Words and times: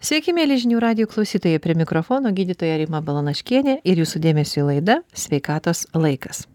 Sveiki, 0.00 0.32
mėly 0.32 0.56
žinių 0.56 0.78
radio 0.80 1.04
klausytojai, 1.04 1.58
prie 1.60 1.74
mikrofono 1.76 2.30
gydytoja 2.32 2.78
Rima 2.80 3.02
Balanaškienė 3.04 3.74
ir 3.84 3.98
jūsų 4.00 4.22
dėmesio 4.24 4.62
laida 4.64 4.94
Sveikatos 5.12 5.82
laikas. 5.92 6.46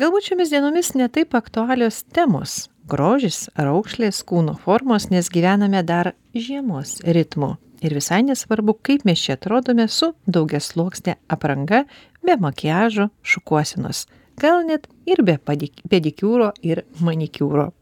Galbūt 0.00 0.30
šiomis 0.30 0.48
dienomis 0.48 0.94
netaip 0.96 1.36
aktualios 1.36 1.98
temos- 2.16 2.70
grožis 2.92 3.50
ar 3.52 3.68
aukšlės 3.74 4.22
kūno 4.24 4.56
formos, 4.56 5.10
nes 5.10 5.28
gyvename 5.28 5.84
dar 5.84 6.14
žiemos 6.32 7.04
ritmu. 7.04 7.58
Ir 7.82 7.92
visai 8.00 8.22
nesvarbu, 8.24 8.78
kaip 8.80 9.04
mes 9.04 9.20
čia 9.20 9.36
atrodome 9.36 9.86
su 9.90 10.14
daugias 10.26 10.72
sluoksnė 10.72 11.16
apranga, 11.28 11.84
be 12.24 12.36
makiažo, 12.36 13.10
šukuosinos, 13.22 14.06
gal 14.38 14.64
net 14.64 14.88
ir 15.04 15.22
be 15.22 15.36
pedikiūro 15.36 16.52
ir 16.62 16.84
manikiūro 16.98 17.72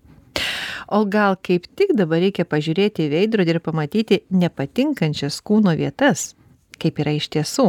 o 0.91 1.05
gal 1.07 1.39
kaip 1.39 1.69
tik 1.79 1.95
dabar 1.99 2.23
reikia 2.25 2.47
pažiūrėti 2.49 3.07
į 3.07 3.15
veidrodį 3.15 3.57
ir 3.57 3.63
pamatyti 3.65 4.21
nepatinkančias 4.31 5.41
kūno 5.47 5.75
vietas 5.79 6.35
kaip 6.81 7.01
yra 7.03 7.13
iš 7.13 7.29
tiesų. 7.35 7.67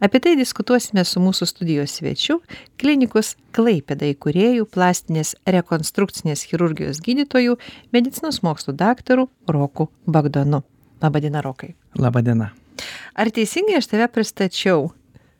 Apie 0.00 0.20
tai 0.24 0.34
diskutuosime 0.38 1.04
su 1.04 1.20
mūsų 1.20 1.48
studijos 1.50 1.98
svečiu, 1.98 2.38
klinikus 2.80 3.34
Klaipėda 3.54 4.08
įkūrėjų, 4.14 4.64
plastinės 4.72 5.34
rekonstrukcinės 5.44 6.46
chirurgijos 6.48 7.02
gydytojų, 7.04 7.58
medicinos 7.92 8.40
mokslų 8.46 8.76
daktaru 8.80 9.28
Roku 9.44 9.90
Bagdonu. 10.08 10.64
Labadiena, 11.04 11.44
Rokai. 11.44 11.74
Labadiena. 12.00 12.54
Ar 13.14 13.30
teisingai 13.30 13.76
aš 13.82 13.92
tave 13.92 14.08
pristačiau? 14.16 14.88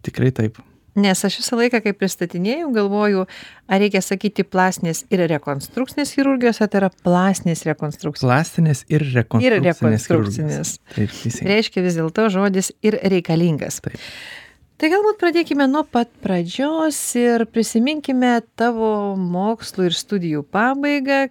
Tikrai 0.04 0.30
taip 0.36 0.60
nes 0.94 1.24
aš 1.26 1.38
visą 1.40 1.58
laiką 1.58 1.80
kai 1.84 1.92
pristatinėju 1.96 2.70
galvoju 2.74 3.24
ar 3.66 3.82
reikia 3.82 4.02
sakyti 4.04 4.44
plastinės 4.46 5.04
ir 5.12 5.24
rekonstrukcinės 5.30 6.14
chirurgijos 6.14 6.62
ar 6.62 6.70
tai 6.70 6.82
yra 6.82 6.90
plastinės 7.06 7.64
rekonstrukcinės? 7.68 8.24
Plastinės 8.28 8.84
ir 8.88 9.02
ir 9.02 9.10
rekonstrukcinės 9.18 10.08
rekonstrukcinės. 10.10 10.76
taip 10.94 11.18
teisingai. 11.18 11.50
Reiškia 11.50 11.84
vis 11.86 11.98
dėlto 11.98 12.28
žodis 12.34 12.72
ir 12.86 12.98
reikalingas. 13.02 13.80
Taip. 13.84 13.98
Tai 14.74 14.90
galbūt 14.90 15.20
pradėkime 15.22 15.66
nuo 15.70 15.84
pat 15.86 16.10
pradžios 16.22 16.98
ir 17.18 17.46
prisiminkime 17.46 18.40
tavo 18.58 19.14
mokslų 19.18 19.88
ir 19.90 19.98
studijų 19.98 20.42
pabaigą. 20.50 21.28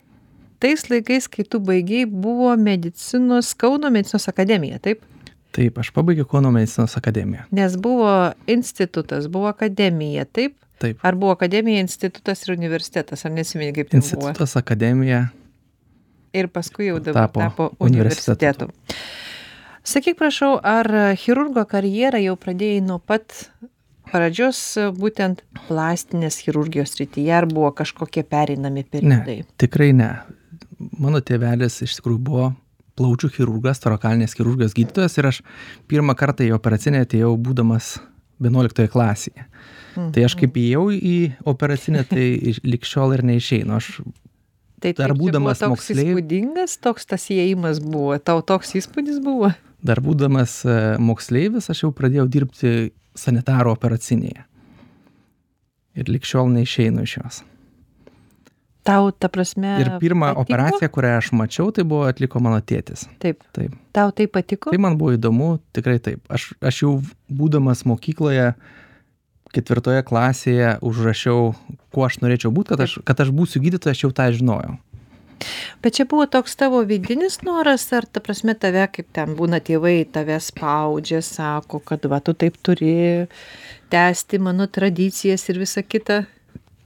Tais 0.64 0.86
laikais 0.88 1.28
kai 1.28 1.44
tu 1.44 1.60
baigei 1.60 2.06
buvo 2.08 2.54
medicinos 2.56 3.52
kauno 3.60 3.92
medicinos 3.92 4.30
akademija 4.32 4.80
taip 4.80 5.04
taip 5.54 5.78
aš 5.82 5.92
pabaigiau 5.96 6.26
kauno 6.30 6.52
medicinos 6.56 6.98
akademiją. 7.00 7.46
Nes 7.52 7.78
buvo 7.78 8.10
institutas 8.50 9.28
buvo 9.32 9.48
akademija 9.52 10.26
taip? 10.26 10.58
Taip. 10.82 11.00
Ar 11.06 11.16
buvo 11.16 11.32
akademija 11.32 11.80
institutas 11.84 12.42
ir 12.48 12.56
universitetas 12.58 13.26
ar 13.26 13.32
neatsimeni 13.32 13.74
kaip 13.78 13.92
ten 13.94 14.02
buvo? 14.02 14.28
Institutas 14.28 14.58
akademija. 14.60 15.28
Ir 16.34 16.50
paskui 16.50 16.90
jau 16.90 16.98
dabar 17.00 17.28
Tapo 17.28 17.40
tapo 17.44 17.70
universitetu. 17.80 18.66
universitetu. 18.66 18.98
Sakyk 19.84 20.18
prašau 20.18 20.58
ar 20.64 20.88
chirurgo 21.20 21.66
karjerą 21.70 22.22
jau 22.24 22.36
pradėjai 22.40 22.82
nuo 22.88 22.98
pat 23.04 23.36
pradžios 24.14 24.60
būtent 24.98 25.44
plastinės 25.68 26.40
chirurgijos 26.44 26.96
srityje 26.96 27.34
ar 27.36 27.48
buvo 27.52 27.72
kažkokie 27.76 28.24
pereinami 28.24 28.84
periodai? 28.84 29.38
ne 29.44 29.58
tikrai 29.62 29.92
ne. 29.94 30.10
Mano 31.00 31.22
tėvelis 31.24 31.82
iš 31.86 31.98
tikrųjų 32.00 32.20
buvo 32.20 32.50
plaučių 33.00 33.30
chirurgas 33.34 33.82
torakalinės 33.84 34.36
chirurgijos 34.38 34.76
gydytojas 34.78 35.18
ir 35.18 35.30
aš 35.30 35.42
pirmą 35.92 36.16
kartą 36.18 36.46
į 36.46 36.54
operacinę 36.58 37.04
atėjau 37.06 37.34
būdamas 37.42 37.96
vienuoliktoje 38.44 38.92
klasėje. 38.94 39.48
Tai 39.94 40.26
aš 40.26 40.36
kaip 40.40 40.58
įėjau 40.58 40.88
į 40.98 41.18
operacinę 41.50 42.04
tai 42.10 42.26
lig 42.66 42.88
šiol 42.88 43.14
ir 43.18 43.24
neišeinu. 43.30 43.78
Aš 43.78 44.02
tai 44.82 44.96
dar 44.98 45.14
būdamas 45.18 45.62
toks 45.62 45.76
moksleiv- 45.76 46.18
įspūdingas 46.18 46.80
toks 46.82 47.08
tas 47.10 47.30
įėjimas 47.30 47.82
buvo. 47.84 48.18
Tau 48.18 48.42
toks 48.42 48.74
įspūdis 48.82 49.22
buvo? 49.24 49.54
Dar 49.86 50.02
būdamas 50.02 50.62
e, 50.66 50.76
moksleivis 51.04 51.70
aš 51.70 51.86
jau 51.86 51.94
pradėjau 51.96 52.28
dirbti 52.32 52.92
sanitaro 53.14 53.74
operacinėje. 53.76 54.46
Ir 55.94 56.10
lig 56.10 56.26
šiol 56.26 56.50
neišeinu 56.56 57.06
iš 57.06 57.18
jos 57.22 57.44
tau 58.84 59.12
ta 59.12 59.30
prasme 59.32 59.78
ir 59.82 59.90
pirmą 60.02 60.34
operaciją 60.44 60.90
kurią 60.92 61.18
aš 61.22 61.32
mačiau 61.40 61.72
tai 61.76 61.86
buvo 61.88 62.08
atliko 62.12 62.42
mano 62.44 62.60
tėtis. 62.60 63.08
Taip. 63.24 63.44
Taip. 63.56 63.76
Tau 63.96 64.12
tai 64.16 64.28
patiko? 64.28 64.74
Tai 64.74 64.82
man 64.86 64.98
buvo 65.00 65.16
įdomu 65.18 65.58
tikrai 65.76 66.00
taip. 66.04 66.24
Aš 66.34 66.52
aš 66.62 66.84
jau 66.84 66.94
būdamas 67.32 67.86
mokykloje 67.90 68.54
ketvirtoje 69.54 70.02
klasėje 70.08 70.78
užrašiau 70.82 71.54
kuo 71.94 72.08
aš 72.08 72.20
norėčiau 72.24 72.52
būt 72.54 72.74
kad 72.74 72.88
aš 72.88 72.98
kad 73.06 73.22
aš 73.24 73.32
būsiu 73.36 73.62
gydytojas 73.64 73.98
aš 73.98 74.08
jau 74.08 74.12
tą 74.16 74.32
žinojau. 74.34 74.80
Bet 75.84 75.98
čia 75.98 76.06
buvo 76.08 76.26
toks 76.32 76.56
tavo 76.56 76.80
vidinis 76.88 77.42
noras 77.44 77.86
ar 77.96 78.08
ta 78.08 78.22
prasme 78.24 78.56
tave 78.56 78.86
kaip 78.96 79.10
ten 79.16 79.36
būna 79.38 79.60
tėvai 79.64 80.06
tave 80.16 80.38
spaudžia 80.40 81.20
sako 81.26 81.82
kad 81.84 82.06
va 82.12 82.22
tu 82.24 82.34
taip 82.34 82.60
turi 82.64 83.28
tęsti 83.94 84.40
mano 84.40 84.68
tradicijas 84.68 85.44
ir 85.52 85.60
visa 85.64 85.84
kita 85.84 86.24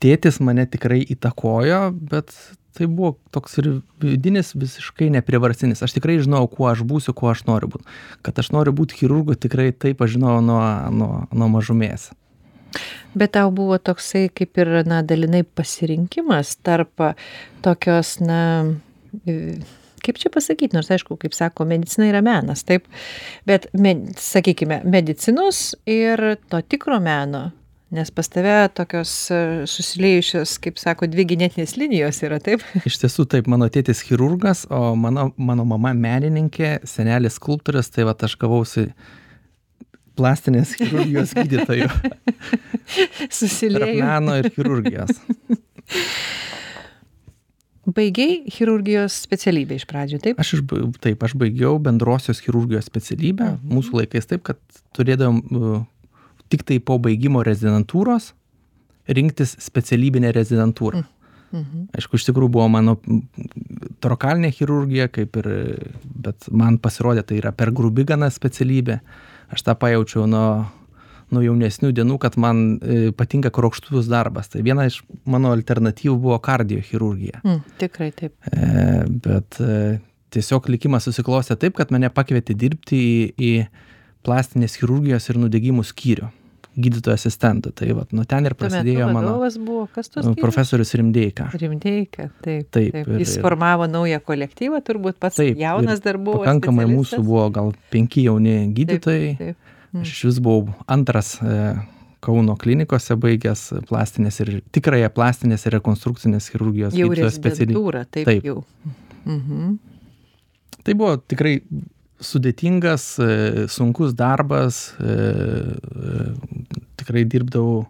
tėtis 0.03 0.39
mane 0.43 0.65
tikrai 0.69 1.01
įtakojo 1.15 1.81
bet 1.97 2.33
tai 2.77 2.85
buvo 2.85 3.15
toks 3.33 3.57
ir 3.61 3.69
vidinis 4.01 4.53
visiškai 4.57 5.09
nepriverstinis 5.15 5.81
aš 5.83 5.95
tikrai 5.97 6.19
žinojau 6.21 6.49
kuo 6.53 6.69
aš 6.69 6.83
būsiu 6.87 7.15
kuo 7.17 7.31
aš 7.31 7.43
noriu 7.49 7.71
būt. 7.73 7.87
Kad 8.25 8.37
aš 8.43 8.51
noriu 8.53 8.75
būt 8.77 8.93
chirurgu 8.99 9.37
tikrai 9.39 9.71
taip 9.73 10.03
aš 10.05 10.15
žinojau 10.17 10.43
nuo 10.45 10.61
nuo 10.93 11.11
nuo 11.33 11.49
mažumės. 11.57 12.11
Bet 13.17 13.33
tau 13.33 13.49
buvo 13.55 13.79
toksai 13.81 14.27
kaip 14.29 14.59
ir 14.61 14.73
na 14.85 15.01
dalinai 15.01 15.41
pasirinkimas 15.41 16.57
tarp 16.61 17.01
tokios 17.65 18.17
na 18.21 18.41
kaip 20.05 20.19
čia 20.21 20.29
pasakyt 20.33 20.75
nors 20.77 20.91
aišku 20.93 21.17
kaip 21.17 21.33
sako 21.33 21.65
medicina 21.65 22.11
yra 22.11 22.21
menas 22.21 22.61
taip. 22.67 22.85
Bet 23.49 23.71
med 23.73 24.11
sakykime 24.21 24.83
medicinos 24.85 25.71
ir 25.89 26.35
to 26.51 26.61
tikro 26.61 27.01
meno 27.01 27.47
nes 27.91 28.11
pas 28.11 28.27
tave 28.27 28.55
tokios 28.75 29.11
e, 29.31 29.39
susiliejusios 29.69 30.57
kaip 30.63 30.79
sako 30.81 31.07
dvi 31.07 31.23
genetinės 31.33 31.77
linijos 31.79 32.19
yra 32.27 32.39
taip? 32.43 32.63
Iš 32.89 32.99
tiesų 33.03 33.27
taip 33.31 33.47
mano 33.51 33.69
tėtis 33.71 34.03
chirurgas 34.07 34.65
o 34.67 34.95
mano 34.99 35.29
mano 35.37 35.63
mama 35.67 35.93
menininkė 35.95 36.81
senelis 36.87 37.39
skulptorius 37.39 37.91
tai 37.93 38.07
vat 38.09 38.27
aš 38.27 38.35
gavausi 38.41 38.89
plastinės 40.17 40.73
chirurgijos 40.79 41.33
gydytoju. 41.37 41.87
Tarp 42.97 43.33
susiliejo 43.33 44.03
meno 44.03 44.37
ir 44.41 44.51
chirurgijos. 44.55 45.13
Baigei 47.97 48.41
chirurgijos 48.51 49.15
specialybę 49.23 49.77
iš 49.79 49.85
pradžių 49.87 50.17
taip? 50.23 50.39
Aš 50.43 50.57
išba 50.57 50.81
taip 50.99 51.21
aš 51.23 51.37
baigiau 51.39 51.77
bendrosios 51.79 52.41
chirurgijos 52.43 52.89
specialybę. 52.89 53.53
Mūsų 53.63 54.01
laikais 54.01 54.27
taip 54.27 54.43
kad 54.49 54.59
turėdavom 54.97 55.37
uh, 55.55 55.77
tiktai 56.49 56.79
po 56.79 56.97
baigimo 57.03 57.43
rezidentūros 57.45 58.33
rinktis 59.07 59.55
specialybinę 59.63 60.33
rezidentūrą. 60.35 61.03
Mhm. 61.47 61.85
aišku 61.95 62.17
iš 62.19 62.25
tikrųjų 62.27 62.51
buvo 62.51 62.65
mano 62.67 62.97
m, 63.07 63.21
torakalinė 64.03 64.49
chirurgija 64.51 65.07
kaip 65.07 65.37
ir 65.39 65.45
bet 66.03 66.49
man 66.51 66.75
pasirodė 66.83 67.23
tai 67.23 67.37
yra 67.39 67.53
per 67.55 67.71
grubi 67.71 68.03
gana 68.03 68.27
specialybė. 68.27 68.99
Aš 69.55 69.63
tą 69.63 69.77
pajaučiau 69.79 70.25
nuo 70.27 70.49
nuo 71.31 71.41
jaunesnių 71.43 71.91
dienų 71.91 72.17
kad 72.23 72.37
man 72.39 72.77
e, 72.79 73.11
patinka 73.15 73.51
kruopštus 73.51 74.07
darbas. 74.11 74.47
Tai 74.51 74.61
viena 74.63 74.85
iš 74.87 75.01
mano 75.27 75.51
alternatyvų 75.55 76.15
buvo 76.23 76.37
kardiochirurgija. 76.43 77.41
Mm, 77.43 77.63
tikrai 77.81 78.13
taip. 78.15 78.35
E, 78.47 79.03
bet 79.25 79.59
e, 79.59 79.99
tiesiog 80.35 80.69
likimas 80.71 81.07
susiklostė 81.07 81.57
taip, 81.59 81.75
kad 81.79 81.91
mane 81.91 82.07
pakvietė 82.13 82.55
dirbti 82.55 82.99
į, 82.99 83.17
į 83.35 83.51
plastinės 84.27 84.79
chirurgijos 84.79 85.27
ir 85.31 85.41
nudegimų 85.43 85.83
skyrių 85.87 86.31
gydytojo 86.77 87.15
asistentų. 87.17 87.71
Tai 87.77 87.87
vat, 87.97 88.11
nuo 88.15 88.23
ten 88.29 88.45
ir 88.45 88.53
metu 88.53 88.61
prasidėjo 88.63 89.09
mano 89.13 89.35
buvo 89.65 89.87
kas 89.93 90.09
tos 90.13 90.27
profesorius 90.39 90.93
Rimdeika. 90.99 91.49
Rimdeika, 91.57 92.29
taip. 92.45 92.69
Taip, 92.71 92.93
taip. 92.93 93.07
ir- 93.07 93.19
Jis 93.23 93.37
ir- 93.37 93.41
formavo 93.45 93.87
naują 93.89 94.19
kolektyvą, 94.21 94.81
turbūt 94.85 95.19
pats 95.19 95.35
Taip, 95.41 95.57
jaunas 95.57 96.01
dar 96.03 96.17
buvo. 96.17 96.43
Pakankamai 96.43 96.85
mūsų 96.85 97.23
buvo 97.25 97.49
gal 97.51 97.73
penki 97.91 98.23
jauni 98.27 98.73
gydytojai. 98.73 99.37
Taip, 99.37 99.37
taip. 99.37 99.73
Mm. 99.93 100.01
Aš 100.01 100.11
iš 100.11 100.23
vis 100.29 100.39
buvau 100.43 100.73
antras 100.87 101.37
e, 101.41 101.75
Kauno 102.19 102.55
klinikose 102.57 103.15
baigęs 103.15 103.61
plastinės 103.87 104.39
ir 104.41 104.61
tikrąją 104.73 105.09
plastinės 105.13 105.65
ir 105.67 105.75
rekonstrukcinės 105.77 106.49
chirurgijos 106.49 106.93
specialybę. 107.37 108.05
taip, 108.11 108.25
Taip. 108.25 108.43
jau. 108.43 108.63
Mhm. 109.25 109.77
Tai 110.83 110.93
buvo 110.93 111.17
tikrai 111.17 111.61
sudėtingas, 112.23 113.05
e, 113.19 113.67
sunkus 113.69 114.13
darbas. 114.17 114.93
e, 114.99 115.05
e, 115.05 116.77
Tikrai 116.97 117.23
dirbdavau 117.29 117.85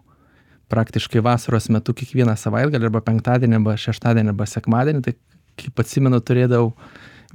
praktiškai 0.68 1.22
vasaros 1.24 1.68
metu 1.72 1.94
kiekvieną 1.96 2.36
savaitgalį, 2.36 2.90
arba 2.90 3.00
penktadienį, 3.00 3.56
arba 3.56 3.76
šeštadienį, 3.80 4.34
arba 4.34 4.46
sekmadienį. 4.46 5.02
Tai 5.02 5.14
kaip 5.58 5.80
atsimenu, 5.80 6.20
turėdavau 6.20 6.74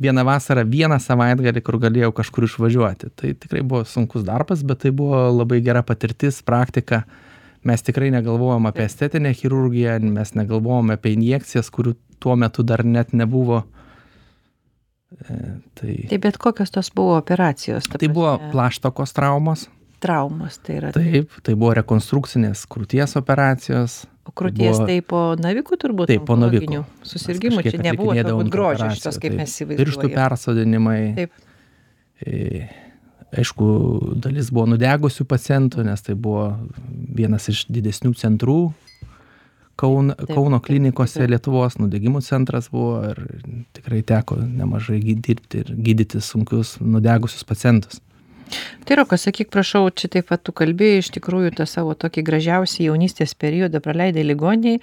vieną 0.02 0.24
vasarą, 0.26 0.64
vieną 0.70 1.00
savaitgalį, 1.02 1.62
kur 1.66 1.80
galėjau 1.82 2.14
kažkur 2.14 2.48
išvažiuoti. 2.48 3.10
Tai 3.18 3.34
tikrai 3.34 3.62
buvo 3.66 3.84
sunkus 3.90 4.24
darbas, 4.24 4.64
bet 4.64 4.86
tai 4.86 4.92
buvo 4.92 5.26
labai 5.34 5.62
gera 5.66 5.84
patirtis, 5.84 6.42
praktika. 6.46 7.04
Mes 7.64 7.82
tikrai 7.82 8.12
negalvojom 8.12 8.68
apie 8.68 8.86
estetinę 8.86 9.34
chirurgiją, 9.34 10.00
mes 10.14 10.34
negalvojom 10.36 10.94
apie 10.94 11.14
injekcijas, 11.16 11.72
kurių 11.74 11.96
tuo 12.20 12.36
metu 12.36 12.64
dar 12.64 12.84
net 12.86 13.14
nebuvo 13.14 13.64
E, 13.64 13.83
tai, 15.80 15.96
Tai 16.10 16.18
bet 16.20 16.38
kokios 16.38 16.72
tos 16.72 16.90
buvo 16.96 17.18
operacijos? 17.18 17.84
ta 17.90 17.98
tai 17.98 18.08
buvo 18.10 18.38
prasme, 18.38 18.52
plaštokos 18.52 19.14
traumos, 19.14 19.68
traumos, 20.04 20.58
tai 20.64 20.78
yra. 20.82 20.92
taip, 20.96 21.32
tai 21.44 21.56
buvo 21.56 21.74
rekonstrukcinės 21.80 22.66
krūties 22.68 23.16
operacijos. 23.20 24.06
O 24.26 24.32
krūties 24.32 24.78
buvo- 24.78 24.88
tai 24.88 25.02
po 25.02 25.22
navikų 25.36 25.78
turbūt? 25.82 26.08
Taip, 26.08 26.26
po 26.26 26.36
navikų. 26.40 26.86
Susirgymų 27.04 27.64
čia 27.66 27.82
nebuvo 27.84 28.14
turbūt 28.16 28.50
grožio 28.50 28.88
šitos, 28.96 29.20
kaip 29.20 29.32
taip. 29.34 29.42
mes 29.42 29.52
Pirštų 29.60 29.76
įsivaizduojame. 29.76 30.16
persodinimai. 30.16 31.16
Taip. 31.16 31.32
E, 32.26 32.70
Aišku, 33.34 33.66
dalis 34.22 34.52
buvo 34.54 34.68
nudegusių 34.76 35.26
pacientų, 35.26 35.84
nes 35.88 36.02
tai 36.06 36.14
buvo 36.14 36.54
vienas 37.18 37.48
iš 37.50 37.64
didesnių 37.66 38.12
centrų 38.14 38.74
Kaun, 39.76 40.14
Kauno 40.30 40.60
klinikose. 40.64 41.26
Lietuvos 41.28 41.80
nudegimų 41.82 42.22
centras 42.26 42.70
buvo 42.74 43.00
ir 43.10 43.20
tikrai 43.74 44.04
teko 44.06 44.38
nemažai 44.44 45.00
dirbti 45.02 45.64
ir 45.64 45.72
gydyti 45.88 46.22
sunkius 46.22 46.78
nudegusius 46.82 47.46
pacientus. 47.48 48.02
Tai 48.84 48.98
Rokas, 49.00 49.24
sakyk, 49.26 49.48
prašau, 49.54 49.86
čia 49.96 50.10
taip 50.12 50.28
pat 50.28 50.42
tu 50.44 50.52
kalbėjai 50.56 51.00
iš 51.02 51.10
tikrųjų 51.16 51.54
tą 51.56 51.66
savo 51.70 51.94
tokį 51.96 52.24
gražiausią 52.28 52.90
jaunystės 52.90 53.32
periodą 53.40 53.80
praleidai 53.84 54.26
ligoniai. 54.28 54.82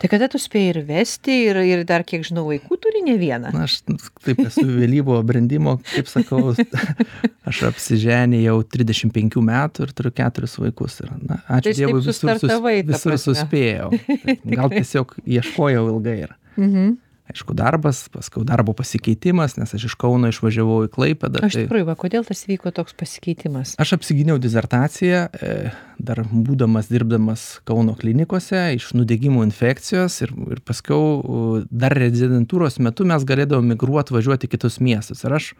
Tai 0.00 0.10
kada 0.12 0.30
tu 0.32 0.40
spėjai 0.40 0.70
ir 0.72 0.80
vesti, 0.88 1.36
ir, 1.50 1.60
ir 1.68 1.84
dar, 1.88 2.04
kiek 2.08 2.24
žinau, 2.26 2.46
vaikų 2.48 2.78
turi 2.82 3.04
ne 3.04 3.18
vieną? 3.20 3.52
Aš 3.66 3.82
taip 4.24 4.40
esu 4.46 4.64
vėlyvo 4.66 5.18
brandimo, 5.28 5.76
kaip 5.92 6.08
sakau, 6.10 6.54
aš 7.50 7.62
apsiženė 7.70 8.42
jau 8.46 8.58
35 8.64 9.40
metų 9.52 9.86
ir 9.88 9.94
turiu 10.00 10.14
keturis 10.16 10.56
vaikus. 10.62 11.00
Ir, 11.04 11.12
na, 11.20 11.42
Tai 11.44 11.60
ačiū 11.60 11.74
aš 11.74 11.80
Dievui, 11.82 12.02
visur, 12.08 12.36
sus, 12.40 12.58
visur 12.88 13.18
suspėjau. 13.28 13.92
Gal 14.58 14.72
tiesiog 14.72 15.18
ieškojau 15.26 15.88
ilgai. 15.94 16.20
Ir, 16.28 16.38
Mhm. 16.56 16.96
Aišku, 17.32 17.54
darbas, 17.56 18.04
paskui 18.12 18.44
darbo 18.48 18.74
pasikeitimas, 18.76 19.56
nes 19.58 19.72
aš 19.74 19.88
iš 19.88 19.96
Kauno 20.00 20.30
išvažiavau 20.32 20.82
į 20.86 20.90
Klaipėdą. 20.92 21.42
Aš 21.42 21.56
Tai 21.56 21.64
tikrųjų, 21.66 21.86
va, 21.88 21.96
kodėl 21.98 22.26
tas 22.28 22.44
vyko 22.48 22.72
toks 22.74 22.94
pasikeitimas? 22.98 23.74
aš 23.82 23.94
apsigyniau 23.96 24.38
dizertaciją, 24.42 25.24
e, 25.32 25.72
dar 25.98 26.22
būdamas 26.28 26.90
dirbdamas 26.92 27.46
Kauno 27.68 27.96
klinikose 27.98 28.60
iš 28.76 28.92
nudegimų 28.98 29.46
infekcijos 29.48 30.20
ir, 30.26 30.34
ir 30.52 30.62
paskui 30.66 30.96
u, 30.96 31.42
dar 31.70 31.96
rezidentūros 31.96 32.78
metu 32.84 33.06
mes 33.08 33.24
galėdavome 33.28 33.74
migruoti, 33.74 34.14
važiuoti 34.14 34.48
į 34.48 34.54
kitus 34.54 34.80
miestus. 34.84 35.24
Ir 35.26 35.36
aš 35.38 35.52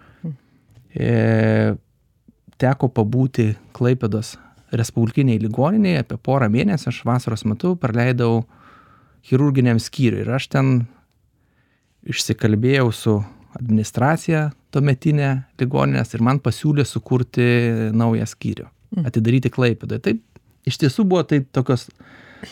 e, 0.95 1.11
teko 2.63 2.93
pabūti 2.93 3.53
Klaipėdos 3.77 4.37
Respublikiniai 4.73 5.37
ligoniniai 5.37 6.01
apie 6.01 6.17
porą 6.17 6.47
mėnesių, 6.49 6.89
aš 6.89 7.03
vasaros 7.05 7.43
metu 7.45 7.75
praleidau 7.77 8.47
chirurginiam 9.29 9.77
skyriui 9.83 10.25
ir 10.25 10.31
aš 10.33 10.49
ten 10.55 10.71
išsikalbėjau 12.09 12.89
su 12.95 13.19
administracija 13.59 14.51
tuometinė 14.73 15.31
ligoninės 15.61 16.15
ir 16.17 16.23
man 16.25 16.41
pasiūlė 16.41 16.87
sukurti 16.89 17.47
naują 17.93 18.27
skyrių, 18.27 18.69
Mm. 18.93 19.07
atidaryti 19.09 19.49
Klaipėdą. 19.49 19.99
Tai 20.05 20.13
iš 20.69 20.77
tiesų 20.77 21.05
buvo 21.09 21.23
tai 21.25 21.39
tokios 21.41 21.87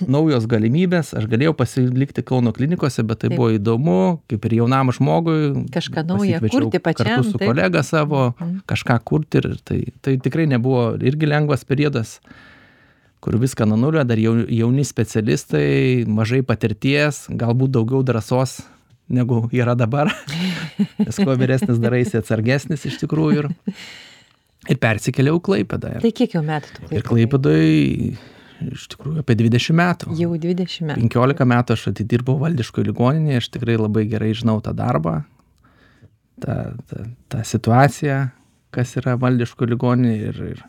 naujos 0.09 0.47
galimybės, 0.47 1.11
aš 1.19 1.27
galėjau 1.29 1.53
pasilikti 1.53 2.23
Kauno 2.25 2.53
klinikose, 2.57 3.03
bet 3.05 3.19
tai 3.21 3.29
Taip. 3.29 3.37
buvo 3.37 3.51
įdomu, 3.59 4.21
kaip 4.31 4.45
ir 4.47 4.51
jaunam 4.61 4.89
žmogui. 4.95 5.67
Kažką 5.69 6.07
naują 6.07 6.41
kurti 6.41 6.79
pačiam, 6.79 7.17
Kartu 7.21 7.31
su 7.33 7.39
taip. 7.39 7.49
kolega 7.51 7.83
savo, 7.83 8.35
Mhm. 8.41 8.63
kažką 8.67 8.99
kurti 9.05 9.37
ir 9.39 9.57
tai, 9.65 9.85
tai 10.01 10.17
tikrai 10.17 10.47
nebuvo 10.47 10.97
irgi 10.97 11.27
lengvas 11.29 11.65
periodas, 11.65 12.21
kur 13.21 13.35
viską 13.35 13.67
nuo 13.69 13.77
nulio, 13.77 14.05
dar 14.07 14.17
jau- 14.17 14.47
jauni 14.49 14.85
specialistai, 14.85 16.07
mažai 16.07 16.41
patirties, 16.43 17.27
galbūt 17.29 17.69
daugiau 17.71 18.03
drąsos 18.03 18.63
negu 19.11 19.43
yra 19.57 19.75
dabar, 19.79 20.13
nes 21.05 21.19
kuo 21.21 21.35
vyresnis 21.39 21.81
daraisi 21.83 22.21
atsargesnis 22.21 22.87
iš 22.89 23.01
tikrųjų 23.03 23.45
ir, 23.45 23.51
ir 24.71 24.81
persikėliau. 24.83 25.41
Ir, 25.61 26.03
Tai 26.05 26.13
kiek 26.23 26.37
jau 26.39 26.45
metų 26.47 26.77
tu 26.77 26.93
ir 26.95 27.07
Klaipėdai 27.07 27.65
iš 28.69 28.87
tikrųjų 28.93 29.23
apie 29.23 29.37
20 29.39 29.77
metų. 29.77 30.17
Jau 30.19 30.33
20 30.37 30.91
metų. 30.91 31.07
15 31.09 31.49
metų 31.53 31.77
aš 31.77 31.87
atidirbau 31.93 32.37
valdiškoje 32.41 32.91
ligoninėje, 32.91 33.43
aš 33.43 33.49
tikrai 33.57 33.79
labai 33.81 34.05
gerai 34.11 34.33
žinau 34.37 34.59
tą 34.65 34.75
darbą, 34.77 35.21
tą, 36.43 36.59
tą, 36.91 37.07
tą 37.33 37.43
situaciją, 37.53 38.21
kas 38.75 38.95
yra 39.01 39.17
valdiško 39.21 39.69
ligoninė 39.71 40.15
ir, 40.31 40.41
ir 40.55 40.63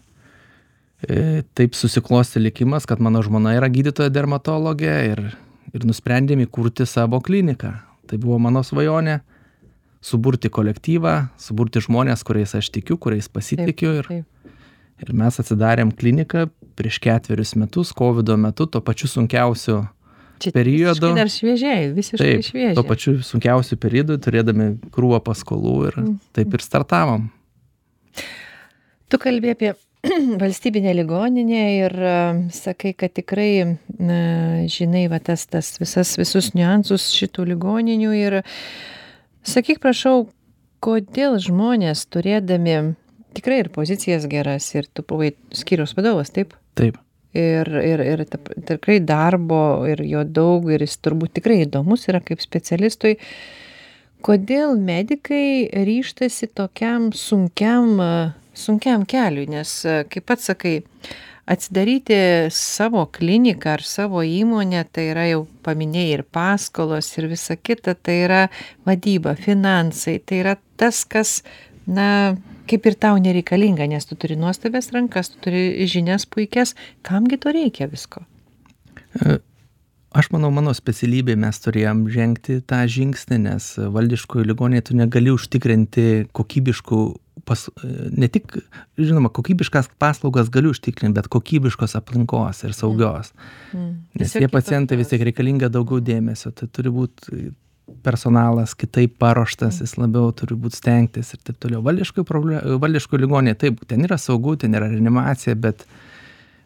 e, 1.05 1.21
taip 1.57 1.77
susiklosti 1.77 2.41
likimas, 2.41 2.87
kad 2.89 3.03
mano 3.03 3.23
žmona 3.25 3.57
yra 3.59 3.69
gydytoja 3.71 4.13
dermatologė 4.13 4.97
ir, 5.11 5.23
ir 5.75 5.87
nusprendėme 5.87 6.47
įkurti 6.47 6.87
savo 6.89 7.21
kliniką. 7.23 7.75
Tai 8.11 8.19
buvo 8.19 8.37
mano 8.43 8.59
svajonė 8.65 9.21
suburti 10.03 10.49
kolektyvą, 10.51 11.13
suburti 11.39 11.79
žmonės, 11.85 12.23
kuriais 12.27 12.51
aš 12.57 12.67
tikiu, 12.75 12.97
kuriais 12.99 13.29
pasitikiu 13.31 13.93
ir, 14.01 14.09
Taip. 14.09 14.55
ir 15.05 15.13
mes 15.15 15.37
atsidarėm 15.39 15.93
kliniką 15.95 16.47
prieš 16.75 16.97
ketverius 17.03 17.55
metus, 17.55 17.93
COVID 17.95 18.33
metu, 18.41 18.65
tuo 18.67 18.81
pačiu 18.83 19.07
sunkiausiu 19.11 19.83
Čia 20.41 20.49
periodu. 20.55 21.11
Dar 21.13 21.29
šviežiai, 21.29 21.91
visiškai 21.93 22.17
Taip, 22.25 22.43
šviežiai. 22.49 22.73
tuo 22.75 22.83
pačiu 22.83 23.13
sunkiausiu 23.23 23.77
periodu, 23.77 24.17
turėdami 24.17 24.71
krūvą 24.91 25.19
paskolų 25.21 25.75
ir 25.91 25.99
Mhm. 26.01 26.15
taip 26.33 26.53
ir 26.57 26.65
startavom. 26.65 27.29
Tu 29.11 29.17
kalbė 29.21 29.51
apie 29.55 29.73
valstybinę 30.41 30.93
ligoninę 30.93 31.63
ir 31.75 32.03
e, 32.03 32.15
sakai, 32.51 32.93
kad 32.97 33.13
tikrai 33.13 33.77
na, 33.99 34.21
žinai 34.65 35.05
va, 35.11 35.19
tas, 35.21 35.45
tas 35.45 35.75
visas, 35.81 36.15
visus 36.17 36.51
niuansus 36.57 37.11
šitų 37.13 37.45
ligoninių 37.53 38.15
ir 38.17 38.39
sakyk, 39.45 39.81
prašau, 39.83 40.25
kodėl 40.81 41.37
žmonės 41.41 42.07
turėdami 42.09 42.95
tikrai 43.37 43.61
ir 43.61 43.71
pozicijas 43.73 44.25
geras 44.31 44.71
ir 44.73 44.89
tu 44.89 45.05
buvai 45.07 45.35
skyriaus 45.55 45.93
vadovas, 45.97 46.33
taip? 46.33 46.55
Taip. 46.79 46.97
Ir, 47.37 47.69
ir, 47.79 48.01
ir 48.03 48.25
tikrai 48.67 48.97
darbo 49.07 49.85
ir 49.87 50.01
jo 50.03 50.25
daug 50.27 50.65
ir 50.73 50.81
jis 50.83 50.97
turbūt 50.99 51.37
tikrai 51.37 51.61
įdomus 51.63 52.09
yra 52.11 52.19
kaip 52.25 52.41
specialistui. 52.43 53.15
Kodėl 54.21 54.75
medikai 54.77 55.69
ryštasi 55.71 56.51
tokiam 56.57 57.09
sunkiam, 57.15 57.95
a, 58.03 58.11
sunkiam 58.61 59.05
keliui, 59.09 59.47
nes, 59.51 59.73
a, 59.89 60.01
kaip 60.09 60.27
pats 60.29 60.51
sakai, 60.51 60.79
atsidaryti 61.51 62.15
savo 62.53 63.05
kliniką 63.11 63.75
ar 63.75 63.83
savo 63.85 64.21
įmonę, 64.25 64.83
tai 64.93 65.09
yra 65.11 65.25
jau 65.31 65.41
paminėjai 65.65 66.13
ir 66.19 66.23
paskolos 66.23 67.09
ir 67.17 67.27
visa 67.31 67.57
kita, 67.57 67.95
tai 67.97 68.21
yra 68.27 68.41
vadyba, 68.87 69.35
finansai, 69.39 70.19
tai 70.23 70.41
yra 70.43 70.55
tas, 70.79 71.03
kas, 71.09 71.39
na, 71.89 72.37
kaip 72.71 72.87
ir 72.87 72.97
tau 73.01 73.19
nereikalinga, 73.21 73.89
nes 73.89 74.07
tu 74.07 74.15
turi 74.19 74.37
nuostabias 74.39 74.91
rankas, 74.95 75.33
tu 75.33 75.41
turi 75.47 75.87
žinias 75.91 76.27
puikias, 76.29 76.75
kamgi 77.07 77.41
to 77.41 77.53
reikia 77.55 77.89
visko? 77.91 78.23
Aš 80.11 80.27
manau, 80.33 80.49
mano 80.51 80.73
specialybė 80.75 81.37
mes 81.39 81.55
turėjom 81.63 82.03
žengti 82.11 82.57
tą 82.67 82.81
žingsnį, 82.91 83.37
nes 83.45 83.67
valdiškoje 83.95 84.43
ligonėje 84.49 84.89
tu 84.89 84.97
negali 84.99 85.31
užtikrinti 85.31 86.25
kokybiškų, 86.35 86.99
pas, 87.47 87.63
ne 88.11 88.27
tik, 88.27 88.57
žinoma, 88.99 89.31
kokybiškas 89.31 89.87
paslaugas 90.01 90.51
galiu 90.51 90.73
užtikrinti, 90.75 91.15
bet 91.15 91.31
kokybiškos 91.31 91.95
aplinkos 91.99 92.59
ir 92.67 92.75
saugios. 92.75 93.31
Mm. 93.71 93.95
Nes 94.19 94.35
tie 94.35 94.51
pacientai 94.51 94.99
vis 94.99 95.13
tiek 95.13 95.23
reikalinga 95.29 95.71
daugiau 95.71 96.03
dėmesio, 96.03 96.51
tai 96.59 96.67
turi 96.67 96.91
būti 96.91 97.53
personalas 98.03 98.75
kitaip 98.75 99.15
paruoštas, 99.21 99.79
jis 99.79 99.95
labiau 99.99 100.35
turi 100.35 100.59
būti 100.59 100.79
stengtis 100.79 101.31
ir 101.35 101.41
taip 101.47 101.59
toliau. 101.63 101.81
Valdiško 101.87 103.19
ligonė, 103.19 103.55
taip, 103.59 103.79
ten 103.87 104.03
yra 104.07 104.19
saugu, 104.19 104.57
ten 104.59 104.75
yra 104.75 104.91
reanimacija, 104.91 105.55
bet 105.55 105.87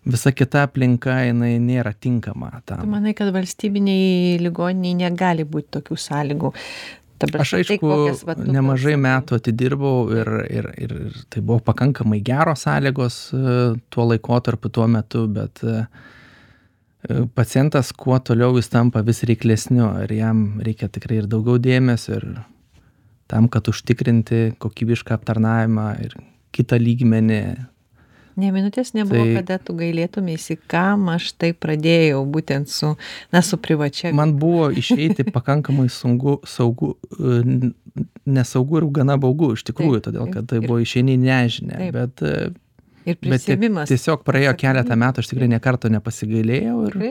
visa 0.05 0.31
kita 0.31 0.65
aplinka, 0.67 1.17
jinai 1.25 1.55
nėra 1.61 1.93
tinkama 1.93 2.51
Tu 2.59 2.73
tam. 2.73 2.85
manai, 2.89 3.15
kad 3.17 3.31
valstybiniai 3.33 4.37
ligoniniai 4.43 4.99
negali 5.05 5.43
būti 5.43 5.79
tokių 5.79 5.97
sąlygų? 5.97 6.53
Prasme, 7.15 7.39
Aš 7.41 7.51
tai 7.53 7.59
aišku, 7.63 7.87
kokias 7.87 8.23
va 8.27 8.33
tu 8.35 8.45
nemažai 8.51 8.97
metų 8.99 9.37
atidirbau 9.39 10.09
ir, 10.11 10.29
ir, 10.51 10.65
ir, 10.83 10.93
ir 11.07 11.21
tai 11.31 11.41
buvo 11.41 11.61
pakankamai 11.63 12.19
geros 12.19 12.65
sąlygos 12.67 13.19
e, 13.31 13.53
tuo 13.89 14.07
laikotarpiu, 14.09 14.71
tuo 14.75 14.87
metu, 14.91 15.21
bet 15.31 15.63
e, 15.63 15.85
e, 17.07 17.21
pacientas 17.33 17.93
kuo 17.95 18.19
toliau 18.19 18.57
jis 18.59 18.67
tampa 18.73 18.99
vis 19.07 19.23
reiklesniu 19.23 19.87
ir 20.03 20.11
jam 20.17 20.43
reikia 20.59 20.91
tikrai 20.91 21.21
ir 21.21 21.31
daugiau 21.31 21.55
dėmesio 21.55 22.19
ir 22.19 22.27
tam, 23.31 23.47
kad 23.47 23.71
užtikrinti 23.71 24.57
kokybišką 24.59 25.15
aptarnavimą 25.15 25.87
ir 26.03 26.19
kitą 26.55 26.77
lygmenį. 26.83 27.41
Ne 28.35 28.49
minutės 28.51 28.91
nebuvo, 28.95 29.23
tai... 29.23 29.37
Kada 29.37 29.57
tu 29.63 29.75
gailėtumėsi, 29.79 30.57
kam 30.71 31.07
aš 31.13 31.29
tai 31.39 31.53
pradėjau, 31.55 32.19
būtent 32.27 32.71
su, 32.71 32.91
na, 33.31 33.41
su 33.45 33.59
privačia. 33.63 34.11
Man 34.15 34.35
buvo 34.41 34.67
išeiti 34.75 35.23
pakankamai 35.37 35.87
sunku, 35.93 36.41
saugu, 36.49 36.95
e, 37.15 37.71
nesaugu 38.27 38.81
ir 38.81 38.89
gana 38.99 39.15
baugu 39.21 39.53
iš 39.55 39.63
tikrųjų, 39.71 40.03
todėl 40.09 40.29
kad 40.33 40.49
tai 40.51 40.59
buvo 40.65 40.81
išeini 40.83 41.15
į 41.15 41.23
nežinę, 41.23 41.79
Taip. 41.79 41.95
bet 41.95 42.25
e, 42.27 42.35
ir 43.07 43.19
prisimimas. 43.23 43.89
tiesiog 43.91 44.27
praėjo 44.27 44.55
keletą 44.59 44.99
metų, 44.99 45.23
aš 45.23 45.31
tikrai 45.31 45.49
nekarto 45.55 45.91
nepasigailėjau 45.93 46.77
ir 46.89 47.01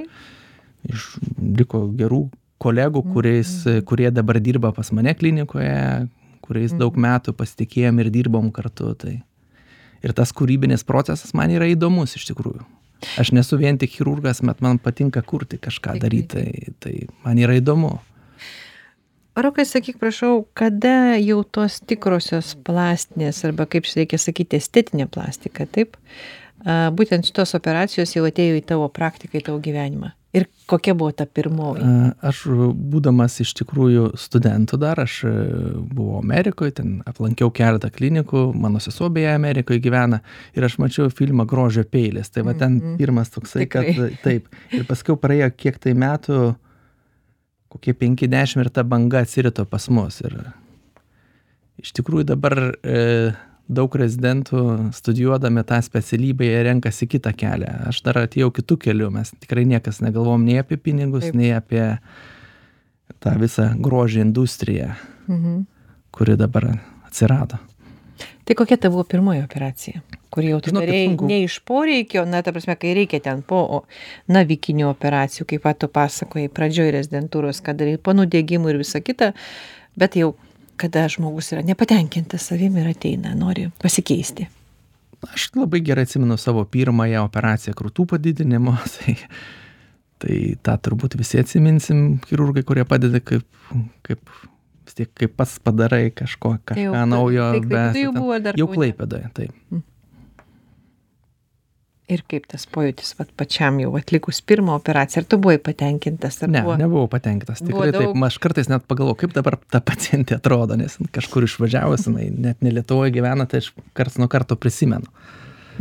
iš, 0.93 1.11
liko 1.41 1.87
gerų 1.97 2.27
kolegų, 2.65 3.05
kuriais, 3.15 3.57
kurie 3.89 4.11
dabar 4.13 4.41
dirba 4.45 4.73
pas 4.77 4.93
mane 4.97 5.13
klinikoje, 5.17 6.09
kuriais 6.45 6.75
daug 6.77 6.97
metų 7.01 7.33
pasitikėjom 7.37 8.01
ir 8.05 8.13
dirbom 8.13 8.53
kartu. 8.55 8.93
Tai. 9.01 9.15
Ir 10.05 10.13
tas 10.17 10.35
kūrybinis 10.37 10.85
procesas 10.87 11.33
man 11.37 11.53
yra 11.55 11.69
įdomus 11.73 12.17
iš 12.19 12.29
tikrųjų. 12.31 12.65
Aš 13.21 13.33
nesu 13.37 13.59
vien 13.61 13.79
tik 13.81 13.93
chirurgas, 13.97 14.41
bet 14.45 14.63
man 14.65 14.79
patinka 14.81 15.23
kurti 15.25 15.59
kažką 15.61 15.99
daryti, 16.01 16.33
tai, 16.35 16.75
tai 16.81 16.95
man 17.25 17.41
yra 17.41 17.57
įdomu. 17.59 17.99
Rokai, 19.35 19.65
sakyk, 19.67 19.99
prašau, 19.99 20.45
kada 20.55 21.17
jau 21.19 21.41
tos 21.43 21.81
tikrosios 21.83 22.53
plastinės, 22.67 23.43
arba 23.49 23.67
kaip 23.67 23.89
reikia 23.91 24.21
sakyti, 24.23 24.61
estetinė 24.63 25.09
plastika, 25.11 25.67
taip, 25.67 25.99
būtent 26.95 27.27
šitos 27.27 27.57
operacijos 27.59 28.15
jau 28.15 28.23
atėjo 28.29 28.61
į 28.61 28.67
tavo 28.69 28.87
praktiką, 28.95 29.41
į 29.41 29.49
tavo 29.51 29.59
gyvenimą? 29.65 30.13
Ir 30.35 30.49
kokia 30.67 30.97
buvo 30.99 31.13
ta 31.15 31.27
pirmoji? 31.31 31.85
Aš 32.27 32.41
būdamas 32.93 33.37
iš 33.45 33.53
tikrųjų 33.61 34.09
studentų 34.19 34.79
dar, 34.83 34.99
aš 35.05 35.21
e, 35.29 35.33
buvau 35.95 36.19
Amerikoje, 36.19 36.75
ten 36.81 36.97
aplankiau 37.07 37.53
keletą 37.55 37.93
klinikų, 37.95 38.49
mano 38.59 38.83
sesuo 38.83 39.13
beje 39.15 39.31
Amerikoje 39.31 39.79
gyvena 39.85 40.19
ir 40.59 40.67
aš 40.67 40.81
mačiau 40.83 41.07
filmą 41.15 41.47
Grožio 41.47 41.85
peilis. 41.87 42.33
Tai 42.35 42.43
va 42.49 42.57
ten 42.59 42.81
-hmm. 42.81 42.99
pirmas 42.99 43.31
toksai, 43.31 43.69
kad 43.71 43.87
taip. 44.25 44.51
Ir 44.73 44.85
paskui 44.91 45.15
praėjo 45.17 45.53
kiek 45.57 45.79
tai 45.79 45.95
metų, 45.95 46.55
kokie 47.69 47.95
penki 47.95 48.29
dešimt 48.31 48.67
ir 48.67 48.71
ta 48.71 48.83
banga 48.83 49.23
atsirito 49.23 49.65
pas 49.65 49.89
mus. 49.89 50.21
Ir 50.21 50.35
iš 51.79 51.93
tikrųjų 51.93 52.25
dabar 52.25 52.75
e, 52.83 53.35
daug 53.69 53.95
rezidentų 53.97 54.93
studijuodami 54.97 55.65
tą 55.65 55.81
specialybę 55.83 56.47
jie 56.47 56.63
renkasi 56.69 57.09
kitą 57.09 57.33
kelią. 57.37 57.71
Aš 57.91 58.03
dar 58.07 58.23
atėjau 58.25 58.51
kitų 58.55 58.79
kelių, 58.87 59.11
mes 59.15 59.33
tikrai 59.41 59.65
niekas 59.69 60.03
negalvom 60.05 60.45
nei 60.45 60.59
apie 60.61 60.77
pinigus, 60.77 61.29
Taip. 61.31 61.39
nei 61.41 61.53
apie 61.57 61.85
tą 63.25 63.37
visą 63.41 63.71
grožį 63.81 64.25
industriją, 64.27 64.91
mhm. 65.29 65.63
kuri 66.13 66.37
dabar 66.41 66.75
atsirado. 67.07 67.63
Tai 68.45 68.55
kokia 68.59 68.77
tavo 68.77 69.01
pirmoji 69.09 69.41
operacija? 69.47 70.05
kur 70.35 70.43
jau 70.43 70.59
tu 70.63 70.73
darei 70.75 71.07
ne 71.15 71.43
iš 71.45 71.61
poreikio, 71.69 72.25
na, 72.27 72.43
ta 72.43 72.53
prasme, 72.55 72.75
kai 72.81 72.95
reikia 72.99 73.21
ten 73.23 73.43
po 73.47 73.85
navikinių 74.35 74.89
operacijų, 74.91 75.47
kaip 75.53 75.69
tu 75.79 75.91
pasakojai, 75.95 76.51
pradžioj 76.57 76.91
rezidentūros, 76.97 77.63
kad 77.65 77.79
darai 77.79 78.01
po 78.03 78.17
nudėgymų 78.19 78.73
ir 78.73 78.81
visa 78.83 79.03
kita, 79.05 79.31
bet 80.01 80.19
jau 80.19 80.33
kada 80.81 81.07
žmogus 81.13 81.53
yra 81.55 81.63
nepatenkintas 81.67 82.49
savimi 82.51 82.83
ir 82.83 82.91
ateina, 82.93 83.35
nori 83.39 83.69
pasikeisti. 83.83 84.49
Aš 85.25 85.51
labai 85.57 85.81
gerai 85.85 86.05
atsimenu 86.05 86.37
savo 86.41 86.65
pirmąją 86.69 87.23
operaciją 87.25 87.77
krūtų 87.79 88.09
padidinimo, 88.15 88.77
tai, 88.97 89.17
tai 90.23 90.41
tą 90.67 90.77
turbūt 90.89 91.17
visi 91.21 91.41
atsiminsim, 91.41 92.05
chirurgai, 92.29 92.67
kurie 92.67 92.85
padeda 92.89 93.23
kaip, 93.25 93.47
kaip 94.05 94.37
vis 94.85 94.99
tiek 94.99 95.11
kaip 95.17 95.33
pats 95.39 95.57
padarai 95.65 96.11
kažko, 96.13 96.59
kažką 96.61 96.77
tai 96.77 96.87
jau, 96.91 97.09
naujo. 97.09 97.51
Tai, 97.57 97.65
tai, 97.71 97.89
tai 97.97 98.07
jau 98.07 98.15
buvo 98.19 98.39
dar. 98.45 98.61
Jau 98.61 98.71
klaipėdoje, 98.75 99.33
taip. 99.39 99.59
Mm 99.73 99.85
ir 102.13 102.25
kaip 102.29 102.49
tas 102.51 102.67
pojūtis 102.69 103.15
vat 103.19 103.31
pačiam 103.39 103.79
jau 103.81 103.93
atlikus 103.99 104.43
pirmą 104.45 104.77
operaciją 104.77 105.23
ar 105.23 105.29
tu 105.29 105.39
buvai 105.41 105.57
patenkintas 105.63 106.43
ar 106.45 106.53
ne 106.53 106.65
nebuvau 106.81 107.09
patenkintas 107.13 107.65
tikrai 107.65 107.93
taip 107.97 108.25
aš 108.29 108.39
kartais 108.45 108.71
net 108.73 108.87
pagalvoju 108.91 109.21
kaip 109.25 109.37
dabar 109.37 109.57
ta 109.73 109.81
pacientė 109.85 110.39
atrodo 110.39 110.77
nes 110.81 110.99
kažkur 111.17 111.49
išvažiavus 111.49 112.05
jinai 112.09 112.29
net 112.49 112.65
ne 112.65 112.75
lietuvoj 112.77 113.15
gyvena 113.15 113.49
tai 113.49 113.63
aš 113.65 113.73
karts 113.97 114.21
nuo 114.21 114.29
karto 114.33 114.59
prisimenu 114.61 115.09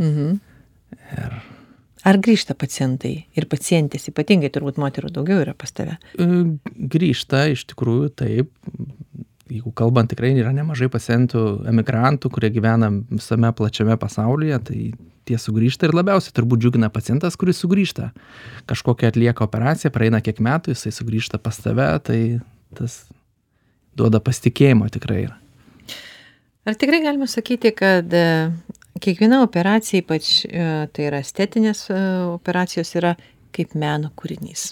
mhm. 0.00 0.38
ir 1.18 1.42
Ar 2.04 2.18
grįžta 2.20 2.52
pacientai 2.52 3.14
ir 3.32 3.46
pacientės, 3.48 4.10
ypatingai 4.10 4.50
turbūt 4.52 4.76
moterų 4.76 5.08
daugiau 5.16 5.40
yra 5.40 5.54
pas 5.56 5.72
tave? 5.72 5.94
E, 6.20 6.26
grįžta, 6.92 7.46
iš 7.54 7.62
tikrųjų, 7.70 8.10
taip. 8.20 8.50
Jeigu 9.52 9.74
kalbant, 9.76 10.08
tikrai 10.08 10.30
yra 10.38 10.54
nemažai 10.56 10.88
pacientų, 10.88 11.40
emigrantų, 11.68 12.30
kurie 12.32 12.48
gyvena 12.54 12.88
visame 13.10 13.50
plačiame 13.52 13.96
pasaulyje, 14.00 14.60
tai 14.70 14.78
tie 15.28 15.36
sugrįžta 15.40 15.88
ir 15.88 15.96
labiausiai 15.96 16.32
turbūt 16.36 16.62
džiugina 16.62 16.88
pacientas, 16.92 17.36
kuris 17.40 17.60
sugrįžta. 17.60 18.10
Kažkokią 18.70 19.10
atlieka 19.12 19.44
operaciją, 19.44 19.92
praeina 19.92 20.22
kiek 20.24 20.40
metų, 20.44 20.72
jisai 20.72 20.94
sugrįžta 20.96 21.40
pas 21.44 21.60
tave, 21.60 21.88
tai 22.04 22.20
tas 22.76 23.02
duoda 23.96 24.20
pasitikėjimo 24.24 24.88
tikrai. 24.92 25.26
Ar 26.64 26.78
tikrai 26.80 27.02
galima 27.04 27.28
sakyti, 27.28 27.74
kad 27.76 28.14
e, 28.16 28.24
kiekviena 29.04 29.42
operacija, 29.44 30.00
ypač 30.00 30.30
e, 30.48 30.68
tai 30.88 31.10
yra 31.10 31.20
estetinės 31.24 31.84
e, 31.92 32.00
operacijos, 32.32 32.94
yra 32.96 33.12
kaip 33.54 33.76
meno 33.76 34.08
kūrinys? 34.16 34.70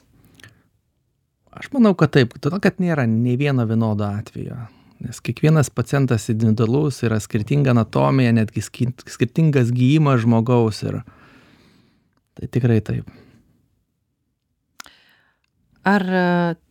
Aš 1.52 1.68
manau, 1.74 1.92
kad 1.98 2.14
taip, 2.14 2.38
todėl 2.40 2.62
kad 2.64 2.80
nėra 2.80 3.04
nei 3.08 3.36
vieno 3.40 3.66
vienodo 3.68 4.06
atvejo. 4.08 4.56
Nes 5.02 5.18
kiekvienas 5.24 5.68
pacientas 5.74 6.28
individualus 6.32 7.02
yra 7.04 7.18
skirtinga 7.20 7.74
anatomija 7.74 8.32
netgi 8.32 8.62
skirtingas 8.62 9.72
gijimas 9.74 10.22
žmogaus 10.22 10.80
ir 10.86 11.02
tai 12.38 12.48
tikrai 12.48 12.78
taip. 12.86 13.10
Ar 15.82 16.02
e, 16.06 16.26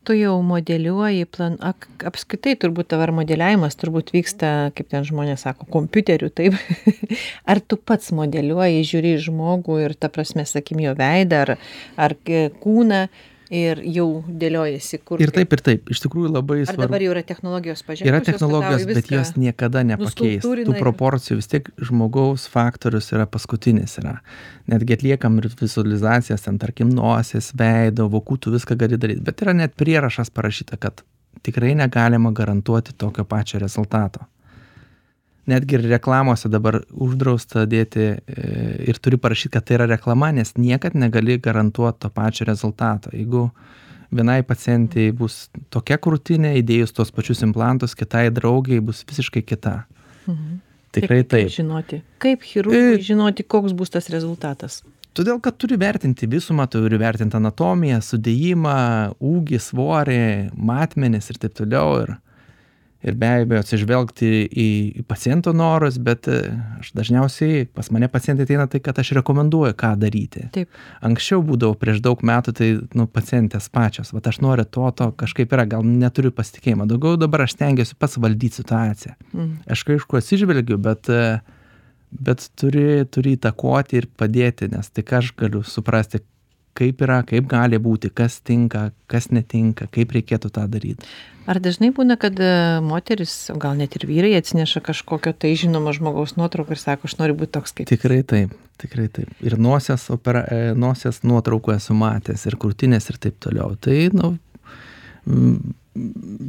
tu 0.08 0.16
jau 0.16 0.38
modeliuoji 0.48 1.26
plan 1.28 1.58
ak 1.60 2.06
apskritai 2.08 2.54
turbūt 2.56 2.94
tavo 2.94 3.04
ar 3.04 3.12
modeliavimas 3.12 3.76
turbūt 3.76 4.14
vyksta 4.16 4.72
kaip 4.78 4.88
ten 4.94 5.04
žmonės 5.08 5.44
sako 5.44 5.68
kompiuteriu 5.74 6.32
taip. 6.32 6.56
Ar 7.52 7.60
tu 7.60 7.76
pats 7.76 8.14
modeliuoji 8.16 8.86
žiūri 8.88 9.18
į 9.18 9.26
žmogų 9.28 9.82
ir 9.84 9.98
ta 10.00 10.08
prasme 10.08 10.48
sakykim 10.48 10.80
jo 10.86 10.96
veidą 10.96 11.44
ar 11.44 11.54
ar 12.00 12.16
kūną 12.24 13.02
ir 13.52 13.82
jau 13.92 14.08
dėliojasi 14.26 15.02
kur 15.06 15.22
ir 15.22 15.34
taip 15.36 15.54
ir 15.56 15.62
taip. 15.66 15.92
Iš 15.92 16.02
tikrųjų 16.06 16.32
labai 16.32 16.62
svarbu 16.64 16.86
ar 16.86 16.88
dabar 16.88 17.04
jau 17.04 17.12
yra 17.14 17.24
technologijos 17.28 17.84
pažengusios 17.84 18.14
yra 18.14 18.24
technologijos 18.26 18.88
bet 18.90 19.12
jos 19.12 19.34
niekada 19.36 19.84
nepakeis. 19.88 20.48
Tų 20.48 20.76
proporcijų 20.80 21.40
vis 21.42 21.52
tiek 21.52 21.70
žmogaus 21.84 22.48
faktorius 22.52 23.12
yra 23.12 23.28
paskutinis 23.30 23.98
yra. 24.02 24.18
Netgi 24.72 24.98
atliekam 24.98 25.40
ir 25.42 25.52
vizualizacijas 25.60 26.48
ten 26.48 26.60
tarkim 26.62 26.94
nosies 26.96 27.52
veido 27.60 28.08
vokų 28.12 28.40
tu 28.46 28.56
viską 28.56 28.80
gali 28.80 29.00
daryt. 29.02 29.24
Bet 29.28 29.44
yra 29.44 29.56
net 29.58 29.76
prierašas 29.80 30.32
parašyta 30.32 30.80
kad 30.82 31.04
tikrai 31.44 31.76
negalima 31.76 32.32
garantuoti 32.36 32.96
tokio 32.96 33.28
pačio 33.28 33.60
rezultato 33.60 34.31
netgi 35.52 35.78
ir 35.78 35.86
reklamose 35.92 36.50
dabar 36.52 36.80
uždrausta 36.92 37.68
dėti 37.70 38.08
e, 38.08 38.48
ir 38.88 39.00
turi 39.04 39.20
parašyt 39.22 39.54
kad 39.56 39.68
tai 39.68 39.78
yra 39.80 39.90
reklama 39.92 40.32
nes 40.36 40.56
niekad 40.58 40.98
negali 40.98 41.38
garantuot 41.42 42.00
to 42.02 42.10
pačio 42.10 42.48
rezultato. 42.50 43.12
Jeigu 43.14 43.50
vienai 44.12 44.42
pacientei 44.48 45.12
bus 45.16 45.46
tokia 45.72 46.00
krūtinė 46.02 46.56
įdėjus 46.60 46.96
tuos 46.98 47.14
pačius 47.16 47.44
implantus 47.48 47.96
kitai 47.96 48.30
draugei 48.34 48.82
bus 48.84 49.06
visiškai 49.08 49.46
kita. 49.48 49.82
Mhm. 50.28 50.60
tikrai 50.92 51.24
taip. 51.24 51.50
žinoti 51.50 52.02
kaip 52.22 52.44
chirurgui 52.44 52.98
e, 52.98 52.98
žinoti 53.02 53.44
koks 53.48 53.74
bus 53.74 53.90
tas 53.90 54.10
rezultatas. 54.14 54.82
Todėl 55.16 55.42
kad 55.44 55.58
turi 55.60 55.76
vertinti 55.80 56.28
visumą 56.32 56.68
turi 56.72 57.00
vertint 57.00 57.34
anatomiją 57.36 58.00
sudėjimą 58.06 58.76
ūgį 59.20 59.60
svorį 59.60 60.22
matmenis 60.56 61.28
ir 61.32 61.40
taip 61.42 61.56
toliau 61.58 61.98
ir 62.04 62.14
ir 63.04 63.18
be 63.18 63.30
abejo 63.42 63.62
atsižvelgti 63.64 64.30
į 64.48 65.04
paciento 65.10 65.54
norus 65.58 65.98
bet 66.02 66.28
e, 66.30 66.40
aš 66.80 66.92
dažniausiai 66.98 67.66
pas 67.74 67.90
mane 67.94 68.10
pacientai 68.12 68.46
ateina 68.46 68.68
tai 68.72 68.82
kad 68.84 69.00
aš 69.02 69.14
rekomenduoju 69.20 69.76
ką 69.78 69.94
daryti. 70.02 70.48
Taip. 70.56 70.70
Anksčiau 71.06 71.42
būdavo 71.46 71.78
prieš 71.82 72.02
daug 72.06 72.22
metų 72.26 72.56
tai 72.58 72.70
nu 72.98 73.08
pacientės 73.10 73.70
pačios 73.74 74.14
vat 74.14 74.30
aš 74.32 74.42
noriu 74.46 74.66
to 74.66 74.90
to 74.98 75.10
kažkaip 75.24 75.56
yra 75.58 75.66
gal 75.70 75.86
neturiu 75.88 76.34
pasitikėjimo. 76.36 76.88
Daugiau 76.90 77.18
dabar 77.22 77.46
aš 77.48 77.58
stengiuosi 77.58 77.98
pats 77.98 78.20
valdyt 78.22 78.62
situaciją. 78.62 79.16
Mhm. 79.32 79.52
aš 79.72 79.86
aišku 79.96 80.22
atsižvelgiu 80.22 80.78
bet 80.82 81.10
e, 81.10 81.40
bet 82.12 82.50
turi 82.60 83.06
turi 83.10 83.38
įtakoti 83.38 84.02
ir 84.02 84.10
padėti 84.20 84.70
nes 84.72 84.90
tik 84.92 85.14
aš 85.18 85.34
galiu 85.40 85.64
suprasti 85.64 86.22
kaip 86.78 87.04
yra 87.06 87.22
kaip 87.28 87.50
gali 87.52 87.80
būti 87.82 88.12
kas 88.14 88.40
tinka 88.46 88.90
kas 89.12 89.30
netinka 89.32 89.90
kaip 89.92 90.14
reikėtų 90.16 90.52
tą 90.56 90.66
daryt. 90.72 91.06
Ar 91.50 91.58
dažnai 91.60 91.90
būna 91.96 92.20
kad 92.22 92.38
e, 92.38 92.52
moterys 92.86 93.34
o 93.54 93.58
gal 93.62 93.76
net 93.80 93.96
ir 93.98 94.06
vyrai 94.10 94.36
atsineša 94.38 94.84
kažkokio 94.86 95.34
tai 95.34 95.56
žinomo 95.60 95.94
žmogaus 95.98 96.38
nuotrauką 96.38 96.78
ir 96.78 96.82
sako 96.82 97.10
aš 97.10 97.18
noriu 97.20 97.38
būt 97.40 97.56
toks 97.58 97.76
kaip 97.78 97.90
tikrai 97.92 98.22
taip 98.24 98.54
tikrai 98.82 99.10
taip. 99.14 99.30
Ir 99.46 99.58
nosies 99.62 100.08
opera 100.14 100.46
e, 100.50 100.72
nosies 100.78 101.22
nuotraukų 101.28 101.76
esu 101.76 101.98
matęs 101.98 102.48
ir 102.50 102.58
krūtinės 102.62 103.12
ir 103.12 103.20
taip 103.22 103.38
toliau. 103.44 103.76
Tai 103.78 103.98
nu 104.16 104.34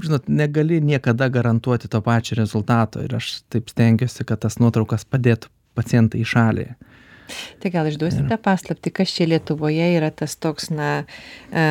žinot 0.03 0.29
negali 0.29 0.81
niekada 0.81 1.29
garantuoti 1.29 1.89
to 1.89 2.01
pačio 2.01 2.39
rezultato 2.39 3.03
ir 3.03 3.17
aš 3.19 3.43
taip 3.53 3.69
stengiuosi 3.69 4.25
kad 4.25 4.41
tas 4.45 4.59
nuotraukas 4.63 5.05
padėtų 5.05 5.51
pacientai 5.77 6.23
į 6.23 6.29
šalį 6.33 6.67
Tai 7.63 7.71
gal 7.75 7.87
išduosite 7.91 8.37
paslapti, 8.43 8.91
kas 8.95 9.13
čia 9.15 9.27
Lietuvoje 9.31 9.89
yra 9.97 10.11
tas 10.11 10.35
toks, 10.37 10.71
na, 10.75 11.05
e, 11.53 11.65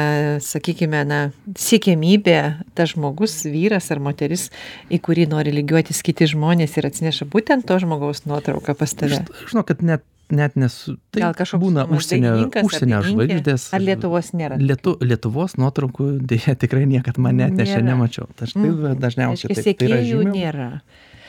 sakykime, 0.43 1.01
na, 1.07 1.19
siekiamybė, 1.57 2.37
tas 2.77 2.93
žmogus, 2.95 3.41
vyras 3.49 3.91
ar 3.93 3.99
moteris, 4.03 4.49
į 4.91 5.01
kurį 5.03 5.27
nori 5.31 5.53
lygiuotis 5.55 6.01
kiti 6.05 6.27
žmonės 6.31 6.77
ir 6.79 6.87
atsineša 6.91 7.27
būtent 7.31 7.67
to 7.69 7.77
žmogaus 7.83 8.25
nuotrauką 8.29 8.75
pas 8.79 8.93
tave. 8.97 9.23
Žinau, 9.49 9.65
kad 9.67 9.81
net 9.85 10.03
net 10.31 10.55
nesu. 10.55 10.93
Tai 11.11 11.19
Gal 11.25 11.33
kažkoks 11.35 11.59
būna 11.59 11.83
užsienio, 11.91 12.29
užsienio 12.63 13.01
žvaigždės. 13.03 13.65
Ar 13.75 13.83
Lietuvos 13.83 14.29
nėra? 14.31 14.55
Lietu, 14.63 14.93
Lietuvos 15.03 15.57
nuotraukų 15.59 16.05
dėja 16.23 16.55
tikrai 16.55 16.85
niekad 16.87 17.19
man 17.19 17.35
net 17.41 17.51
nešė, 17.51 17.81
Nėra. 17.81 17.89
nemačiau. 17.89 18.29
Tai 18.39 18.47
aš 18.47 18.53
tai 18.55 18.61
Mm. 18.63 18.95
dažniausiai 19.03 19.51
taip, 19.51 19.77
tai 19.77 19.87
yra 19.89 19.99
žymiau. 20.07 20.31
nėra. 20.31 20.69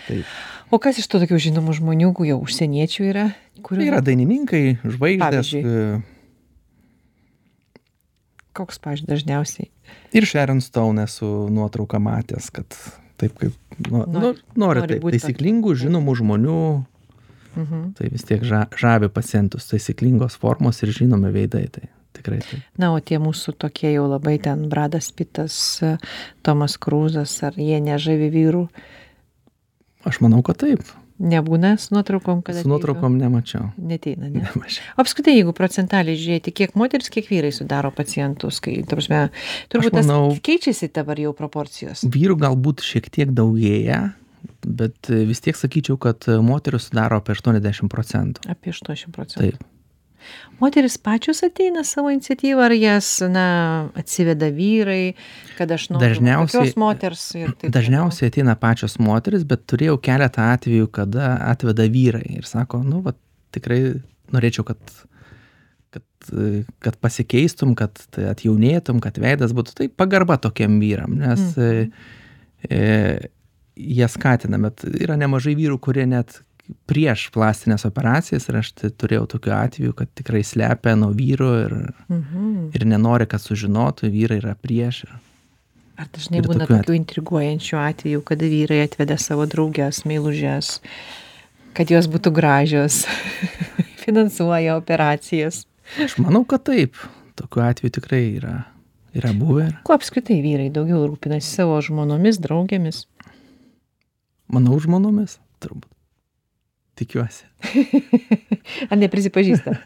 Taip. 0.07 0.25
O 0.71 0.79
kas 0.79 0.99
iš 1.03 1.09
tų 1.11 1.19
tokių 1.27 1.37
žinomų 1.51 1.75
žmonių, 1.83 2.15
jau 2.31 2.39
užsieniečių 2.47 3.03
yra? 3.11 3.27
Kurių 3.62 3.78
Tai 3.85 3.88
yra 3.92 4.00
dainininkai, 4.04 4.62
žvaigždės. 4.85 5.52
E, 5.62 6.02
Koks, 8.52 8.76
pažiūrėjau, 8.85 9.09
dažniausiai? 9.14 9.69
Ir 10.12 10.26
Sharon 10.28 10.61
Stone 10.61 11.07
esu 11.07 11.28
nuotrauką 11.52 11.97
matęs, 12.02 12.50
kad 12.52 12.76
taip 13.21 13.38
kaip 13.40 13.54
nu, 13.88 14.02
Nori- 14.04 14.12
nu, 14.21 14.33
nori, 14.66 14.83
taip, 14.90 15.07
taisyklingų, 15.09 15.73
žinomų 15.87 16.16
žmonių, 16.21 16.59
Mhm. 17.57 17.81
tai 17.97 18.09
vis 18.12 18.25
tiek 18.25 18.40
ža, 18.45 18.66
žavi 18.76 19.09
pacientus, 19.12 19.66
taisyklingos 19.71 20.37
formos 20.40 20.83
ir 20.83 20.88
žinomi 20.92 21.33
veidai. 21.33 21.66
Tai 21.73 21.88
tikrai 22.12 22.40
taip. 22.40 22.61
Na, 22.78 22.92
o 22.95 23.00
tie 23.00 23.19
mūsų 23.19 23.54
tokie 23.57 23.92
jau 23.95 24.07
labai 24.09 24.38
ten 24.42 24.69
Bradas 24.69 25.11
Pitas, 25.12 25.83
e, 25.83 25.97
Tomas 26.42 26.76
Krūzas, 26.76 27.42
ar 27.42 27.52
jie 27.57 27.81
nežavi 27.81 28.28
vyrų? 28.33 28.69
Aš 30.04 30.21
manau, 30.21 30.42
kad 30.42 30.57
taip. 30.59 30.81
Nebūna 31.23 31.76
su 31.79 31.95
nuotraukom, 31.95 32.41
kad 32.43 32.57
Su 32.59 32.71
nuotraukom 32.71 33.14
nemačiau. 33.21 33.69
Neteina, 33.79 34.26
ne? 34.33 34.43
Apskritai, 34.99 35.37
jeigu 35.37 35.55
procentaliai 35.55 36.19
žiūrėti, 36.19 36.55
kiek 36.62 36.75
moteris, 36.79 37.12
kiek 37.14 37.29
vyrai 37.31 37.52
sudaro 37.55 37.93
pacientus, 37.95 38.59
kai, 38.64 38.81
ta 38.83 38.99
prasme, 38.99 39.21
turbūt 39.71 40.00
tas 40.00 40.11
keičiasi 40.43 40.91
dabar 40.95 41.21
jau 41.23 41.35
proporcijos. 41.38 42.02
Vyrų 42.11 42.41
galbūt 42.43 42.83
šiek 42.87 43.07
tiek 43.14 43.31
daugėja, 43.38 44.00
bet 44.67 45.12
vis 45.31 45.45
tiek 45.45 45.59
sakyčiau, 45.59 46.00
kad 46.02 46.26
moterų 46.26 46.83
sudaro 46.83 47.23
apie 47.23 47.37
80 47.38 47.93
procentų. 47.93 48.49
Apie 48.50 48.75
80 48.75 49.14
procentų. 49.14 49.52
Taip. 49.52 49.72
Moteris 50.62 50.97
pačios 51.02 51.43
ateina 51.43 51.83
savo 51.87 52.11
iniciatyvą, 52.12 52.62
ar 52.69 52.75
jas, 52.76 53.09
na, 53.26 53.47
atsiveda 53.99 54.50
vyrai, 54.55 55.14
kad 55.59 55.73
aš 55.75 55.88
noriu 55.95 56.21
tokios 56.23 56.76
moters 56.79 57.25
ir 57.38 57.55
taip. 57.59 57.73
Dažniausiai 57.75 58.31
ateina 58.31 58.55
pačios 58.59 58.99
moteris, 59.02 59.47
bet 59.49 59.64
turėjau 59.71 59.99
keletą 60.02 60.52
atvejų, 60.55 60.91
kada 60.95 61.35
atveda 61.50 61.88
vyrai 61.91 62.25
ir 62.38 62.47
sako, 62.49 62.83
nu, 62.87 63.02
va, 63.07 63.17
tikrai 63.55 63.81
norėčiau, 64.33 64.67
kad, 64.71 64.95
kad, 65.93 66.33
kad 66.85 66.99
pasikeistum, 67.02 67.75
kad 67.79 67.99
atjaunėtum, 68.17 69.02
kad 69.02 69.19
veidas 69.23 69.55
būtų. 69.57 69.76
Tai 69.81 69.91
pagarba 70.05 70.38
tokiem 70.41 70.79
vyram, 70.83 71.19
nes 71.21 71.59
e, 71.59 71.73
e, 72.69 72.81
jie 73.76 74.09
skatina, 74.12 74.61
bet 74.62 74.87
yra 74.93 75.19
nemažai 75.21 75.57
vyrų, 75.59 75.81
kurie 75.83 76.07
net 76.09 76.41
prieš 76.91 77.26
plastinės 77.35 77.85
operacijas 77.88 78.49
ir 78.49 78.59
aš 78.61 78.73
turėjau 79.00 79.26
tokių 79.37 79.52
atvejų, 79.57 79.93
kad 79.99 80.11
tikrai 80.19 80.43
slepia 80.47 80.95
nuo 80.99 81.12
vyro 81.17 81.50
ir, 81.64 81.75
Mhm. 82.09 82.71
ir 82.75 82.85
nenori, 82.87 83.26
kad 83.26 83.41
sužinotų, 83.41 84.11
vyrai 84.12 84.41
yra 84.43 84.55
prieš. 84.55 85.05
Ir, 85.05 85.12
Ar 85.99 86.07
dažnai 86.09 86.38
Ir 86.41 86.47
būna 86.49 86.67
tokių 86.67 86.79
tokių 86.83 86.95
intriguojančių 86.99 87.76
atvejų, 87.79 88.23
kada 88.25 88.47
vyrai 88.49 88.81
atveda 88.87 89.19
savo 89.21 89.45
draugės, 89.47 90.05
meilužės, 90.09 90.81
kad 91.75 91.91
jos 91.93 92.09
būtų 92.09 92.33
gražios, 92.33 93.05
finansuoja 94.05 94.76
operacijas. 94.81 95.67
Aš 96.02 96.17
manau, 96.19 96.45
kad 96.49 96.64
taip. 96.64 96.97
Tokių 97.37 97.61
atvejų 97.69 97.91
tikrai 97.93 98.23
yra, 98.41 98.64
yra 99.14 99.33
buvę. 99.37 99.69
Kuo 99.85 99.95
apskritai 99.95 100.41
vyrai 100.43 100.71
daugiau 100.73 101.05
rūpinasi 101.07 101.47
savo 101.61 101.79
žmonomis, 101.85 102.41
draugėmis? 102.41 103.05
Manau, 104.52 104.76
žmonomis 104.81 105.38
turbūt. 105.62 105.87
Tikiuosi. 107.03 107.49
Ar 108.91 109.01
neprisipažįsta? 109.01 109.75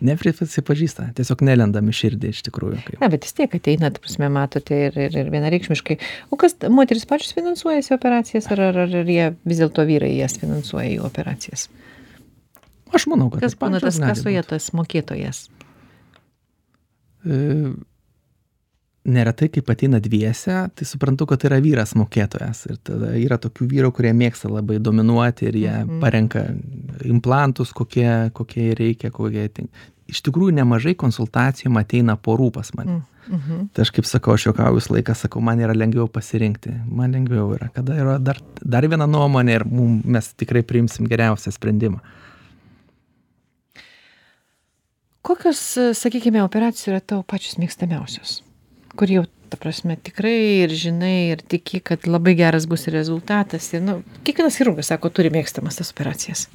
Neprisipažįsta, 0.00 1.10
tiesiog 1.16 1.42
nelendam 1.44 1.88
į 1.92 1.94
širdį 1.98 2.30
iš 2.32 2.38
tikrųjų. 2.46 2.78
Kaip. 2.86 3.00
Na, 3.02 3.10
bet 3.12 3.26
vis 3.26 3.34
tiek 3.36 3.52
ateina, 3.52 3.90
ta 3.92 4.00
prasme, 4.00 4.30
matote 4.32 4.78
ir, 4.86 4.96
ir, 4.96 5.16
ir 5.20 5.28
vienareikšmiškai. 5.32 5.98
O 6.32 6.38
kas, 6.40 6.56
moteris 6.72 7.04
pačios 7.08 7.34
finansuojasi 7.36 7.92
operacijas, 7.98 8.48
ar, 8.54 8.62
ar, 8.70 8.78
ar, 8.86 8.94
jie 9.04 9.26
vis 9.44 9.60
dėlto 9.60 9.84
vyrai 9.84 10.14
jas 10.16 10.38
finansuoja 10.40 10.88
jų 10.94 11.04
operacijas? 11.04 11.66
Aš 12.96 13.06
manau, 13.12 13.28
kad 13.34 13.44
Kas 13.44 13.58
būna 13.60 13.82
tas 13.82 14.00
kasoje, 14.00 14.40
tas 14.48 14.70
mokėtojas? 14.74 15.44
E, 17.28 17.36
Neretai, 19.04 19.48
kai 19.48 19.62
ateina 19.72 19.96
dviese, 19.98 20.68
tai 20.76 20.84
suprantu, 20.84 21.24
kad 21.26 21.40
tai 21.40 21.48
yra 21.48 21.60
vyras 21.64 21.94
mokėtojas. 21.96 22.66
Ir 22.68 22.76
tada 22.84 23.14
yra 23.16 23.38
tokių 23.40 23.68
vyrų, 23.70 23.92
kurie 23.96 24.10
mėgsta 24.12 24.50
labai 24.52 24.76
dominuoti 24.78 25.46
ir 25.48 25.54
jie 25.56 25.72
Mhm. 25.86 26.00
parenka 26.02 26.42
implantus, 27.08 27.72
kokie, 27.72 28.30
kokie 28.32 28.74
reikia, 28.74 29.10
kokie. 29.10 29.48
tin- 29.48 29.68
Iš 30.10 30.22
tikrųjų, 30.26 30.52
nemažai 30.58 30.96
konsultacijų 30.96 31.70
ateina 31.78 32.16
porų 32.18 32.52
pas 32.52 32.74
mane. 32.74 32.90
Mm. 32.90 33.02
Mhm. 33.30 33.68
Tai 33.72 33.82
aš 33.84 33.90
kaip 33.92 34.04
sakau, 34.04 34.34
aš 34.34 34.46
juokauju 34.48 34.74
visą 34.74 34.90
laiką, 34.96 35.14
sakau, 35.14 35.40
man 35.40 35.58
yra 35.60 35.72
lengviau 35.72 36.08
pasirinkti. 36.10 36.72
Man 36.90 37.12
lengviau 37.12 37.54
yra, 37.56 37.70
kada 37.72 37.92
yra 37.94 38.18
dar, 38.18 38.36
dar 38.60 38.82
viena 38.82 39.06
nuomonė 39.06 39.54
ir 39.54 39.64
mum, 39.64 40.02
mes 40.04 40.34
tikrai 40.34 40.62
priimsim 40.62 41.06
geriausią 41.06 41.52
sprendimą. 41.52 42.00
Kokios, 45.22 45.60
sakykime, 45.94 46.42
operacijos 46.42 46.88
yra 46.88 47.00
tavo 47.00 47.22
pačios 47.22 47.56
mėgstamiausios? 47.60 48.40
Kur 48.98 49.10
jau, 49.12 49.24
ta 49.50 49.56
prasme, 49.60 49.96
tikrai 50.02 50.64
ir 50.64 50.72
žinai, 50.74 51.30
ir 51.34 51.42
tiki, 51.50 51.80
kad 51.80 52.06
labai 52.10 52.34
geras 52.38 52.66
bus 52.70 52.86
rezultatas. 52.90 53.68
Ir, 53.74 53.82
nu, 53.86 54.00
kiekvienas 54.26 54.56
chirurgas, 54.58 54.90
sako, 54.90 55.10
turi 55.14 55.30
mėgstamas 55.34 55.78
tas 55.78 55.92
operacijas. 55.94 56.48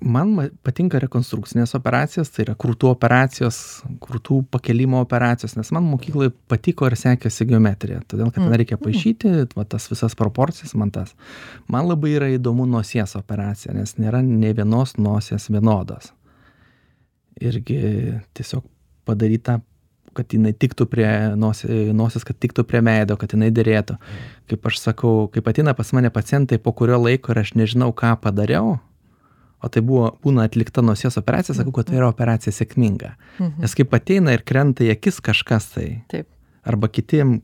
Man 0.00 0.28
ma- 0.36 0.44
patinka 0.62 1.00
rekonstrukcinės 1.02 1.72
operacijos, 1.74 2.28
tai 2.30 2.44
yra 2.44 2.52
krūtų 2.54 2.86
operacijos, 2.92 3.56
krūtų 4.04 4.44
pakelimo 4.54 5.00
operacijos, 5.02 5.56
nes 5.58 5.72
man 5.74 5.88
mokykloje 5.90 6.30
patiko 6.48 6.86
ir 6.86 6.94
sekėsi 7.00 7.46
geometrija. 7.50 8.04
Todėl, 8.06 8.28
kad 8.30 8.38
ten 8.44 8.46
Mm. 8.52 8.58
reikia 8.60 8.78
paaišyti, 8.78 9.32
va, 9.56 9.64
tas 9.64 9.88
visas 9.90 10.14
proporcijas 10.14 10.74
man 10.78 10.92
tas. 10.94 11.14
Man 11.66 11.88
labai 11.90 12.12
yra 12.14 12.28
įdomu 12.30 12.68
nosies 12.70 13.16
operacija, 13.18 13.74
nes 13.74 13.96
nėra 13.98 14.22
ne 14.22 14.52
vienos 14.54 14.94
nosies 14.98 15.48
vienodos. 15.50 16.12
Irgi 17.40 18.20
tiesiog 18.34 18.62
padaryta 19.04 19.60
kad 20.14 20.32
jinai 20.34 20.52
tiktų 20.52 20.86
prie 20.90 21.08
nosi, 21.36 21.66
nosis, 21.96 22.24
kad 22.24 22.38
tiktų 22.40 22.64
prie 22.68 22.80
veido, 22.84 23.16
kad 23.20 23.32
jinai 23.34 23.50
dėrėtų. 23.54 23.96
Kaip 24.48 24.66
aš 24.70 24.78
sakau, 24.80 25.28
kaip 25.32 25.48
ateina 25.50 25.74
pas 25.74 25.92
mane 25.92 26.10
pacientai 26.10 26.58
po 26.58 26.72
kurio 26.72 26.98
laiko 27.02 27.32
ir 27.34 27.38
aš 27.44 27.54
nežinau, 27.54 27.92
ką 27.92 28.14
padariau, 28.22 28.78
o 29.62 29.68
tai 29.68 29.82
buvo, 29.82 30.12
būna 30.22 30.44
atlikta 30.46 30.82
nosies 30.82 31.16
operacija, 31.18 31.54
sakau, 31.58 31.72
kad 31.74 31.88
tai 31.90 31.96
yra 31.98 32.08
operacija 32.08 32.52
sėkminga. 32.54 33.14
Mhm. 33.38 33.60
Nes 33.64 33.74
kaip 33.74 33.94
ateina 33.94 34.32
ir 34.36 34.42
krenta 34.46 34.84
į 34.86 34.92
akis 34.96 35.20
kažkas 35.20 35.72
tai, 35.74 36.04
Taip. 36.08 36.28
arba 36.64 36.88
kitiem, 36.88 37.40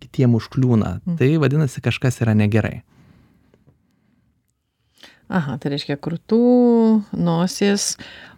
kitiem 0.00 0.34
užkliūna, 0.38 1.00
Mhm. 1.04 1.16
tai 1.18 1.36
vadinasi 1.36 1.80
kažkas 1.84 2.20
yra 2.22 2.34
negerai. 2.34 2.82
Aha, 5.28 5.58
tai 5.60 5.74
reiškia 5.74 5.98
krūtų, 6.00 6.38
nosies, 7.20 7.90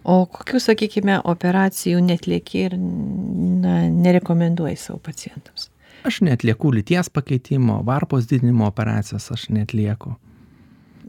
o 0.02 0.24
kokių, 0.26 0.58
sakykime, 0.62 1.20
operacijų 1.30 2.00
netlieki 2.02 2.64
ir 2.66 2.74
na, 2.80 3.84
nerekomenduoji 3.94 4.80
savo 4.80 4.98
pacientams? 5.06 5.68
Aš 6.08 6.22
netlieku 6.26 6.72
lyties 6.74 7.12
pakeitimo, 7.12 7.78
varpos 7.86 8.26
didinimo 8.26 8.66
operacijos, 8.66 9.28
aš 9.30 9.46
netlieku. 9.54 10.16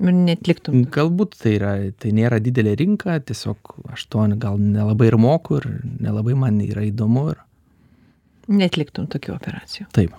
Ir 0.01 0.13
netliktum. 0.15 0.83
Galbūt 0.93 1.37
tai, 1.41 1.55
yra, 1.57 1.71
tai 1.97 2.13
nėra 2.17 2.37
didelė 2.43 2.75
rinka, 2.79 3.17
tiesiog 3.25 3.75
aš 3.95 4.05
to 4.11 4.25
gal 4.41 4.61
nelabai 4.61 5.09
ir 5.09 5.17
moku 5.21 5.59
ir 5.61 5.69
nelabai 6.01 6.37
man 6.37 6.61
yra 6.65 6.85
įdomu. 6.87 7.31
Ir... 7.33 7.41
Netliktum 8.51 9.09
tokių 9.09 9.33
operacijų. 9.37 9.89
Taip. 9.97 10.13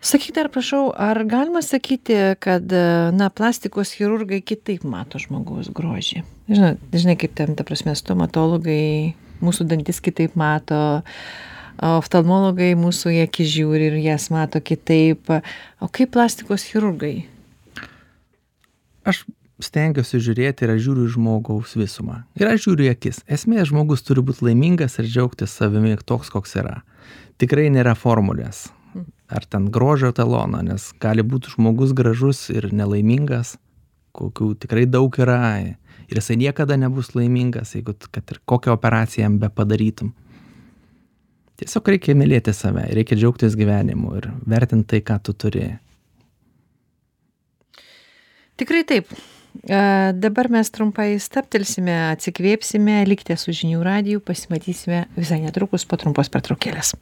Sakyk 0.00 0.32
dar, 0.32 0.48
prašau, 0.48 0.94
ar 0.96 1.18
galima 1.28 1.60
sakyti, 1.60 2.14
kad, 2.40 2.72
na, 3.12 3.26
plastikos 3.28 3.92
chirurgai 3.92 4.40
kitaip 4.40 4.86
mato 4.88 5.20
žmogaus 5.20 5.68
grožį? 5.76 6.22
Žinai, 6.48 6.70
žinai 6.96 7.16
kaip 7.20 7.34
ten, 7.36 7.52
ta 7.58 7.66
prasme, 7.68 7.92
stomatologai 7.98 9.12
mūsų 9.44 9.66
dantis 9.68 10.00
kitaip 10.00 10.38
mato, 10.40 10.80
oftalmologai 11.84 12.72
mūsų 12.80 13.12
į 13.18 13.20
akis 13.26 13.52
žiūri 13.52 13.90
ir 13.90 13.98
jas 14.00 14.30
mato 14.32 14.64
kitaip. 14.64 15.28
O 15.84 15.90
kaip 15.92 16.14
plastikos 16.16 16.64
chirurgai? 16.70 17.26
Aš 19.04 19.26
stengiuosi 19.60 20.20
žiūrėti 20.24 20.64
ir 20.64 20.74
aš 20.78 20.82
žiūriu 20.88 21.06
į 21.10 21.14
žmogaus 21.18 21.76
visumą. 21.76 22.22
Ir 22.40 22.48
aš 22.48 22.66
žiūriu 22.70 22.88
į 22.88 22.92
akis. 22.94 23.20
Esmė, 23.28 23.60
žmogus 23.68 24.04
turi 24.04 24.24
būti 24.24 24.48
laimingas 24.48 24.96
ir 25.00 25.08
džiaugtis 25.08 25.60
savimi 25.60 25.96
toks, 26.00 26.32
koks 26.32 26.56
yra. 26.60 26.80
Tikrai 27.40 27.68
nėra 27.72 27.92
formulės. 27.96 28.70
Ar 29.30 29.44
ten 29.46 29.68
grožio 29.70 30.10
talono, 30.12 30.58
nes 30.66 30.88
gali 31.02 31.22
būti 31.22 31.52
žmogus 31.54 31.92
gražus 31.94 32.48
ir 32.50 32.72
nelaimingas, 32.74 33.54
kokių 34.16 34.56
tikrai 34.64 34.88
daug 34.90 35.14
yra. 35.22 35.60
Ir 36.10 36.18
jisai 36.18 36.34
niekada 36.40 36.74
nebus 36.80 37.12
laimingas, 37.14 37.76
jeigu 37.76 37.94
kad 38.10 38.32
ir 38.34 38.40
kokią 38.50 38.74
operaciją 38.74 39.28
jam 39.28 39.38
be 39.38 39.50
padarytum. 39.54 40.10
Tiesiog 41.60 41.90
reikia 41.92 42.16
mylėti 42.16 42.54
save, 42.56 42.86
reikia 42.96 43.18
džiaugtis 43.18 43.54
gyvenimu 43.58 44.16
ir 44.18 44.30
vertinti 44.48 44.94
tai, 44.94 45.02
ką 45.04 45.18
tu 45.22 45.34
turi. 45.36 45.66
Tikrai 48.60 48.80
taip. 48.88 49.12
a, 49.68 50.10
dabar 50.16 50.48
mes 50.52 50.72
trumpai 50.72 51.12
staptelsime, 51.20 51.94
atsikvėpsime, 52.16 53.04
likite 53.06 53.36
su 53.36 53.54
žinių 53.56 53.84
radiju, 53.84 54.24
pasimatysime 54.24 55.04
visai 55.20 55.42
netrukus 55.44 55.86
po 55.86 56.00
trumpos 56.00 56.32
pertraukėlės. 56.32 56.96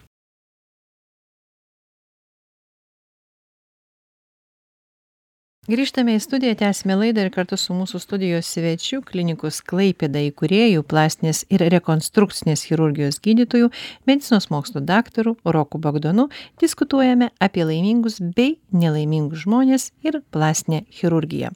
Grįžtame 5.68 6.14
į 6.16 6.20
studiją 6.24 6.54
tęsiame 6.62 6.94
laidą 6.96 7.26
ir 7.26 7.31
kartu 7.35 7.59
su 7.61 7.74
mūsų 7.76 7.98
studijos 8.00 8.48
svečiu 8.54 9.02
klinikos 9.04 9.59
klaipėda 9.68 10.22
įkūrėju 10.31 10.85
plastinės 10.88 11.42
ir 11.52 11.61
rekonstrukcinės 11.74 12.62
chirurgijos 12.70 13.20
gydytoju 13.24 13.68
medicinos 14.09 14.48
mokslų 14.48 14.81
daktaru 14.88 15.37
roku 15.44 15.81
bagdonu 15.85 16.31
diskutuojame 16.62 17.28
apie 17.44 17.66
laimingus 17.68 18.16
bei 18.22 18.57
nelaimingus 18.72 19.44
žmones 19.44 19.90
ir 20.09 20.22
plastinę 20.33 20.87
chirurgiją 20.88 21.52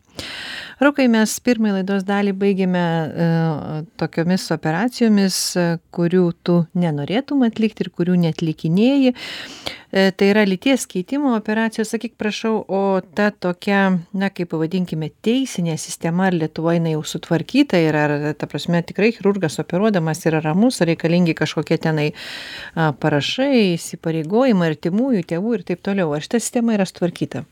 rokai 0.81 1.09
mes 1.09 1.35
pirmąją 1.45 1.79
laidos 1.79 2.05
dalį 2.07 2.33
baigėme 2.39 2.83
e, 2.83 3.27
tokiomis 4.01 4.49
operacijomis 4.55 5.39
e, 5.57 5.67
kurių 5.95 6.25
tu 6.47 6.59
nenorėtum 6.79 7.45
atlikti 7.47 7.87
ir 7.87 7.91
kurių 7.95 8.17
neatlikinėji. 8.25 9.13
E, 9.13 10.05
tai 10.17 10.31
yra 10.33 10.45
lyties 10.49 10.87
keitimo 10.89 11.35
operacijos 11.37 11.93
sakyk 11.93 12.17
prašau 12.21 12.63
o 12.65 12.83
ta 13.17 13.31
tokia 13.31 13.83
na 14.17 14.31
kaip 14.33 14.53
pavadinkime 14.55 15.11
teisinė 15.25 15.77
sistema 15.81 16.31
ar 16.31 16.39
lietuvoj 16.39 16.79
jinai 16.81 16.97
jau 16.97 17.05
sutvarkyta 17.15 17.81
yra 17.83 18.07
ar 18.09 18.17
ta 18.39 18.49
prasme 18.51 18.83
tikrai 18.89 19.13
chirurgas 19.17 19.61
operuodamas 19.63 20.25
yra 20.31 20.43
ramus 20.45 20.81
ar 20.81 20.93
reikalingi 20.93 21.37
kažkokie 21.39 21.81
tenai 21.83 22.11
parašai 22.75 23.75
įsipareigojimai 23.75 24.73
artimųjų 24.73 25.27
tėvų 25.35 25.59
ir 25.59 25.67
taip 25.73 25.85
toliau. 25.85 26.15
Ar 26.17 26.25
šita 26.25 26.41
sistema 26.41 26.79
yra 26.79 26.89
sutvarkyta 26.89 27.45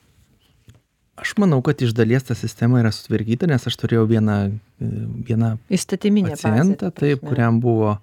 Aš 1.21 1.35
manau, 1.41 1.61
kad 1.65 1.83
iš 1.85 1.93
dalies 1.97 2.25
ta 2.25 2.37
sistema 2.39 2.81
yra 2.81 2.93
sutvarkyta, 2.95 3.49
nes 3.51 3.67
aš 3.69 3.77
turėjau 3.83 4.07
vieną, 4.09 4.39
vieną 5.27 5.57
įstatyminę 5.73 6.39
pacientą, 6.39 6.89
taip, 6.97 7.21
kuriam 7.27 7.61
buvo 7.61 7.99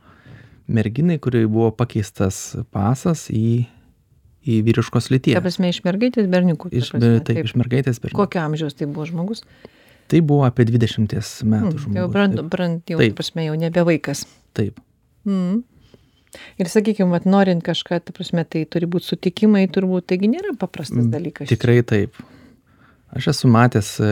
merginai, 0.67 1.17
kuriai 1.23 1.47
buvo 1.49 1.71
pakeistas 1.73 2.51
pasas 2.75 3.25
į 3.33 3.65
į 4.47 4.61
vyriškos 4.63 5.09
lyties. 5.11 5.35
Ta 5.35 5.43
prasme, 5.43 5.71
iš 5.73 5.81
mergaitės 5.85 6.27
berniukų. 6.31 6.71
Iš, 6.71 6.91
prasme, 6.93 7.09
taip, 7.19 7.25
taip, 7.27 7.49
iš 7.49 7.55
mergaitės 7.59 7.99
berniukų. 8.03 8.19
Kokio 8.21 8.43
amžiaus 8.43 8.77
tai 8.77 8.87
buvo 8.89 9.07
žmogus? 9.09 9.43
Tai 10.07 10.21
buvo 10.23 10.45
apie 10.47 10.63
20 10.69 11.11
metų 11.11 11.71
hmm, 11.73 11.81
žmogus. 11.83 11.97
Jau 11.99 12.05
brand, 12.13 12.43
brand 12.51 12.93
jau, 12.93 12.99
taip. 13.01 13.17
prasme, 13.17 13.47
jau 13.49 13.57
nebe 13.59 13.83
vaikas. 13.89 14.23
Taip. 14.57 14.79
Mm. 15.27 15.65
Ir 16.61 16.69
sakykime, 16.71 17.09
vat, 17.11 17.27
norint 17.27 17.63
kažką, 17.65 17.99
ta 18.07 18.15
prasme, 18.15 18.43
tai 18.47 18.63
turi 18.69 18.87
būti 18.89 19.09
sutikimai, 19.09 19.65
turbūt, 19.73 20.07
taigi 20.11 20.29
nėra 20.31 20.53
paprastas 20.59 21.01
mm, 21.01 21.11
dalykas. 21.11 21.51
Tikrai 21.51 21.81
taip. 21.87 22.19
Aš 23.17 23.31
esu 23.31 23.49
matęs 23.49 23.95
e, 24.03 24.09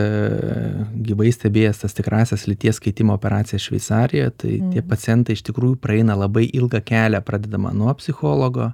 gyvai 1.06 1.30
stebėjęs 1.34 1.84
tas 1.84 1.94
tikrasias 1.94 2.48
lyties 2.50 2.80
keitimo 2.82 3.14
operacijas 3.14 3.62
Šveicarijoje, 3.68 4.32
tai 4.42 4.56
tie 4.72 4.82
pacientai 4.82 5.36
iš 5.36 5.44
tikrųjų 5.46 5.78
praeina 5.82 6.16
labai 6.18 6.48
ilgą 6.48 6.80
kelią, 6.82 7.22
pradedama 7.22 7.70
nuo 7.76 7.94
psichologo, 8.00 8.72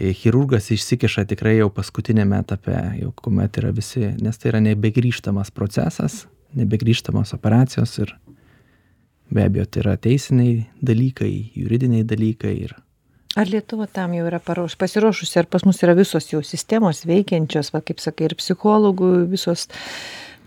E, 0.00 0.12
chirurgas 0.12 0.68
išsikiša 0.70 1.24
tikrai 1.30 1.56
jau 1.56 1.70
paskutiniame 1.72 2.36
etape, 2.42 2.74
jau 3.00 3.12
kuomet 3.16 3.56
yra 3.60 3.70
visi, 3.72 4.10
nes 4.20 4.36
tai 4.36 4.50
yra 4.50 4.60
nebegrįžtamas 4.64 5.52
procesas, 5.56 6.24
nebegrįžtamas 6.58 7.32
operacijos 7.36 7.94
ir 8.04 8.12
be 9.32 9.46
abejo 9.46 9.64
tai 9.70 9.84
yra 9.84 9.94
teisiniai 9.96 10.66
dalykai, 10.84 11.32
juridiniai 11.56 12.04
dalykai. 12.04 12.52
Ir... 12.66 12.74
Ar 13.36 13.50
Lietuva 13.50 13.88
tam 13.92 14.14
jau 14.16 14.26
yra 14.28 14.40
paruoš, 14.42 14.78
pasiruošusi, 14.80 15.38
ar 15.42 15.48
pas 15.52 15.64
mus 15.68 15.82
yra 15.84 15.96
visos 15.98 16.30
jau 16.30 16.42
sistemos 16.44 17.04
veikiančios, 17.08 17.72
va, 17.74 17.82
kaip 17.84 18.00
sakai, 18.00 18.30
ir 18.30 18.36
psichologų 18.40 19.10
visos, 19.28 19.66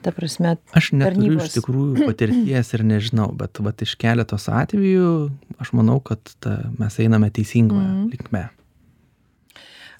ta 0.01 0.13
prasme. 0.15 0.55
Aš 0.77 0.91
neturiu 0.97 1.37
iš 1.37 1.59
tikrųjų 1.59 2.07
patirties 2.09 2.73
ir 2.73 2.85
nežinau, 2.89 3.29
bet 3.37 3.61
va, 3.61 3.75
iš 3.85 3.93
keletos 4.01 4.49
atvejų 4.49 5.11
aš 5.61 5.73
manau, 5.77 5.99
kad 6.01 6.33
ta, 6.41 6.61
mes 6.79 6.97
einame 7.03 7.29
teisingoje 7.35 7.85
mm. 7.85 8.07
linkme 8.15 8.47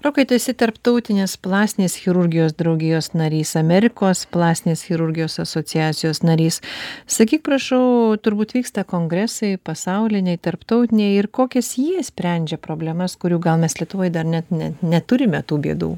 rokai 0.06 0.26
tu 0.28 0.36
esi 0.38 0.54
tarptautinės 0.56 1.36
plastinės 1.44 1.98
chirurgijos 2.00 2.56
draugijos 2.60 3.12
narys 3.18 3.52
amerikos 3.60 4.24
plastinės 4.32 4.86
chirurgijos 4.88 5.40
asociacijos 5.44 6.22
narys. 6.24 6.62
Sakyk 7.10 7.44
prašau 7.46 8.16
turbūt 8.24 8.56
vyksta 8.56 8.86
kongresai 8.88 9.58
pasauliniai 9.58 10.40
tarptautiniai 10.40 11.18
ir 11.20 11.28
kokias 11.28 11.74
jie 11.80 12.04
sprendžia 12.06 12.60
problemas 12.62 13.18
kurių 13.20 13.42
gal 13.44 13.60
mes 13.60 13.76
lietuvoj 13.80 14.14
dar 14.16 14.30
net 14.30 14.52
ne 14.54 14.72
neturime 14.82 15.44
tų 15.44 15.60
bėdų? 15.68 15.92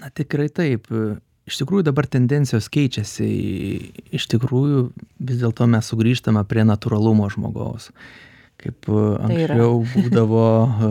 Na 0.00 0.08
tikrai 0.14 0.48
taip. 0.48 0.88
Iš 1.50 1.56
tikrųjų 1.58 1.88
dabar 1.88 2.06
tendencijos 2.06 2.68
keičiasi. 2.70 3.28
Iš 4.14 4.28
tikrųjų 4.30 4.82
vis 5.18 5.40
dėlto 5.40 5.66
mes 5.66 5.88
sugrįžtame 5.90 6.44
prie 6.46 6.62
natūralumo 6.68 7.26
žmogaus 7.32 7.90
kaip 8.60 8.86
tai 8.86 9.02
anksčiau 9.26 9.80
būdavo 9.94 10.44
e, 10.44 10.90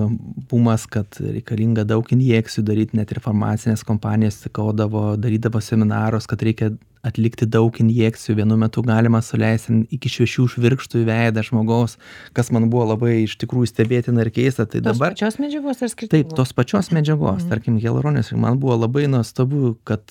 bumas, 0.51 0.85
kad 0.89 1.19
reikalinga 1.21 1.85
daug 1.89 2.07
injekcijų 2.15 2.65
daryti, 2.67 2.97
net 2.99 3.13
ir 3.13 3.21
farmacinės 3.23 3.85
kompanijos 3.87 4.41
tikaudavo, 4.43 5.13
darydavo 5.21 5.61
seminarus, 5.63 6.27
kad 6.29 6.43
reikia 6.45 6.73
atlikti 7.05 7.47
daug 7.47 7.75
injekcijų, 7.79 8.35
vienu 8.41 8.57
metu 8.59 8.83
galima 8.83 9.21
suleisti 9.23 9.77
iki 9.95 10.11
šešių 10.11 10.47
švirkštų 10.55 11.03
į 11.03 11.05
veidą 11.07 11.43
žmogaus, 11.47 11.95
kas 12.35 12.51
man 12.55 12.67
buvo 12.71 12.89
labai 12.91 13.21
iš 13.23 13.37
tikrųjų 13.39 13.71
stebėtina 13.71 14.25
ir 14.25 14.33
keista. 14.35 14.67
Tai 14.67 14.81
tos 14.81 14.97
dabar... 14.97 15.15
pačios 15.15 15.39
medžiagos 15.39 15.79
ar 15.85 15.93
skirtingos? 15.93 16.27
Taip, 16.27 16.35
tos 16.35 16.51
pačios 16.57 16.91
medžiagos, 16.95 17.45
mm. 17.45 17.53
tarkim, 17.53 17.79
hialuronės. 17.79 18.33
Man 18.35 18.59
buvo 18.59 18.75
labai 18.81 19.07
nuostabu, 19.11 19.77
kad 19.87 20.03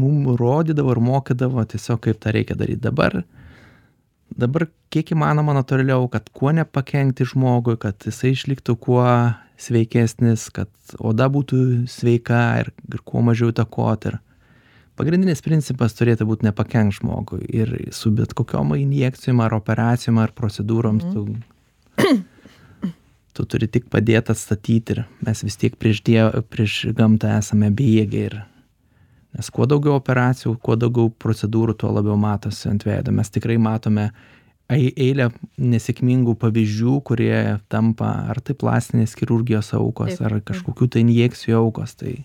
mums 0.00 0.34
rodydavo 0.40 0.96
ir 0.96 1.02
mokydavo 1.06 1.62
tiesiog, 1.70 2.02
kaip 2.08 2.18
tą 2.22 2.34
reikia 2.34 2.58
daryti. 2.58 2.82
Dabar 2.88 3.22
dabar 4.38 4.66
kiek 4.92 5.14
įmanoma 5.14 5.54
natūraliau, 5.56 6.06
kad 6.12 6.28
kuo 6.34 6.52
nepakenkti 6.54 7.26
žmogui, 7.28 7.76
kad 7.80 8.06
jisai 8.06 8.34
išliktų 8.34 8.76
kuo 8.82 9.06
sveikesnis, 9.60 10.48
kad 10.54 10.70
oda 10.98 11.28
būtų 11.32 11.86
sveika 11.90 12.42
ir, 12.62 12.70
ir 12.90 13.02
kuo 13.06 13.22
mažiau 13.24 13.52
įtakoti. 13.52 14.12
Ir 14.12 14.20
pagrindinis 14.98 15.42
principas 15.44 15.96
turėtų 15.98 16.26
būti 16.28 16.48
nepakenk 16.48 16.96
žmogui. 16.98 17.42
Ir 17.48 17.74
su 17.94 18.12
bet 18.14 18.34
kokiom 18.36 18.74
injekcijom 18.78 19.42
ar 19.44 19.56
operacijom 19.56 20.20
ar 20.22 20.34
procedūrom 20.36 21.00
mm. 21.00 21.12
tu, 21.14 22.90
tu 23.34 23.46
turi 23.50 23.70
tik 23.70 23.88
padėti 23.92 24.34
atstatyti 24.34 24.98
ir 24.98 25.04
mes 25.26 25.46
vis 25.46 25.60
tiek 25.60 25.78
prieš, 25.78 26.02
die, 26.06 26.18
prieš 26.50 26.80
gamtą 26.96 27.38
esame 27.38 27.70
bejėgiai. 27.74 28.26
Ir 28.32 28.42
nes 29.34 29.50
kuo 29.54 29.66
daugiau 29.70 29.96
operacijų 29.98 30.56
kuo 30.62 30.76
daugiau 30.78 31.10
procedūrų 31.22 31.76
tuo 31.78 31.92
labiau 31.94 32.16
matosi 32.20 32.68
ant 32.70 32.86
veido. 32.86 33.14
Mes 33.14 33.30
tikrai 33.34 33.58
matome 33.60 34.10
eilę 34.72 35.28
nesėkmingų 35.60 36.36
pavyzdžių 36.40 36.98
kurie 37.04 37.40
tampa 37.72 38.12
ar 38.32 38.40
tai 38.40 38.56
plastinės 38.56 39.16
chirurgijos 39.18 39.74
aukos 39.76 40.22
ar 40.24 40.38
kažkokių 40.40 40.88
tai 40.88 41.04
injekcijų 41.04 41.58
aukos 41.60 41.98
tai 42.00 42.22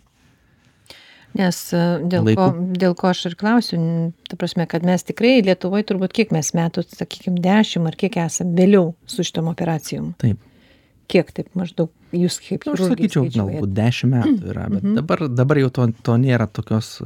Nes 1.37 1.57
e, 1.77 1.81
dėl 2.09 2.31
ko, 2.33 2.45
dėl 2.81 2.95
ko 2.97 3.11
aš 3.11 3.27
ir 3.29 3.35
klausiu, 3.37 3.77
ta 4.25 4.37
prasme, 4.39 4.65
kad 4.65 4.81
mes 4.87 5.05
tikrai 5.05 5.35
Lietuvoje 5.45 5.85
turbūt 5.91 6.15
kiek 6.17 6.33
mes 6.33 6.49
metų, 6.57 6.87
sakykime, 6.89 7.37
dešimt 7.43 7.91
ar 7.91 7.97
kiek 7.99 8.17
esame 8.25 8.57
vėliau 8.57 8.95
su 9.05 9.25
šitom 9.27 9.51
operacijom. 9.51 10.15
Taip 10.17 10.41
kiek 11.09 11.33
taip 11.35 11.49
maždaug 11.57 11.91
jūs 12.15 12.39
kaip 12.43 12.67
nu, 12.67 12.75
aš 12.77 12.85
sakyčiau 12.93 13.25
galbūt 13.33 13.73
dešimt 13.77 14.15
metų 14.15 14.53
yra 14.53 14.69
bet 14.69 14.83
mhm. 14.83 14.99
dabar 15.01 15.25
dabar 15.29 15.63
jau 15.63 15.73
to 15.73 15.89
to 16.05 16.19
nėra 16.21 16.47
tokios 16.47 16.97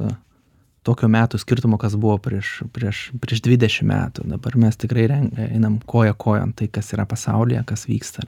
tokio 0.84 1.08
metų 1.10 1.40
skirtumo 1.40 1.78
kas 1.80 1.96
buvo 2.00 2.16
prieš 2.22 2.60
prieš 2.74 3.08
prieš 3.20 3.42
dvidešim 3.44 3.88
metų. 3.90 4.26
Dabar 4.34 4.56
mes 4.60 4.76
tikrai 4.80 5.06
ren 5.10 5.28
einam 5.48 5.78
koja 5.90 6.14
kojon 6.14 6.52
tai 6.56 6.68
kas 6.72 6.92
yra 6.96 7.06
pasaulyje 7.08 7.64
kas 7.68 7.86
vyksta. 7.88 8.26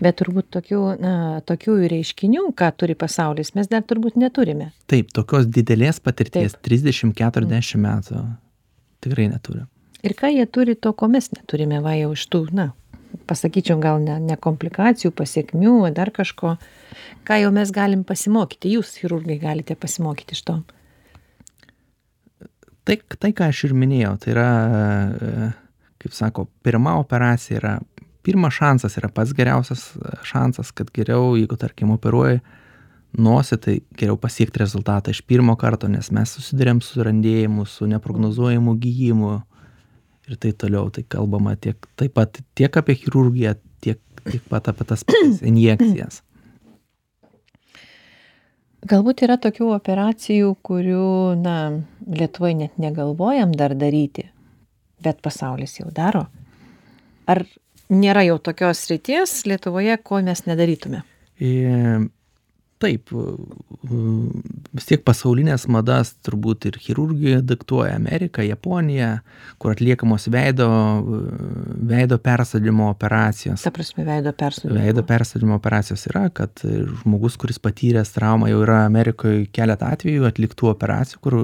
Bet 0.00 0.20
turbūt 0.20 0.48
tokių 0.54 0.82
na 1.02 1.14
tokių 1.48 1.76
reiškinių 1.92 2.46
ką 2.58 2.70
turi 2.80 2.96
pasaulis 2.98 3.52
mes 3.58 3.68
dar 3.68 3.84
turbūt 3.84 4.16
neturime. 4.20 4.70
Taip 4.90 5.10
tokios 5.16 5.48
didelės 5.50 6.00
patirties 6.00 6.56
trisdešim 6.64 7.12
keturiasdešim 7.18 7.84
metų 7.84 8.22
tikrai 9.04 9.28
neturim. 9.34 9.66
Ir 10.06 10.14
ką 10.14 10.30
jie 10.30 10.46
turi 10.46 10.78
to 10.78 10.94
ko 10.94 11.10
mes 11.10 11.32
neturime 11.34 11.82
va 11.82 11.96
jau 11.98 12.14
iš 12.14 12.28
tų 12.30 12.46
na 12.54 12.70
pasakyčiau 13.28 13.78
gal 13.82 14.00
ne 14.02 14.18
ne 14.24 14.36
komplikacijų 14.36 15.12
pasekmių 15.16 15.92
dar 15.96 16.10
kažko. 16.14 16.56
Ką 17.28 17.38
jau 17.42 17.52
mes 17.54 17.70
galim 17.74 18.04
pasimokyti? 18.08 18.74
Jūs 18.76 18.96
chirurgai 19.00 19.38
galite 19.40 19.76
pasimokyti 19.76 20.36
iš 20.36 20.42
to. 20.48 20.58
Tai 22.88 22.96
tai 23.20 23.32
ką 23.36 23.50
aš 23.52 23.66
ir 23.68 23.76
minėjau 23.76 24.14
tai 24.22 24.32
yra 24.32 24.50
kaip 25.98 26.14
sako 26.14 26.46
pirma 26.64 26.96
operacija 27.00 27.58
yra 27.58 27.74
pirmas 28.24 28.54
šansas 28.56 28.96
yra 29.00 29.10
pats 29.12 29.34
geriausias 29.36 29.90
šansas 30.26 30.72
kad 30.72 30.90
geriau 30.94 31.34
jeigu 31.36 31.58
tarkim 31.60 31.92
operuoji 31.94 32.40
nosį 33.18 33.58
tai 33.64 33.74
geriau 33.96 34.18
pasiekt 34.20 34.56
rezultatą 34.60 35.12
iš 35.14 35.22
pirmo 35.26 35.56
karto 35.56 35.88
nes 35.88 36.10
mes 36.12 36.32
susiduriam 36.36 36.80
su 36.84 37.04
randėjimu 37.04 37.66
su 37.66 37.88
neprognozuojamu 37.88 38.76
gijimu 38.82 39.34
ir 40.28 40.38
taip 40.40 40.60
toliau. 40.60 40.92
Tai 40.94 41.04
kalbama 41.08 41.56
tiek, 41.56 41.90
taip 41.98 42.14
pat 42.18 42.40
tiek 42.58 42.80
apie 42.80 42.96
chirurgiją, 43.00 43.56
tiek, 43.84 44.00
tiek 44.28 44.42
pat 44.52 44.70
apie 44.72 44.88
tas 44.88 45.04
injekcijas. 45.52 46.22
galbūt 48.86 49.22
yra 49.26 49.38
tokių 49.40 49.72
operacijų 49.74 50.52
kurių 50.66 51.38
na 51.40 51.56
lietuvoj 52.06 52.54
net 52.62 52.78
negalvojam 52.78 53.54
dar 53.56 53.74
daryti 53.78 54.28
bet 55.02 55.22
pasaulis 55.24 55.78
jau 55.80 55.88
daro 55.94 56.26
ar 57.26 57.44
nėra 57.90 58.24
jau 58.28 58.38
tokios 58.38 58.84
srities 58.86 59.40
lietuvoje 59.50 59.98
ko 60.04 60.22
mes 60.22 60.44
nedarytume 60.46 61.02
taip 62.82 63.10
vis 64.72 64.86
tiek 64.88 65.02
pasaulines 65.06 65.66
madas 65.72 66.12
turbūt 66.26 66.68
ir 66.70 66.78
chirurgija 66.82 67.40
diktuoja 67.46 67.96
amerika 67.98 68.44
japonija 68.46 69.10
kur 69.58 69.74
atliekamos 69.74 70.28
veido 70.32 70.68
veido 71.88 72.18
persodinimo 72.22 72.88
operacijos. 72.92 73.64
Ta 73.66 73.72
prasme 73.74 74.06
veido 74.06 74.32
persodinimo. 74.32 74.84
Veido 74.84 75.04
persodinimo 75.06 75.58
operacijos 75.58 76.06
yra 76.10 76.28
kad 76.34 76.62
žmogus 77.02 77.38
kuris 77.40 77.58
patyręs 77.62 78.14
traumą 78.14 78.50
jau 78.52 78.62
yra 78.66 78.84
amerikoj 78.86 79.46
keletą 79.54 79.92
atvejų 79.96 80.28
atliktų 80.30 80.72
operacijų 80.72 81.22
kur 81.24 81.38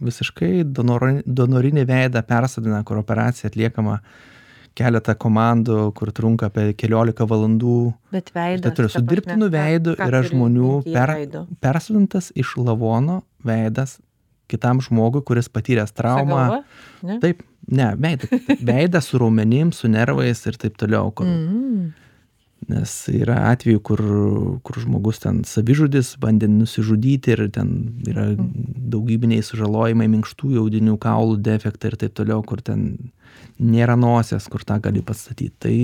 visiškai 0.00 0.64
donoro 0.64 1.18
donorinį 1.26 1.86
veidą 1.88 2.22
persodina 2.26 2.82
kur 2.86 3.00
operacija 3.02 3.50
atliekama 3.50 4.00
keletą 4.78 5.14
komandų 5.18 5.78
kur 5.96 6.12
trunka 6.14 6.50
apie 6.50 6.70
keliolika 6.78 7.26
valandų. 7.28 7.78
Bet 8.14 8.30
veidas 8.34 8.76
toliau. 8.76 8.92
su 8.94 9.02
dirbtinu 9.06 9.50
veidu 9.52 9.96
yra 9.98 10.22
žmonių 10.26 10.76
per 10.90 11.14
persodintas 11.60 12.30
iš 12.34 12.56
lavono 12.60 13.22
veidas 13.44 13.98
kitam 14.50 14.82
žmogui 14.82 15.22
kuris 15.26 15.48
patyręs 15.52 15.94
traumą. 15.94 16.62
Taip 17.22 17.44
ne 17.70 17.92
veidą 17.96 18.40
veidą 18.72 19.02
su 19.04 19.20
raumenim 19.22 19.72
su 19.72 19.88
nervais 19.88 20.46
ir 20.46 20.58
taip 20.60 20.78
toliau 20.80 21.12
kur 21.14 21.28
mm. 21.28 21.90
Nes 22.68 22.92
yra 23.12 23.36
atvejų 23.54 23.80
kur 23.84 24.02
kur 24.66 24.80
žmogus 24.82 25.22
ten 25.22 25.42
savižudis 25.48 26.12
bandė 26.20 26.48
nusižudyti 26.50 27.32
ir 27.34 27.46
ten 27.54 27.70
yra 28.08 28.26
daugybiniai 28.36 29.44
sužalojimai 29.46 30.08
minkštųjų 30.12 30.64
audinių 30.64 30.98
kaulų 31.00 31.38
defektai 31.46 31.92
ir 31.92 31.96
taip 32.02 32.18
toliau 32.20 32.42
kur 32.46 32.60
ten 32.64 33.12
nėra 33.60 33.96
nosies 34.00 34.48
kur 34.52 34.64
tą 34.66 34.80
gali 34.82 35.02
pastatyt 35.06 35.56
tai 35.62 35.74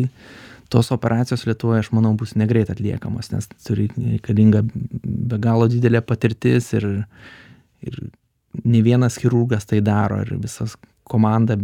tos 0.72 0.90
operacijos 0.92 1.46
lietuvoj 1.48 1.80
aš 1.80 1.92
manau 1.96 2.12
bus 2.18 2.34
negreit 2.36 2.70
atliekamos 2.72 3.32
nes 3.32 3.48
turi 3.64 3.88
reikalinga 3.96 4.64
be 4.66 5.40
galo 5.42 5.70
didelė 5.72 6.02
patirtis 6.04 6.72
ir 6.76 6.88
ir 7.86 8.00
ne 8.64 8.82
vienas 8.82 9.18
chirurgas 9.20 9.68
tai 9.68 9.80
daro 9.84 10.20
ir 10.24 10.36
visas 10.42 10.76
komanda 11.04 11.56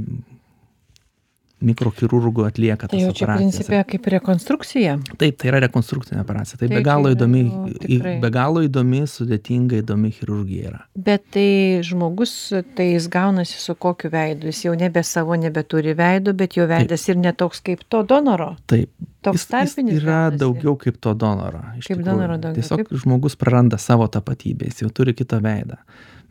mikrochirurgų 1.63 2.45
atlieka 2.49 2.89
tas 2.89 2.91
Tai 2.97 3.01
jau 3.05 3.13
čia 3.15 3.25
operacijas. 3.27 3.57
principė 3.57 3.81
kaip 3.93 4.07
rekonstrukcija. 4.17 4.97
Taip, 5.21 5.37
tai 5.41 5.49
yra 5.53 5.61
rekonstrukcinė 5.67 6.21
operacija. 6.25 6.59
Tai, 6.61 6.69
Tai 6.69 6.77
be 6.77 6.83
galo 6.87 7.13
įdomi, 7.15 7.43
jau 7.89 8.15
be 8.23 8.31
galo 8.35 8.63
įdomi, 8.67 9.03
sudėtinga, 9.11 9.81
įdomi 9.83 10.11
chirurgija 10.17 10.69
yra. 10.73 10.81
Bet 10.97 11.25
tai 11.35 11.81
žmogus, 11.87 12.35
tai 12.77 12.89
jis 12.95 13.09
gaunasi 13.13 13.59
su 13.63 13.75
kokiu 13.75 14.11
veidu. 14.13 14.51
Jis 14.53 14.65
jau 14.67 14.75
nebe 14.79 15.03
savo, 15.07 15.35
nebeturi 15.39 15.95
veido, 15.99 16.35
bet 16.35 16.57
jo 16.59 16.67
veidas 16.71 17.09
ir 17.09 17.17
netoks 17.23 17.61
kaip 17.65 17.85
to 17.89 18.03
donoro. 18.03 18.57
Taip. 18.67 18.91
Toks 19.23 19.39
Jis, 19.39 19.43
jis 19.45 19.51
tarpinis 19.53 20.01
yra 20.01 20.15
gaunasi. 20.25 20.39
daugiau 20.41 20.73
kaip 20.83 20.97
to 21.01 21.13
donoro. 21.15 21.61
Kaip 21.77 21.85
tikrųjų. 21.87 22.05
donoro 22.09 22.39
daugiau, 22.43 22.59
Tiesiog 22.59 22.81
taip. 22.89 22.97
žmogus 23.05 23.37
praranda 23.39 23.79
savo 23.79 24.09
tapatybę, 24.11 24.67
jis 24.67 24.83
jau 24.83 24.91
turi 24.91 25.15
kitą 25.15 25.39
veidą. 25.45 25.77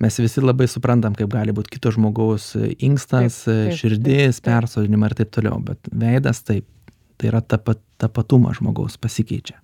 Mes 0.01 0.17
visi 0.17 0.41
labai 0.41 0.65
suprantam, 0.71 1.13
kaip 1.17 1.29
gali 1.29 1.53
būti 1.53 1.75
kito 1.75 1.91
žmogaus 1.93 2.51
inkstas, 2.57 3.43
Taip, 3.45 3.67
taip, 3.69 3.75
širdis, 3.77 4.39
taip, 4.39 4.45
taip. 4.45 4.47
persodinimai 4.49 5.11
ir 5.11 5.17
taip 5.19 5.33
toliau. 5.35 5.59
Bet 5.65 5.91
veidas 5.93 6.41
taip, 6.47 6.65
tai 7.21 7.29
yra 7.29 7.43
tapa, 7.45 7.75
tapatumas 8.01 8.57
žmogaus 8.57 8.97
pasikeičia. 9.01 9.59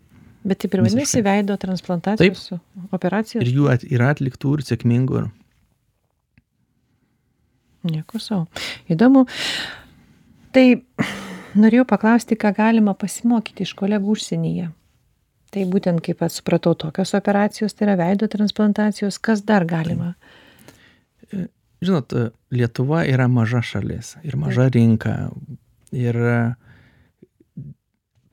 Bet 0.47 0.61
taip 0.61 0.77
ir 0.77 0.85
vadinasi 0.85 1.23
veido 1.25 1.57
transplantacijos 1.59 2.51
operacijos. 2.93 3.41
Ir 3.41 3.49
jų 3.55 3.71
at, 3.73 3.83
yra 3.89 4.13
atliktų 4.13 4.53
ir 4.59 4.65
sėkmingų. 4.69 5.23
Ir 5.23 5.31
Nieko 7.87 8.19
savo. 8.19 8.47
Įdomu. 8.91 9.25
Tai 10.55 10.65
norėjau 11.57 11.85
paklausti, 11.87 12.37
ką 12.39 12.53
galima 12.57 12.95
pasimokyti 12.97 13.65
iš 13.67 13.73
kolegų 13.77 14.15
užsienyje. 14.15 14.69
Tai 15.57 15.63
būtent, 15.65 16.03
kaip 16.05 16.19
pats 16.21 16.35
supratau, 16.37 16.75
tokios 16.77 17.15
operacijos, 17.17 17.73
tai 17.73 17.87
yra 17.87 17.95
veido 17.97 18.27
transplantacijos, 18.29 19.15
kas 19.17 19.39
dar 19.41 19.63
galima. 19.65 20.11
žinot, 21.81 22.13
Lietuva 22.53 22.99
yra 23.09 23.25
maža 23.27 23.63
šalis 23.65 24.11
ir 24.21 24.35
maža 24.37 24.67
rinka. 24.69 25.15
Ir 25.97 26.19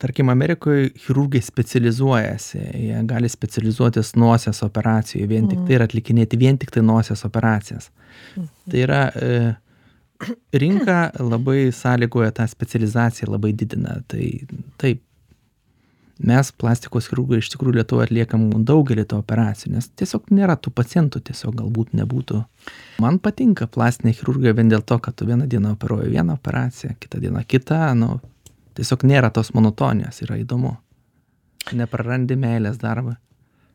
tarkim, 0.05 0.29
Amerikoje 0.29 0.91
chirurgai 1.07 1.41
specializuojasi, 1.41 2.61
jie 2.91 3.01
gali 3.09 3.33
specializuotis 3.33 4.13
nosies 4.21 4.61
operacijoje, 4.67 5.31
vien 5.33 5.49
tik 5.49 5.65
tai 5.65 5.79
ir 5.79 5.87
atlikinėti 5.87 6.41
vien 6.45 6.61
tik 6.61 6.77
tai 6.77 6.85
nosies 6.85 7.25
operacijas. 7.25 7.89
Tai 8.37 8.85
yra 8.85 9.01
e, 9.17 9.41
rinka 10.61 10.99
labai 11.25 11.71
sąlygoja 11.73 12.37
tą 12.37 12.49
specializaciją, 12.53 13.33
labai 13.33 13.57
didina. 13.57 14.03
Tai 14.13 14.29
taip, 14.77 15.01
mes 16.19 16.51
plastikos 16.61 17.09
chirurgai 17.11 17.41
iš 17.43 17.51
tikrųjų 17.55 17.79
Lietuvoje 17.81 18.09
atliekam 18.09 18.47
daugelį 18.67 19.07
to 19.11 19.19
operacijų, 19.23 19.73
nes 19.75 19.89
tiesiog 19.99 20.31
nėra 20.35 20.57
tų 20.61 20.71
pacientų, 20.77 21.25
tiesiog 21.29 21.57
galbūt 21.59 21.97
nebūtų. 21.99 22.45
Man 23.03 23.19
patinka 23.23 23.67
plastinė 23.67 24.15
chirurgija 24.15 24.55
vien 24.55 24.71
dėl 24.71 24.85
to, 24.87 25.01
kad 25.03 25.17
tu 25.19 25.27
vieną 25.29 25.49
dieną 25.51 25.75
operuoji 25.75 26.13
vieną 26.15 26.39
operaciją, 26.39 26.95
kitą 27.03 27.21
dieną 27.25 27.45
kitą, 27.51 27.81
nu, 27.99 28.21
tiesiog 28.79 29.07
nėra 29.11 29.33
tos 29.35 29.53
monotonijos, 29.55 30.23
yra 30.27 30.39
įdomu. 30.43 30.77
Neprarandi 31.75 32.37
meilės 32.39 32.79
darbą. 32.79 33.17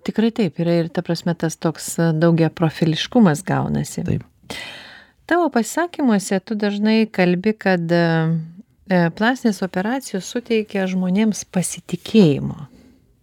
Tikrai 0.07 0.29
taip, 0.31 0.59
yra 0.61 0.77
ir 0.79 0.91
ta 0.93 1.03
prasme 1.03 1.33
tas 1.35 1.57
toks 1.59 1.97
daugia 2.15 2.47
profiliškumas 2.53 3.43
gaunasi. 3.45 4.05
Taip. 4.07 4.23
Tavo 5.29 5.49
pasisakymuose 5.53 6.39
tu 6.39 6.55
dažnai 6.57 7.03
kalbi, 7.11 7.53
kad 7.53 7.91
e, 7.91 7.97
e, 7.97 8.58
plastinės 8.89 9.61
operacijos 9.65 10.27
suteikia 10.33 10.87
žmonėms 10.89 11.45
pasitikėjimo. 11.53 12.67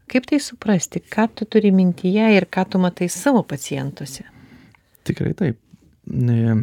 Kaip 0.07 0.29
tai 0.31 0.39
suprasti, 0.39 1.03
ką 1.03 1.27
tu 1.35 1.47
turi 1.51 1.73
mintyje 1.75 2.29
ir 2.37 2.47
ką 2.47 2.69
tu 2.71 2.79
matai 2.79 3.09
savo 3.11 3.43
pacientuose? 3.43 4.23
Tikrai 5.07 5.33
taip. 5.35 5.59
E, 6.07 6.55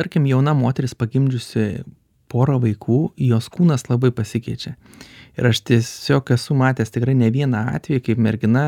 Tarkim, 0.00 0.24
jauna 0.24 0.54
moteris 0.56 0.94
pagimdžiusi 0.96 1.82
porą 2.30 2.56
vaikų, 2.62 3.00
jos 3.20 3.50
kūnas 3.52 3.88
labai 3.90 4.12
pasikeičia. 4.16 4.76
Ir 5.36 5.48
aš 5.50 5.60
tiesiog 5.68 6.30
esu 6.32 6.56
matęs 6.56 6.94
tikrai 6.94 7.12
ne 7.18 7.28
vieną 7.34 7.66
atvejį, 7.74 8.00
kaip 8.06 8.22
mergina 8.22 8.64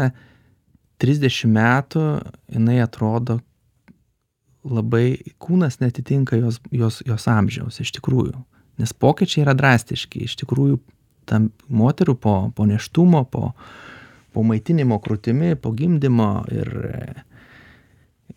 30 1.01 1.49
metų, 1.55 2.03
jinai 2.53 2.83
atrodo 2.85 3.39
labai, 4.65 5.35
kūnas 5.43 5.81
netitinka 5.83 6.39
jos, 6.39 6.61
jos, 6.71 7.01
jos 7.07 7.29
amžiaus 7.31 7.81
iš 7.83 7.93
tikrųjų. 7.99 8.37
Nes 8.81 8.95
pokyčiai 8.97 9.45
yra 9.45 9.55
drastiški. 9.59 10.25
Iš 10.27 10.37
tikrųjų, 10.43 10.79
tam 11.29 11.51
moterų 11.69 12.17
po, 12.19 12.37
po 12.57 12.67
neštumo, 12.67 13.25
po, 13.31 13.53
po 14.33 14.45
maitinimo 14.47 14.99
krūtimi, 15.03 15.55
po 15.61 15.75
gimdymo 15.77 16.31
ir, 16.55 16.71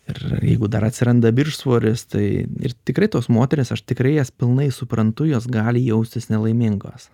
ir 0.05 0.23
jeigu 0.43 0.69
dar 0.71 0.85
atsiranda 0.87 1.31
viršsvoris, 1.35 2.07
tai 2.11 2.25
ir 2.45 2.75
tikrai 2.87 3.09
tos 3.11 3.29
moteris, 3.31 3.71
aš 3.73 3.85
tikrai 3.87 4.17
jas 4.17 4.33
pilnai 4.33 4.71
suprantu, 4.73 5.29
jos 5.29 5.47
gali 5.51 5.85
jaustis 5.87 6.29
nelaimingos. 6.33 7.09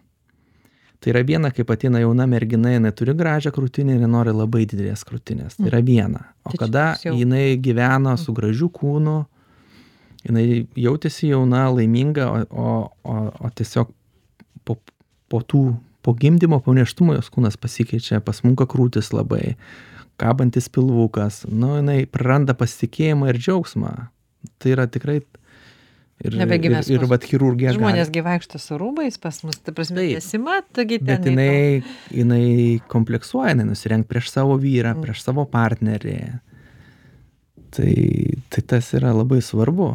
Tai 1.02 1.10
yra 1.10 1.24
viena, 1.26 1.50
kaip 1.50 1.72
ateina 1.74 1.98
jauna 2.04 2.28
mergina, 2.30 2.76
jinai 2.76 2.92
turi 2.94 3.16
gražią 3.18 3.50
krūtinę 3.56 3.96
ir 3.98 4.04
nori 4.06 4.34
labai 4.36 4.68
didelės 4.70 5.02
krūtinės. 5.10 5.58
Tai 5.58 5.72
yra 5.72 5.80
viena. 5.82 6.28
O 6.46 6.54
Tai 6.54 6.60
kada 6.62 6.84
jinai 7.02 7.56
gyveno 7.58 8.14
su 8.22 8.36
gražiu 8.38 8.70
kūnu, 8.70 9.16
jinai 10.28 10.46
jautėsi 10.78 11.32
jauna, 11.32 11.64
laiminga, 11.74 12.28
o, 12.30 12.68
o, 13.02 13.18
o, 13.34 13.50
tiesiog 13.58 13.90
po, 14.68 14.78
po 15.34 15.42
tų, 15.42 15.64
po 16.06 16.14
gimdymo, 16.18 16.62
po 16.62 16.78
neštumo 16.78 17.18
jos 17.18 17.34
kūnas 17.34 17.58
pasikeičia, 17.58 18.22
pasmunka 18.22 18.70
krūtis 18.70 19.10
labai, 19.16 19.56
kabantis 20.22 20.70
pilvukas, 20.70 21.48
nu, 21.50 21.80
jinai 21.80 22.04
praranda 22.06 22.54
pasitikėjimą 22.58 23.34
ir 23.34 23.42
džiaugsmą. 23.42 23.96
Tai 24.62 24.78
yra 24.78 24.86
tikrai... 24.86 25.24
Ir, 26.22 26.36
ir, 26.38 26.76
ir 26.94 27.06
vat 27.10 27.24
chirurgija. 27.26 27.72
Žmonės 27.74 28.12
gyvaikšto 28.14 28.60
su 28.62 28.78
rūbais 28.78 29.16
pas 29.22 29.40
mus, 29.44 29.58
ta 29.58 29.74
prasme, 29.74 30.04
Taip. 30.04 30.20
nesimato, 30.20 30.84
gi 30.86 31.00
ten. 31.02 31.08
Bet 31.10 31.26
jinai, 31.26 31.84
jinai 32.14 32.82
kompleksuoja, 32.92 33.56
jinai 33.56 33.66
nusirenk 33.72 34.06
prieš 34.12 34.30
savo 34.36 34.58
vyrą, 34.62 34.94
Mm. 34.96 35.02
prieš 35.08 35.24
savo 35.26 35.46
partnerį. 35.50 36.18
Tai, 37.72 37.94
tai 38.52 38.62
tas 38.68 38.90
yra 38.98 39.14
labai 39.16 39.40
svarbu. 39.42 39.90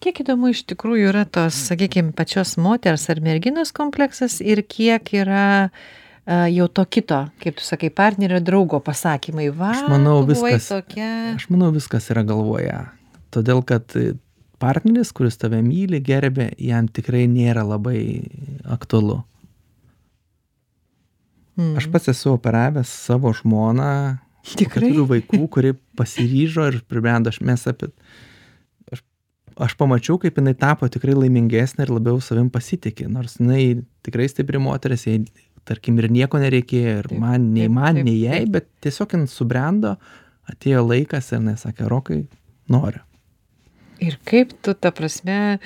Kiek 0.00 0.20
įdomu 0.22 0.50
iš 0.52 0.62
tikrųjų 0.68 1.08
yra 1.10 1.24
tos, 1.28 1.56
sakykime, 1.68 2.12
pačios 2.16 2.54
moters 2.60 3.08
ar 3.12 3.20
merginos 3.24 3.72
kompleksas 3.76 4.38
ir 4.44 4.62
kiek 4.62 5.10
yra 5.24 5.70
a, 6.28 6.46
jau 6.52 6.68
to 6.68 6.84
kito, 6.84 7.22
kaip 7.40 7.56
tu 7.58 7.64
sakai, 7.64 7.88
partnerio 7.90 8.38
draugo 8.44 8.80
pasakymai. 8.84 9.48
Va, 9.56 9.72
Aš 9.74 9.88
manau, 9.88 10.20
viskas- 10.28 10.68
Tokia... 10.68 11.34
Aš 11.34 11.48
manau, 11.52 11.72
viskas 11.72 12.08
yra 12.12 12.22
galvoje. 12.28 12.76
Todėl, 13.32 13.64
kad 13.64 13.88
partneris, 14.60 15.12
kuris 15.14 15.38
tave 15.40 15.60
myli, 15.64 16.00
gerbė, 16.04 16.52
jam 16.62 16.88
tikrai 16.90 17.26
nėra 17.30 17.64
labai 17.66 18.00
aktualu. 18.68 19.22
Mm. 21.58 21.74
Aš 21.80 21.88
pats 21.90 22.10
esu 22.12 22.36
operavęs 22.36 22.90
savo 23.08 23.32
žmoną 23.34 24.18
Tikrai? 24.56 24.92
Turiu 24.92 25.04
vaikų, 25.08 25.42
kurie 25.52 25.74
pasiryžo 25.98 26.68
ir 26.70 26.80
pribrendo, 26.88 27.32
aš 27.32 27.40
mes 27.44 27.64
apie... 27.68 27.90
Aš, 28.94 29.02
aš 29.66 29.74
pamačiau, 29.80 30.16
kaip 30.22 30.38
jinai 30.40 30.54
tapo 30.58 30.88
tikrai 30.88 31.16
laimingesnė 31.18 31.84
ir 31.86 31.92
labiau 31.92 32.22
savim 32.24 32.48
pasitikė, 32.54 33.08
nors 33.12 33.38
jinai 33.40 33.82
tikrai 34.06 34.28
stipri 34.30 34.60
moteris, 34.62 35.04
jai, 35.08 35.18
tarkim, 35.68 35.98
ir 36.00 36.08
nieko 36.14 36.40
nereikėjo, 36.40 36.94
ir 37.02 37.10
Taip, 37.10 37.20
man, 37.20 37.50
nei 37.52 37.66
taip, 37.66 37.76
man, 37.76 38.00
taip, 38.00 38.08
nei 38.08 38.16
jai, 38.22 38.40
bet 38.54 38.70
tiesiog 38.84 39.18
jin 39.18 39.28
subrendo, 39.28 39.96
atėjo 40.48 40.86
laikas 40.86 41.32
ir 41.32 41.42
jinai 41.42 41.58
sakė, 41.60 41.90
rokai, 41.90 42.22
noriu. 42.72 43.04
Ir 44.04 44.14
kaip 44.28 44.52
tu, 44.62 44.74
ta 44.78 44.92
prasme, 44.94 45.58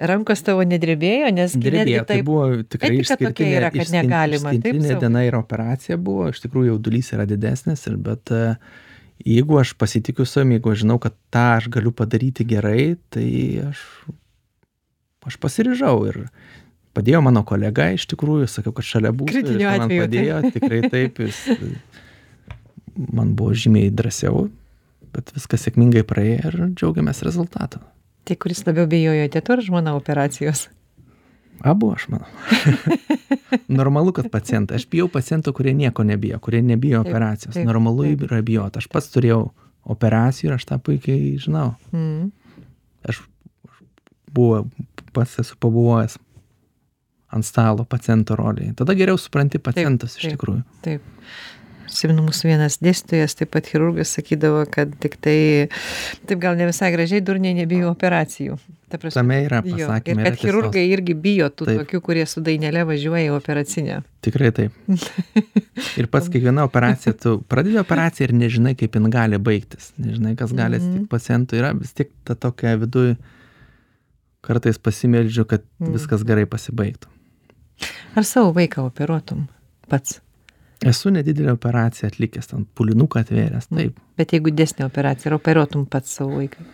rankos 0.00 0.40
tavo 0.46 0.64
nedrebėjo, 0.64 1.28
nes 1.36 1.52
Drebėjo, 1.60 2.04
tai 2.08 2.22
buvo 2.24 2.46
tikrai 2.64 2.94
išskirtinė, 3.02 3.50
yra, 3.58 3.70
kad 3.74 3.92
negalima, 3.92 4.54
išskirtinė 4.56 4.96
diena 5.02 5.24
ir 5.26 5.36
operacija 5.36 5.98
buvo, 6.00 6.30
iš 6.32 6.40
tikrųjų 6.46 6.72
jaudulys 6.72 7.12
yra 7.16 7.26
didesnis, 7.28 7.84
ir, 7.90 7.98
bet 8.00 8.32
e, 8.32 8.56
jeigu 9.28 9.60
aš 9.60 9.74
pasitikiu 9.80 10.24
savimi, 10.28 10.56
jeigu 10.56 10.72
aš 10.72 10.82
žinau, 10.86 10.98
kad 11.02 11.16
tą 11.34 11.44
aš 11.58 11.68
galiu 11.76 11.92
padaryti 11.96 12.48
gerai, 12.48 12.94
tai 13.12 13.28
aš, 13.68 13.84
aš 15.28 15.38
pasiryžau 15.44 15.96
ir 16.08 16.22
padėjo 16.96 17.20
mano 17.26 17.44
kolega 17.44 17.90
iš 17.92 18.08
tikrųjų, 18.14 18.48
sakiau, 18.48 18.72
kad 18.76 18.88
šalia 18.88 19.12
būtų. 19.12 19.32
Kritiniu 19.34 19.60
jis 19.60 19.68
man 19.68 19.86
atveju, 19.86 20.00
taip. 20.00 20.08
padėjo, 20.08 20.42
tikrai 20.56 20.82
taip, 20.96 21.24
jis 21.28 21.40
man 23.18 23.34
buvo 23.36 23.52
žymiai 23.58 23.92
drąsiau, 23.92 24.46
bet 25.14 25.32
viskas 25.36 25.64
sėkmingai 25.66 26.04
praėjo 26.06 26.50
ir 26.50 26.56
džiaugiamės 26.74 27.22
rezultatu. 27.26 27.80
Tai 28.24 28.36
kuris 28.40 28.64
labiau 28.66 28.88
bijojo 28.88 29.26
tėtų 29.34 29.56
ar 29.56 29.62
žmona 29.66 29.94
operacijos? 29.98 30.68
Abu, 31.64 31.92
aš 31.94 32.08
manau. 32.10 32.26
Normalu, 33.80 34.12
kad 34.16 34.26
pacientai. 34.32 34.80
Aš 34.80 34.88
bijau 34.90 35.06
pacientų, 35.12 35.52
kurie 35.56 35.74
nieko 35.76 36.02
nebijo, 36.06 36.40
kurie 36.42 36.62
nebijo 36.64 37.02
Taip, 37.04 37.12
operacijos. 37.12 37.54
taip, 37.54 37.68
Normalu 37.68 38.08
taip. 38.08 38.24
yra 38.26 38.40
bijoti. 38.44 38.80
Aš 38.82 38.88
pats 38.90 39.12
turėjau 39.14 39.44
operacijų 39.94 40.50
ir 40.50 40.56
aš 40.56 40.66
tą 40.72 40.80
puikiai 40.82 41.34
žinau. 41.40 41.74
Mm. 41.94 42.32
Aš 43.08 43.22
buvau, 44.34 44.64
pats 45.14 45.38
esu 45.44 45.56
pabuvojęs 45.62 46.18
ant 47.34 47.46
stalo 47.46 47.84
paciento 47.86 48.36
roliai. 48.38 48.74
Tada 48.78 48.94
geriau 48.98 49.18
supranti 49.20 49.58
pacientus 49.62 50.16
iš 50.18 50.26
taip. 50.28 50.36
tikrųjų. 50.36 50.62
Taip. 50.86 51.06
Simenu, 51.94 52.24
mūsų 52.26 52.48
vienas 52.50 52.80
dėstytojas, 52.82 53.36
taip 53.38 53.52
pat 53.54 53.68
chirurgas, 53.70 54.10
sakydavo, 54.16 54.64
kad 54.74 54.90
tik 54.98 55.14
tai, 55.22 55.68
taip 56.26 56.40
gal 56.42 56.56
ne 56.58 56.66
visai 56.66 56.88
gražiai, 56.94 57.20
durniai 57.22 57.54
nebijo 57.54 57.92
operacijų. 57.92 58.56
Ta 58.90 58.98
prasme, 58.98 59.20
Tame 59.22 59.36
yra 59.46 59.60
pasakymai. 59.62 60.24
Ir 60.24 60.26
kad 60.34 60.40
chirurgai 60.42 60.82
irgi 60.90 61.14
bijo 61.18 61.46
tų 61.50 61.68
Taip. 61.68 61.78
tokių, 61.82 62.00
kurie 62.08 62.24
su 62.30 62.42
dainelė 62.44 62.82
važiuoja 62.86 63.28
į 63.28 63.30
operacinę. 63.36 64.00
Tikrai 64.26 64.50
taip. 64.54 64.74
Ir 66.00 66.06
pats 66.10 66.28
kiekviena 66.30 66.64
operacija, 66.66 67.14
tu 67.18 67.36
pradedi 67.50 67.78
operaciją 67.80 68.28
ir 68.28 68.34
nežinai, 68.38 68.74
kaip 68.78 68.94
jin 68.98 69.08
gali 69.14 69.38
baigtis. 69.42 69.92
Nežinai, 69.98 70.34
kas 70.38 70.52
gali 70.54 70.78
Mhm. 70.78 70.84
atsitikti 70.84 71.10
pacientui. 71.14 71.58
Yra 71.62 71.72
vis 71.78 71.92
tiek 71.94 72.10
ta 72.24 72.34
tokia 72.34 72.74
viduje, 72.78 73.16
kartais 74.44 74.78
pasimeldžiu, 74.78 75.46
kad 75.48 75.62
Mhm. 75.80 75.92
viskas 75.96 76.22
gerai 76.26 76.46
pasibaigtų. 76.46 77.06
Ar 78.16 78.22
savo 78.22 78.52
vaiką 78.54 78.84
operuotum 78.86 79.48
pats? 79.88 80.20
Esu 80.82 81.10
nedidelę 81.10 81.52
operaciją 81.52 82.08
atlikęs, 82.10 82.48
ten 82.50 82.64
pulinuką 82.74 83.20
atvėręs, 83.22 83.68
taip. 83.70 84.00
Bet 84.18 84.34
jeigu 84.34 84.52
desnė 84.52 84.88
operacija, 84.88 85.30
ar 85.30 85.38
operuotum 85.38 85.86
pats 85.90 86.16
savo 86.18 86.40
vaiką? 86.40 86.64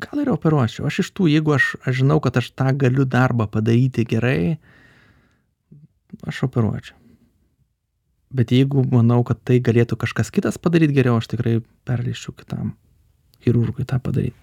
Gal 0.00 0.22
ir 0.22 0.30
operuočiau. 0.32 0.86
Aš 0.88 1.02
iš 1.02 1.10
tų, 1.16 1.26
jeigu 1.28 1.52
aš, 1.56 1.74
aš 1.84 2.00
žinau, 2.00 2.20
kad 2.24 2.38
aš 2.40 2.52
tą 2.56 2.70
galiu 2.80 3.04
darbą 3.04 3.48
padaryti 3.50 4.06
gerai, 4.08 4.56
aš 6.24 6.44
operuočiau. 6.48 6.96
Bet 8.30 8.54
jeigu 8.54 8.84
manau, 8.86 9.24
kad 9.26 9.42
tai 9.42 9.58
galėtų 9.58 9.98
kažkas 9.98 10.30
kitas 10.30 10.56
padaryti 10.62 10.94
geriau, 10.94 11.18
aš 11.18 11.32
tikrai 11.32 11.58
perleiščiau 11.88 12.36
kitam 12.38 12.76
chirurgui 13.42 13.84
tą 13.90 13.98
padaryti. 14.02 14.38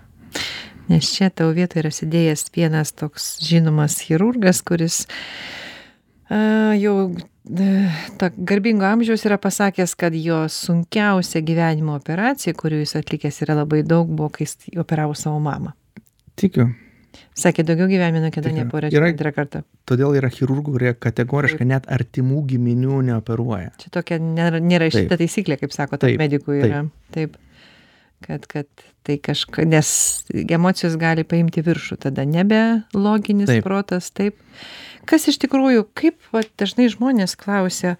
Nes 0.87 1.07
čia 1.11 1.29
tavo 1.31 1.55
vietoje 1.55 1.83
yra 1.83 1.91
sėdėjęs 1.91 2.45
vienas 2.55 2.93
toks 2.95 3.37
žinomas 3.43 3.97
chirurgas, 4.03 4.61
kuris 4.63 5.05
a, 6.29 6.73
jau 6.79 6.95
ta 8.19 8.29
garbingo 8.37 8.85
amžiaus 8.87 9.23
yra 9.27 9.37
pasakęs, 9.39 9.95
kad 9.99 10.15
jo 10.15 10.41
sunkiausia 10.51 11.41
gyvenimo 11.45 11.95
operacija, 11.95 12.55
kurių 12.57 12.81
jis 12.83 12.97
atlikęs 12.99 13.39
yra 13.45 13.55
labai 13.61 13.83
daug, 13.87 14.09
buvo, 14.09 14.29
kai 14.33 14.47
jis 14.47 14.57
operavo 14.83 15.15
savo 15.15 15.39
mamą. 15.43 15.71
Tikiu. 16.37 16.67
Sakė, 17.37 17.63
daugiau 17.65 17.87
gyvenime 17.89 18.21
niekada 18.21 18.49
Yra- 18.49 19.09
antrą 19.11 19.31
kartą. 19.33 19.61
Todėl 19.89 20.17
yra 20.17 20.29
chirurgų, 20.33 20.73
kurie 20.73 20.93
kategoriškai 20.93 21.65
net 21.69 21.85
artimų 21.89 22.43
giminių 22.49 23.01
neoperuoja. 23.11 23.71
Čia 23.81 23.91
tokia 23.93 24.17
nėra, 24.21 24.89
šita 24.93 25.17
taisyklė, 25.21 25.59
kaip 25.61 25.73
sako, 25.73 25.99
tarp 26.01 26.17
medikų 26.19 26.57
yra. 26.61 26.83
Taip. 27.13 27.37
Kad, 28.25 28.47
kad 28.49 28.65
tai 29.05 29.19
kažka, 29.21 29.61
nes 29.69 30.25
emocijos 30.33 30.95
gali 30.97 31.21
paimti 31.21 31.61
viršų, 31.61 31.99
tada 32.07 32.25
nebe 32.25 32.81
loginis 32.97 33.51
protas, 33.61 34.09
taip. 34.09 34.41
Kas 35.07 35.27
iš 35.31 35.39
tikrųjų, 35.43 35.85
kaip 35.97 36.17
va, 36.33 36.43
dažnai 36.59 36.89
žmonės 36.91 37.37
klausia, 37.39 37.95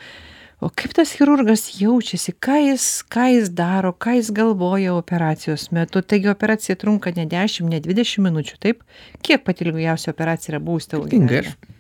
o 0.60 0.70
kaip 0.74 0.96
tas 0.98 1.14
chirurgas 1.16 1.68
jaučiasi, 1.80 2.34
ką 2.44 2.58
jis, 2.66 2.88
ką 3.08 3.30
jis 3.36 3.54
daro, 3.56 3.94
ką 3.94 4.18
jis 4.18 4.34
galvoja 4.36 4.98
operacijos 4.98 5.70
metu. 5.76 6.04
Taigi 6.04 6.32
operacija 6.34 6.76
trunka 6.76 7.14
ne 7.16 7.28
10, 7.30 7.70
ne 7.72 7.80
20 7.86 8.26
minučių, 8.28 8.60
taip? 8.64 8.84
Kiek 9.24 9.46
pati 9.48 9.68
ilgiausia 9.68 10.12
operacija 10.16 10.56
yra 10.56 10.64
buvusi 10.64 10.96
tavo 10.96 11.08
gyvenime? 11.08 11.77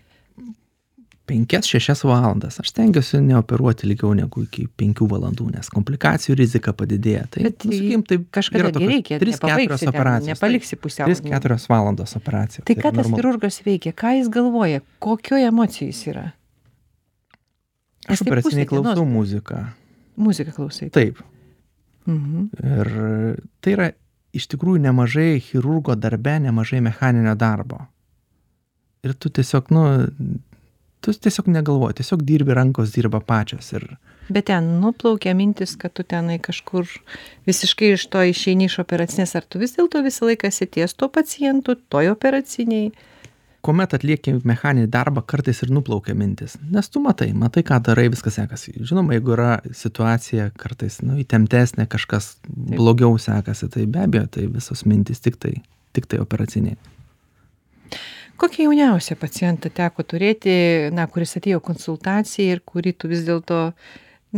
Penkias, 1.27 1.67
šešias 1.69 2.03
valandas. 2.07 2.59
Aš 2.61 2.71
stengiuosi 2.71 3.19
neoperuoti 3.25 3.87
ilgiau 3.87 4.13
negu 4.17 4.45
iki 4.45 4.65
penkių 4.79 5.09
valandų, 5.11 5.49
nes 5.57 5.69
komplikacijų 5.73 6.37
rizika 6.39 6.73
padidėja. 6.77 7.25
Tai, 7.33 7.43
nu, 7.47 7.53
sakykim, 7.59 8.05
tai 8.07 8.19
Kažkada 8.37 8.71
gi 8.75 8.89
reikia, 8.89 9.19
trys, 9.21 9.39
keturios 9.43 9.85
operacijos. 9.91 10.31
nepaliksi 10.33 10.79
pusiau. 10.79 11.11
3-4 11.11 11.59
valandos 11.71 12.15
operacija. 12.19 12.65
Tai 12.67 12.77
ką 12.79 12.85
yra 12.85 12.95
tas 13.01 13.11
chirurgas 13.11 13.61
veikia, 13.67 13.93
ką 13.97 14.15
jis 14.21 14.31
galvoja, 14.33 14.83
kokioje 15.03 15.51
emocijoje 15.51 15.91
jis 15.91 16.03
yra? 16.13 16.25
Aš 18.07 18.23
tai 18.23 18.39
dienos. 18.39 18.69
klausau 18.71 19.05
muziką. 19.05 19.65
Muziką 20.15 20.55
klausai. 20.55 20.89
Taip. 20.95 21.19
Mhm. 22.07 22.49
Ir 22.63 22.91
tai 23.61 23.73
yra 23.75 23.91
iš 24.37 24.47
tikrųjų 24.53 24.81
nemažai 24.85 25.41
chirurgo 25.43 25.95
darbe, 25.99 26.37
nemažai 26.39 26.79
mechaninio 26.85 27.35
darbo. 27.35 27.83
Ir 29.05 29.13
tu 29.13 29.29
tiesiog, 29.29 29.69
nu, 29.75 29.83
tu 31.07 31.15
tiesiog 31.15 31.47
negalvoji, 31.55 32.01
tiesiog 32.01 32.27
dirbi, 32.27 32.53
rankos 32.57 32.91
dirba 32.93 33.23
pačios. 33.23 33.71
Ir 33.73 33.87
Bet 34.27 34.49
ten 34.49 34.65
nuplaukia 34.81 35.31
mintis, 35.35 35.77
kad 35.79 35.93
tu 35.95 36.03
tenai 36.03 36.35
kažkur 36.43 36.87
visiškai 37.47 37.93
iš 37.95 38.07
to 38.11 38.23
išeini 38.27 38.67
iš 38.67 38.81
operacinės, 38.83 39.37
ar 39.39 39.45
tu 39.47 39.61
vis 39.61 39.77
dėlto 39.77 40.01
visą 40.03 40.27
laiką 40.27 40.49
esi 40.51 40.67
ties 40.67 40.95
to 40.99 41.07
pacientu, 41.07 41.77
toj 41.89 42.11
operaciniai. 42.11 42.91
kuomet 43.67 43.93
atlieki 43.97 44.31
mechaninį 44.47 44.87
darbą, 44.87 45.21
kartais 45.27 45.59
ir 45.63 45.71
nuplaukia 45.75 46.13
mintis. 46.15 46.55
Nes 46.71 46.87
tu 46.89 47.01
matai, 47.03 47.33
matai, 47.35 47.63
ką 47.67 47.81
darai, 47.83 48.05
viskas 48.13 48.37
sekasi. 48.39 48.71
Žinoma, 48.79 49.17
jeigu 49.17 49.33
yra 49.35 49.49
situacija 49.75 50.51
kartais, 50.55 51.01
nu, 51.03 51.17
įtemptesnė, 51.19 51.87
kažkas 51.91 52.37
blogiau 52.47 53.17
sekasi, 53.19 53.67
tai 53.73 53.83
be 53.85 54.05
abejo, 54.05 54.27
tai 54.31 54.45
visos 54.53 54.85
mintis 54.87 55.19
tik 55.19 55.35
tai, 55.41 55.57
tik 55.97 56.07
Kokią 58.37 58.67
jauniausią 58.67 59.15
pacientą 59.17 59.69
teko 59.73 60.03
turėti, 60.05 60.53
na, 60.93 61.07
kuris 61.09 61.33
atėjo 61.39 61.57
konsultacijai 61.65 62.53
ir 62.53 62.61
kurį 62.61 62.93
tu 63.01 63.09
vis 63.09 63.23
dėlto, 63.25 63.61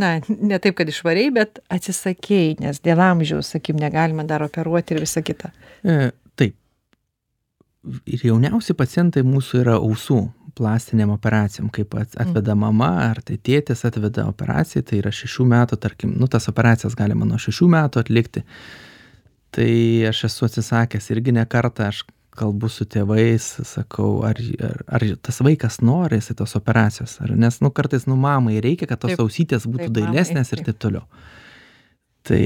na, 0.00 0.14
ne 0.28 0.58
taip, 0.62 0.78
kad 0.78 0.88
išvariai, 0.88 1.28
bet 1.36 1.60
atsisakėjai, 1.68 2.54
nes 2.64 2.80
dėl 2.80 3.02
amžiaus, 3.04 3.52
sakim, 3.52 3.76
negalima 3.80 4.24
dar 4.24 4.44
operuoti 4.46 4.96
ir 4.96 5.02
visa 5.04 5.20
kita. 5.24 5.52
E, 5.84 6.12
taip. 6.40 6.56
Ir 8.08 8.24
jauniausi 8.30 8.76
pacientai 8.76 9.24
mūsų 9.26 9.60
yra 9.64 9.76
ausų 9.80 10.22
plastiniam 10.56 11.12
operacijom, 11.14 11.68
kaip 11.72 11.94
at- 12.00 12.16
atveda 12.20 12.54
mama 12.56 12.90
ar 13.04 13.20
tai 13.24 13.36
tėtis 13.36 13.84
atveda 13.88 14.26
operacijai, 14.28 14.84
tai 14.84 15.00
yra 15.02 15.12
šešių 15.14 15.46
metų, 15.52 15.78
tarkim, 15.80 16.14
nu 16.20 16.28
tas 16.28 16.48
operacijas 16.48 16.96
galima 16.98 17.28
nuo 17.28 17.38
šešių 17.40 17.68
metų 17.76 18.02
atlikti. 18.02 18.44
Tai 19.50 19.70
aš 20.08 20.24
esu 20.28 20.46
atsisakęs 20.46 21.10
irgi 21.14 21.34
ne 21.36 21.44
kartą, 21.44 21.88
aš 21.90 22.04
kalbu 22.40 22.70
su 22.72 22.86
tėvais, 22.88 23.46
sakau, 23.68 24.22
ar, 24.26 24.40
ar, 24.64 24.80
ar 24.96 25.04
tas 25.20 25.42
vaikas 25.44 25.80
nori 25.84 26.20
jisai 26.20 26.38
tos 26.40 26.56
operacijos, 26.58 27.18
ar, 27.24 27.34
nes, 27.38 27.60
nu, 27.64 27.72
kartais, 27.74 28.08
nu, 28.10 28.16
mamai 28.20 28.58
reikia, 28.64 28.88
kad 28.90 29.02
tos 29.04 29.20
ausytės 29.20 29.68
būtų 29.68 29.92
dailesnės 30.00 30.54
ir 30.56 30.64
taip. 30.64 30.80
toliau. 30.80 31.04
Tai 32.26 32.42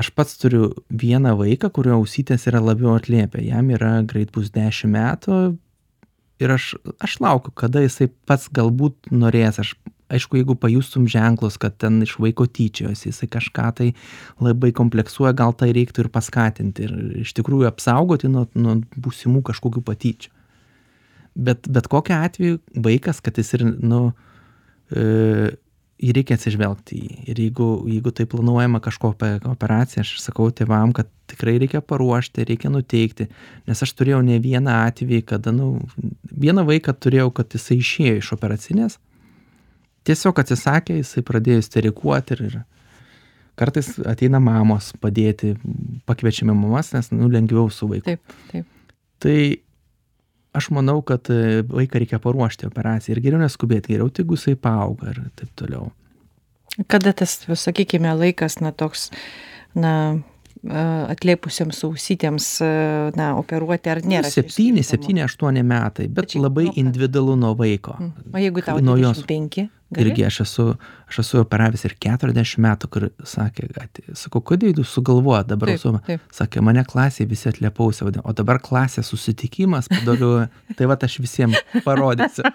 aš 0.00 0.08
pats 0.16 0.38
turiu 0.40 0.70
vieną 0.88 1.34
vaiką, 1.36 1.68
kurio 1.76 1.98
ausytės 1.98 2.46
yra 2.48 2.62
labiau 2.64 2.94
atliepia. 2.96 3.42
Jam 3.44 3.68
yra 3.74 3.98
greit 4.08 4.32
bus 4.32 4.48
10 4.54 4.88
metų 4.94 5.40
ir 6.40 6.54
aš, 6.54 6.72
aš 7.04 7.18
laukiu, 7.20 7.52
kada 7.52 7.82
jisai 7.84 8.08
pats 8.28 8.48
galbūt 8.56 9.12
norės. 9.12 9.60
Aš, 9.60 9.74
aišku, 10.10 10.40
jeigu 10.40 10.56
pajustum 10.58 11.06
ženklus, 11.10 11.56
kad 11.60 11.76
ten 11.80 12.00
iš 12.04 12.16
vaiko 12.22 12.46
tyčiojasi, 12.50 13.10
jisai 13.10 13.28
kažką 13.30 13.68
tai 13.78 13.88
labai 14.42 14.72
kompleksuoja, 14.76 15.32
gal 15.38 15.54
tai 15.56 15.70
reiktų 15.76 16.06
ir 16.06 16.10
paskatinti 16.12 16.86
ir 16.86 16.94
iš 17.24 17.34
tikrųjų 17.38 17.70
apsaugoti 17.70 18.30
nuo, 18.32 18.46
nuo 18.58 18.80
būsimų 18.98 19.44
kažkokių 19.50 19.84
patyčių. 19.86 20.34
Bet, 21.40 21.68
bet 21.70 21.86
kokiu 21.88 22.16
atveju 22.18 22.58
vaikas, 22.74 23.22
kad 23.22 23.38
jis 23.38 23.54
ir, 23.56 23.64
nu, 23.78 24.10
e, 24.90 25.52
jį 26.00 26.14
reikia 26.16 26.36
atsižvelgti 26.38 26.98
į. 26.98 27.10
Ir 27.30 27.40
jeigu, 27.44 27.68
jeigu 27.88 28.12
tai 28.16 28.26
planuojama 28.30 28.80
kažkokia 28.82 29.38
operacija, 29.50 30.04
aš 30.04 30.16
sakau 30.24 30.48
tėvam, 30.50 30.94
kad 30.96 31.10
tikrai 31.30 31.58
reikia 31.60 31.82
paruošti, 31.84 32.46
reikia 32.48 32.72
nuteikti. 32.72 33.28
Nes 33.68 33.84
aš 33.84 33.92
turėjau 33.98 34.22
ne 34.26 34.40
vieną 34.42 34.80
atvejį, 34.88 35.22
kada, 35.34 35.54
nu, 35.54 35.76
vieną 36.30 36.66
vaiką 36.68 36.96
turėjau, 36.96 37.30
kad 37.36 37.54
jisai 37.56 37.78
išėjo 37.84 38.18
iš 38.22 38.32
operacinės. 38.36 38.98
Tiesiog 40.08 40.38
atsisakė, 40.42 41.00
jisai 41.02 41.22
pradėjo 41.26 41.60
isterikuoti 41.60 42.36
ir, 42.36 42.44
ir 42.48 42.60
kartais 43.60 43.92
ateina 44.08 44.40
mamos 44.40 44.92
padėti, 45.00 45.54
pakviečiame 46.08 46.54
mamas, 46.56 46.94
nes, 46.96 47.10
nu, 47.12 47.28
lengviau 47.32 47.68
su 47.72 47.90
vaiku. 47.90 48.14
Taip, 48.14 48.38
taip. 48.52 48.70
Tai 49.20 49.36
aš 50.52 50.70
manau 50.74 51.00
kad 51.06 51.30
e, 51.30 51.62
vaiką 51.68 52.02
reikia 52.02 52.18
paruošti 52.22 52.68
operacijai 52.68 53.16
ir 53.16 53.22
geriau 53.24 53.42
neskubėt 53.42 53.88
geriau 53.90 54.10
tegu 54.14 54.38
jisai 54.38 54.56
paauga 54.58 55.12
ir 55.12 55.22
taip 55.38 55.52
toliau 55.58 55.90
kada 56.90 57.12
tas 57.16 57.36
sakykime 57.46 58.12
laikas 58.18 58.58
na 58.64 58.72
toks 58.72 59.10
na 59.74 59.92
atlėpusiems 60.60 61.78
ausytėms 61.86 62.46
na 63.16 63.30
operuoti 63.40 63.92
ar 63.92 64.02
nėra 64.04 64.28
septyni 64.32 64.82
septyni 64.84 65.22
aštuoni 65.24 65.62
metai 65.64 66.08
bet 66.12 66.34
labai 66.36 66.66
individualu 66.74 67.38
nuo 67.40 67.54
vaiko 67.56 67.94
mm. 67.96 68.32
o 68.34 68.42
jeigu 68.42 68.66
tau 68.66 68.82
dvidešimt 68.82 69.28
penki 69.30 69.68
Gali? 69.70 69.79
Irgi 69.98 70.22
aš 70.22 70.36
esu, 70.44 70.64
aš 71.10 71.16
esu 71.24 71.40
operavęs 71.42 71.82
ir 71.88 71.96
40 71.98 72.60
metų, 72.62 72.88
kur 72.94 73.06
sakė, 73.26 73.66
kad, 73.74 74.00
sakau, 74.18 74.42
kodėl 74.52 74.78
jūs 74.78 74.92
sugalvojate 74.94 75.50
dabar, 75.50 75.72
taip, 75.72 75.80
su, 75.82 75.92
taip. 76.06 76.28
sakė, 76.34 76.62
mane 76.62 76.84
klasėje 76.86 77.26
visi 77.30 77.48
atlėpausi, 77.50 78.06
o 78.06 78.34
dabar 78.38 78.60
klasė 78.62 79.02
susitikimas, 79.06 79.90
padariu, 79.90 80.46
tai 80.78 80.86
va 80.90 80.98
aš 81.08 81.16
visiems 81.24 81.58
parodysiu. 81.82 82.46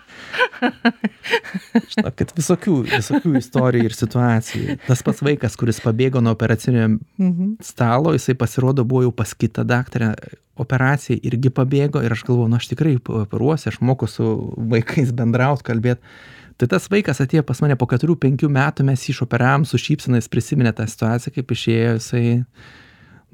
Žinokit, 1.96 2.32
visokių, 2.38 2.78
visokių 2.94 3.36
istorijų 3.42 3.90
ir 3.90 3.98
situacijų. 4.00 4.78
Tas 4.88 5.04
pats 5.04 5.20
vaikas, 5.26 5.60
kuris 5.60 5.84
pabėgo 5.84 6.24
nuo 6.24 6.32
operacinio 6.38 6.88
mhm. 6.94 7.58
stalo, 7.64 8.16
jisai 8.16 8.38
pasirodo 8.40 8.88
buvo 8.88 9.04
jau 9.10 9.12
pas 9.16 9.36
kitą 9.36 9.68
daktarę 9.68 10.14
operacijai 10.56 11.20
irgi 11.28 11.52
pabėgo 11.52 12.00
ir 12.00 12.16
aš 12.16 12.24
galvoju, 12.28 12.48
nu 12.52 12.56
aš 12.56 12.70
tikrai 12.72 12.96
operuosiu, 12.96 13.74
aš 13.74 13.82
moku 13.84 14.08
su 14.08 14.30
vaikais 14.72 15.12
bendrauti, 15.16 15.66
kalbėti 15.68 16.16
tai 16.58 16.70
tas 16.72 16.88
vaikas 16.92 17.22
atėjo 17.24 17.44
pas 17.48 17.62
mane 17.64 17.78
po 17.80 17.88
keturių 17.92 18.18
penkių 18.22 18.50
metų 18.52 18.86
mes 18.88 19.04
jį 19.06 19.16
išoperavom 19.16 19.66
su 19.68 19.80
šypsena 19.82 20.22
jis 20.22 20.32
prisiminė 20.32 20.74
tą 20.76 20.88
situaciją 20.90 21.36
kaip 21.36 21.54
išėjo 21.56 21.96
jisai 21.98 22.26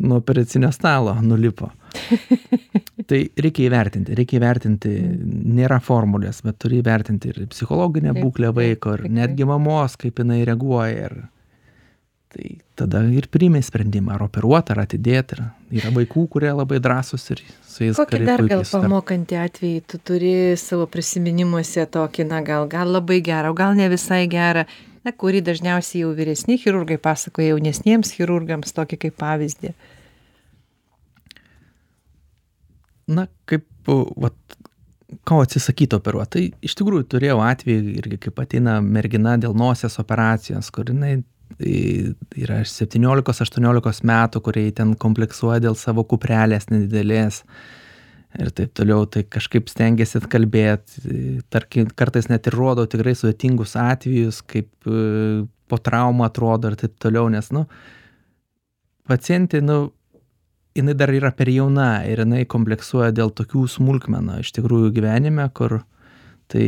nuo 0.01 0.17
operacinio 0.17 0.71
stalo 0.73 1.13
nulipo. 1.21 1.69
Tai 3.09 3.19
reikia 3.43 3.67
įvertinti 3.67 4.15
reikia 4.17 4.39
įvertinti 4.39 4.93
nėra 5.57 5.81
formulės 5.83 6.41
bet 6.45 6.57
turi 6.61 6.79
įvertinti 6.81 7.33
ir 7.33 7.43
psichologinę 7.51 8.15
būklę 8.17 8.53
vaiko 8.55 8.95
ir 8.97 9.05
netgi 9.11 9.47
mamos 9.49 9.97
kaip 10.01 10.21
jinai 10.23 10.41
reaguoja 10.47 11.09
ir 11.09 11.17
tai 12.31 12.51
tada 12.79 13.01
ir 13.11 13.27
priimi 13.31 13.61
sprendimą 13.63 14.15
ar 14.15 14.25
operuot 14.27 14.71
ar 14.71 14.83
atidėt 14.85 15.33
ir 15.35 15.41
yra 15.81 15.91
vaikų 15.95 16.25
kurie 16.31 16.51
labai 16.55 16.79
drąsūs 16.83 17.25
ir 17.35 17.41
su 17.67 17.83
jais 17.83 17.99
kokį 17.99 18.21
dar 18.27 18.43
gal 18.47 18.63
pamokantį 18.67 19.39
atvejį 19.41 19.81
tu 19.91 19.99
turi 20.11 20.33
savo 20.59 20.87
prisiminimuose 20.91 21.85
tokį 21.91 22.27
na 22.29 22.39
gal 22.47 22.69
gal 22.71 22.93
labai 22.95 23.19
gerą 23.25 23.51
o 23.51 23.57
gal 23.57 23.75
ne 23.75 23.89
visai 23.91 24.23
gerą? 24.31 24.65
Na 25.01 25.09
kurį 25.17 25.41
dažniausiai 25.41 26.03
jau 26.03 26.11
vyresni 26.13 26.59
chirurgai 26.61 26.99
pasakoja 27.01 27.55
jaunesniems 27.55 28.13
chirurgams 28.13 28.75
tokį 28.77 28.99
kaip 29.01 29.15
pavyzdį. 29.17 29.71
Na 33.09 33.25
kaip 33.49 33.65
vat 33.89 34.37
ko 35.27 35.39
atsisakyt 35.41 35.95
operuot? 35.97 36.29
Tai 36.35 36.43
iš 36.63 36.77
tikrųjų 36.77 37.07
turėjau 37.15 37.39
atvejį 37.43 37.95
irgi 37.97 38.21
kaip 38.27 38.43
ateina 38.45 38.77
mergina 38.85 39.33
dėl 39.41 39.57
nosies 39.57 39.97
operacijos 39.99 40.69
kur 40.75 40.93
jinai 40.93 41.17
yra 41.59 42.61
septyniolikos 42.67 43.41
aštuoniolikos 43.43 44.01
metų 44.07 44.41
kurie 44.45 44.65
ten 44.75 44.95
kompleksuoja 44.99 45.61
dėl 45.63 45.77
savo 45.79 46.05
kuprelės 46.07 46.69
nedidelės 46.71 47.41
ir 48.39 48.51
taip 48.55 48.73
toliau 48.77 49.05
tai 49.11 49.25
kažkaip 49.27 49.69
stengiasi 49.71 50.21
atkalbėt 50.21 50.93
tarkim 51.51 51.89
kartais 51.95 52.29
net 52.31 52.47
ir 52.47 52.55
rodau 52.55 52.87
tikrai 52.87 53.15
sudėtingus 53.17 53.75
atvejus 53.79 54.41
kaip 54.47 54.69
e, 54.87 55.43
po 55.67 55.79
traumų 55.79 56.27
atrodo 56.27 56.71
ir 56.71 56.77
taip 56.79 56.95
toliau 57.01 57.27
nes 57.33 57.51
nu 57.51 57.65
pacientė 59.09 59.59
nu 59.65 59.81
jinai 60.77 60.95
dar 60.95 61.11
yra 61.11 61.33
per 61.35 61.51
jauna 61.51 62.05
ir 62.07 62.23
jinai 62.23 62.45
kompleksuoja 62.47 63.11
dėl 63.15 63.33
tokių 63.35 63.65
smulkmenų 63.75 64.39
iš 64.45 64.53
tikrųjų 64.55 64.93
gyvenime 64.95 65.49
kur 65.57 65.81
tai 66.51 66.65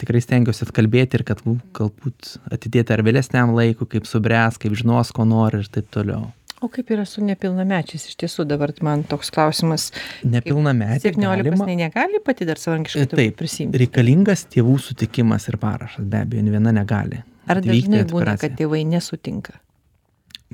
tikrai 0.00 0.22
stengiuosi 0.24 0.66
atkalbėti 0.66 1.20
ir 1.20 1.24
kad 1.28 1.40
galbūt 1.76 2.34
atidėti 2.50 2.94
ar 2.94 3.04
vėlesniam 3.06 3.54
laikui, 3.56 3.88
kaip 3.96 4.08
subręs, 4.08 4.58
kaip 4.60 4.76
žinos, 4.78 5.12
ko 5.14 5.26
nori 5.28 5.62
ir 5.62 5.72
taip 5.72 5.90
toliau. 5.94 6.30
O 6.60 6.68
kaip 6.68 6.90
yra 6.92 7.06
su 7.08 7.22
nepilnamečiais? 7.24 8.02
Iš 8.10 8.18
tiesų 8.20 8.44
dabar 8.44 8.72
man 8.84 9.00
toks 9.08 9.30
klausimas. 9.32 9.86
Nepilnamečiai. 10.28 11.14
17 11.14 11.46
galima... 11.46 11.68
negali 11.78 12.20
pati 12.24 12.44
dar 12.48 12.60
savarankiškai 12.60 13.06
taip 13.14 13.38
prisimti. 13.40 13.80
Reikalingas 13.80 14.44
tėvų 14.52 14.76
sutikimas 14.84 15.48
ir 15.48 15.56
parašas, 15.62 16.04
be 16.04 16.20
abejo, 16.20 16.44
viena 16.52 16.74
negali. 16.76 17.22
Ar 17.48 17.62
dažnai 17.64 18.04
būna, 18.10 18.36
kad 18.40 18.58
tėvai 18.60 18.82
nesutinka? 18.84 19.56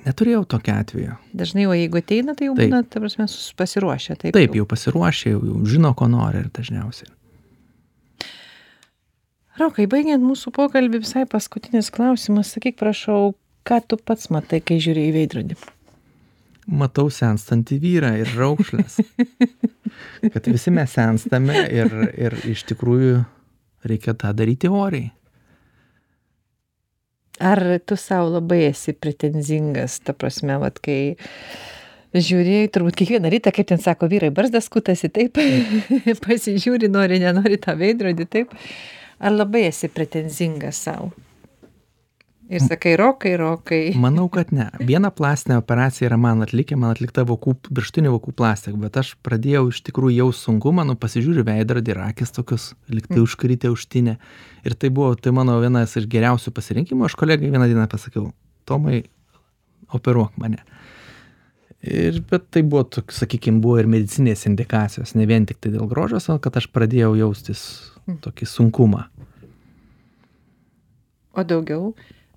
Neturėjau 0.07 0.45
tokio 0.47 0.77
atveju. 0.79 1.19
Dažnai, 1.35 1.67
o 1.67 1.75
jeigu 1.75 1.99
ateina, 1.99 2.37
tai 2.39 2.53
jau 2.53 2.55
taip. 2.55 2.69
būna, 2.69 2.85
ta 2.87 3.03
prasme, 3.03 3.27
pasiruošę. 3.59 4.21
Taip, 4.21 4.37
taip 4.37 4.55
jau, 4.55 4.63
jau 4.63 4.71
pasiruošę, 4.71 5.33
jau, 5.35 5.43
jau 5.51 5.61
žino, 5.75 5.91
ko 5.99 6.07
nori 6.13 6.45
ir 6.45 6.51
dažniausiai 6.55 7.16
rokai 9.61 9.87
baigiant 9.91 10.25
mūsų 10.25 10.53
pokalbį 10.57 11.03
visai 11.05 11.25
paskutinis 11.31 11.91
klausimas. 11.95 12.53
Sakyk 12.55 12.79
prašau 12.81 13.35
ką 13.67 13.81
tu 13.89 13.99
pats 13.99 14.31
matai 14.35 14.63
kai 14.65 14.79
žiūri 14.83 15.09
į 15.11 15.15
veidrodį? 15.17 15.59
Matau 16.67 17.07
senstantį 17.15 17.79
vyrą 17.83 18.13
ir 18.23 18.33
raukšles. 18.35 18.99
Kad 20.35 20.49
visi 20.51 20.73
mes 20.75 20.97
senstame 20.97 21.63
ir 21.71 21.93
ir 22.17 22.35
iš 22.51 22.67
tikrųjų 22.73 23.21
reikia 23.87 24.17
tą 24.19 24.33
daryti 24.35 24.71
oriai. 24.71 25.13
Ar 27.37 27.61
tu 27.85 27.99
sau 28.01 28.31
labai 28.33 28.65
esi 28.71 28.97
pretenzingas 28.97 30.01
ta 30.01 30.15
prasme 30.17 30.57
vat 30.59 30.81
kai 30.83 31.17
žiūri 32.17 32.71
turbūt 32.73 32.97
kiekvieną 32.97 33.31
rytą 33.33 33.53
kaip 33.53 33.69
ten 33.69 33.83
sako 33.83 34.09
vyrai 34.09 34.33
barzdą 34.35 34.63
skutasi 34.65 35.11
taip 35.13 35.37
pasižiūri 36.25 36.89
nori 36.89 37.21
nenori 37.21 37.59
tą 37.61 37.77
veidrodį 37.77 38.27
taip 38.33 38.55
ar 39.19 39.37
labai 39.37 39.67
esi 39.71 39.89
pretenzingas 39.93 40.83
sau? 40.89 41.13
Ir 42.47 42.63
sakai, 42.63 42.93
rokai, 42.95 43.33
rokai. 43.35 43.81
Manau, 43.99 44.29
kad 44.31 44.53
ne. 44.55 44.69
Viena 44.87 45.09
plastinė 45.11 45.57
operacija 45.59 46.07
yra 46.07 46.19
man 46.21 46.45
atlikę, 46.45 46.77
man 46.79 46.93
atlikta 46.95 47.25
vokų, 47.27 47.57
viršutinių 47.75 48.13
vokų 48.15 48.35
plastika, 48.39 48.79
bet 48.79 48.99
aš 49.01 49.17
pradėjau 49.27 49.65
iš 49.73 49.81
tikrųjų 49.89 50.21
jau 50.21 50.29
sunkumą, 50.45 50.85
nu 50.87 50.95
pasižiūriu 51.01 51.43
veidrodį 51.49 51.97
ir 51.97 52.01
akis 52.05 52.31
tokius, 52.37 52.69
liktai 52.87 53.19
mm. 53.19 53.25
užkritę 53.25 53.73
užtinę. 53.75 54.15
Ir 54.63 54.77
tai 54.79 54.93
buvo, 54.95 55.11
tai 55.19 55.35
mano 55.35 55.59
vienas 55.63 55.97
iš 55.99 56.07
geriausių 56.13 56.55
pasirinkimų, 56.55 57.09
aš 57.09 57.19
kolegai 57.19 57.51
vieną 57.51 57.67
dieną 57.73 57.89
pasakiau, 57.91 58.31
Tomai, 58.67 59.03
operuok 59.95 60.39
mane. 60.39 60.63
Ir, 61.83 62.23
bet 62.31 62.47
tai 62.55 62.63
buvo, 62.67 62.87
sakykime, 63.15 63.59
buvo 63.63 63.83
ir 63.83 63.91
medicinės 63.91 64.47
indikacijos, 64.47 65.17
ne 65.19 65.27
vien 65.27 65.51
tik 65.51 65.59
tai 65.63 65.75
dėl 65.75 65.91
grožio, 65.91 66.23
o 66.31 66.39
kad 66.43 66.63
aš 66.63 66.71
pradėjau 66.75 67.13
jaustis 67.19 67.67
tokį 68.23 68.49
sunkumą. 68.51 69.07
O 71.37 71.45
daugiau? 71.45 71.91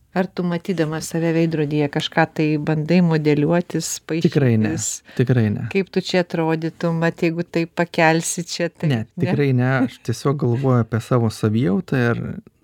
Ar 0.09 0.25
tu 0.25 0.41
matydamas 0.41 1.05
save 1.11 1.29
veidrodyje 1.35 1.85
kažką 1.93 2.23
tai 2.33 2.45
bandai 2.57 2.97
modeliuotis, 3.05 3.87
paaiškinti? 4.09 4.31
Tikrai 4.33 4.55
ne. 4.57 4.71
Tikrai 5.19 5.43
ne. 5.53 5.65
Kaip 5.69 5.91
tu 5.93 6.01
čia 6.01 6.23
atrodytum, 6.25 6.97
mat 7.03 7.21
jeigu 7.21 7.45
tai 7.45 7.67
pakelsi 7.69 8.43
čia, 8.49 8.71
tai... 8.73 8.89
Ne, 8.89 8.97
tikrai 9.13 9.51
ne. 9.53 9.59
ne. 9.61 9.67
Aš 9.85 9.99
tiesiog 10.09 10.39
galvoju 10.41 10.81
apie 10.81 11.01
savo 11.05 11.29
savijautą 11.29 12.01
ir 12.07 12.23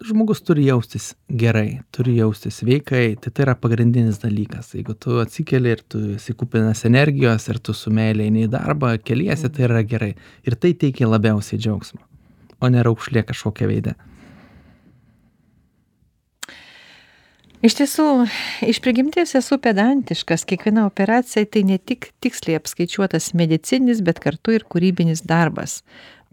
žmogus 0.09 0.41
turi 0.47 0.65
jaustis 0.65 1.11
gerai, 1.29 1.83
turi 1.93 2.17
jaustis 2.17 2.63
sveikai. 2.63 3.13
Tai 3.21 3.29
tai 3.29 3.45
yra 3.45 3.55
pagrindinis 3.61 4.17
dalykas. 4.25 4.73
Jeigu 4.73 4.97
tu 4.97 5.21
atsikeli 5.21 5.75
ir 5.77 5.85
tu 5.85 6.01
esi 6.17 6.33
kupinas 6.33 6.81
energijos 6.89 7.45
ir 7.53 7.61
tu 7.61 7.77
su 7.77 7.93
meilė 7.93 8.25
eini 8.25 8.49
į 8.49 8.51
darbą, 8.57 8.95
keliesi, 9.05 9.53
tai 9.53 9.69
yra 9.69 9.85
gerai. 9.85 10.15
Ir 10.49 10.57
tai 10.57 10.73
teikia 10.73 11.13
labiausiai 11.13 11.61
džiaugsmą 11.61 12.01
o 12.65 12.73
ne 12.73 12.83
raukšlė 12.85 13.25
kažkokia 13.29 13.69
veide. 13.71 13.95
Iš 17.65 17.73
tiesų, 17.79 18.03
iš 18.69 18.77
prigimties 18.83 19.31
esu 19.39 19.57
pedantiškas, 19.57 20.43
kiekviena 20.45 20.83
operacija 20.85 21.47
tai 21.49 21.63
ne 21.65 21.79
tik 21.81 22.11
tiksliai 22.21 22.59
apskaičiuotas 22.59 23.31
medicinis, 23.33 24.03
bet 24.05 24.19
kartu 24.21 24.53
ir 24.53 24.67
kūrybinis 24.69 25.23
darbas. 25.25 25.79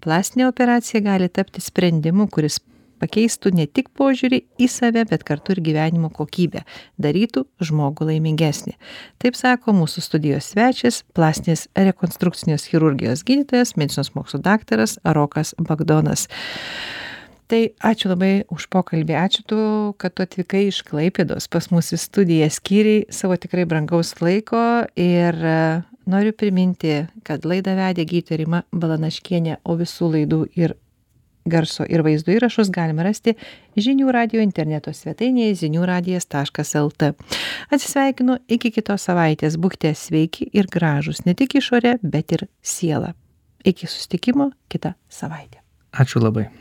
Plastinė 0.05 0.51
operacija 0.51 1.01
gali 1.01 1.31
tapti 1.33 1.63
sprendimu, 1.65 2.27
kuris 2.29 2.59
pakeistų 3.03 3.53
ne 3.59 3.67
tik 3.67 3.91
požiūrį 3.99 4.43
į 4.63 4.69
save, 4.71 5.05
bet 5.11 5.27
kartu 5.27 5.57
ir 5.57 5.63
gyvenimo 5.67 6.13
kokybę, 6.15 6.63
darytų 7.03 7.45
žmogų 7.63 8.09
laimingesnį. 8.13 8.77
Taip 9.23 9.39
sako 9.39 9.75
mūsų 9.77 10.05
studijos 10.07 10.53
svečias, 10.55 11.03
plastinės 11.17 11.67
rekonstrukcinės 11.77 12.69
chirurgijos 12.71 13.27
gydytojas, 13.29 13.77
medicinos 13.81 14.15
mokslo 14.17 14.43
daktaras 14.43 14.99
Rokas 15.05 15.57
Bagdonas. 15.59 16.29
tai 17.53 17.75
ačiū 17.85 18.09
labai 18.09 18.45
už 18.49 18.69
pokalbį 18.73 19.15
ačiū 19.19 19.43
tu 19.45 19.59
kad 20.01 20.15
tu 20.17 20.25
atvykai 20.25 20.63
iš 20.71 20.79
klaipėdos 20.89 21.51
pas 21.53 21.67
mus 21.69 21.93
į 21.93 21.99
studiją 22.01 22.49
skyrei 22.49 23.05
savo 23.13 23.37
tikrai 23.37 23.67
brangaus 23.69 24.15
laiko 24.25 24.87
ir 24.97 25.37
noriu 26.09 26.33
priminti 26.33 27.03
kad 27.29 27.45
laidą 27.45 27.77
vedė 27.77 28.07
gydytoja 28.09 28.41
rima 28.41 28.63
balanaškienė 28.73 29.59
o 29.69 29.77
visų 29.77 30.09
laidų 30.15 30.41
ir 30.57 30.77
garso 31.45 31.87
ir 31.89 32.03
vaizdo 32.07 32.33
įrašus 32.35 32.71
galima 32.75 33.05
rasti 33.07 33.35
žinių 33.77 34.13
radijo 34.15 34.43
interneto 34.45 34.93
svetainėje 34.95 35.59
zinių 35.65 35.87
radijas 35.89 36.29
taškas 36.31 36.75
lt 36.81 37.13
atsisveikinu 37.73 38.39
iki 38.49 38.73
kitos 38.75 39.09
savaitės. 39.09 39.59
Būkite 39.61 39.95
sveiki 39.99 40.49
ir 40.53 40.71
gražūs. 40.73 41.25
Ne 41.27 41.37
tik 41.39 41.59
išore 41.61 41.99
bet 42.03 42.33
ir 42.33 42.49
siela. 42.63 43.15
Iki 43.65 43.87
susitikimo 43.87 44.51
kitą 44.73 44.97
savaitę. 45.11 45.63
Ačiū 45.93 46.23
labai 46.23 46.49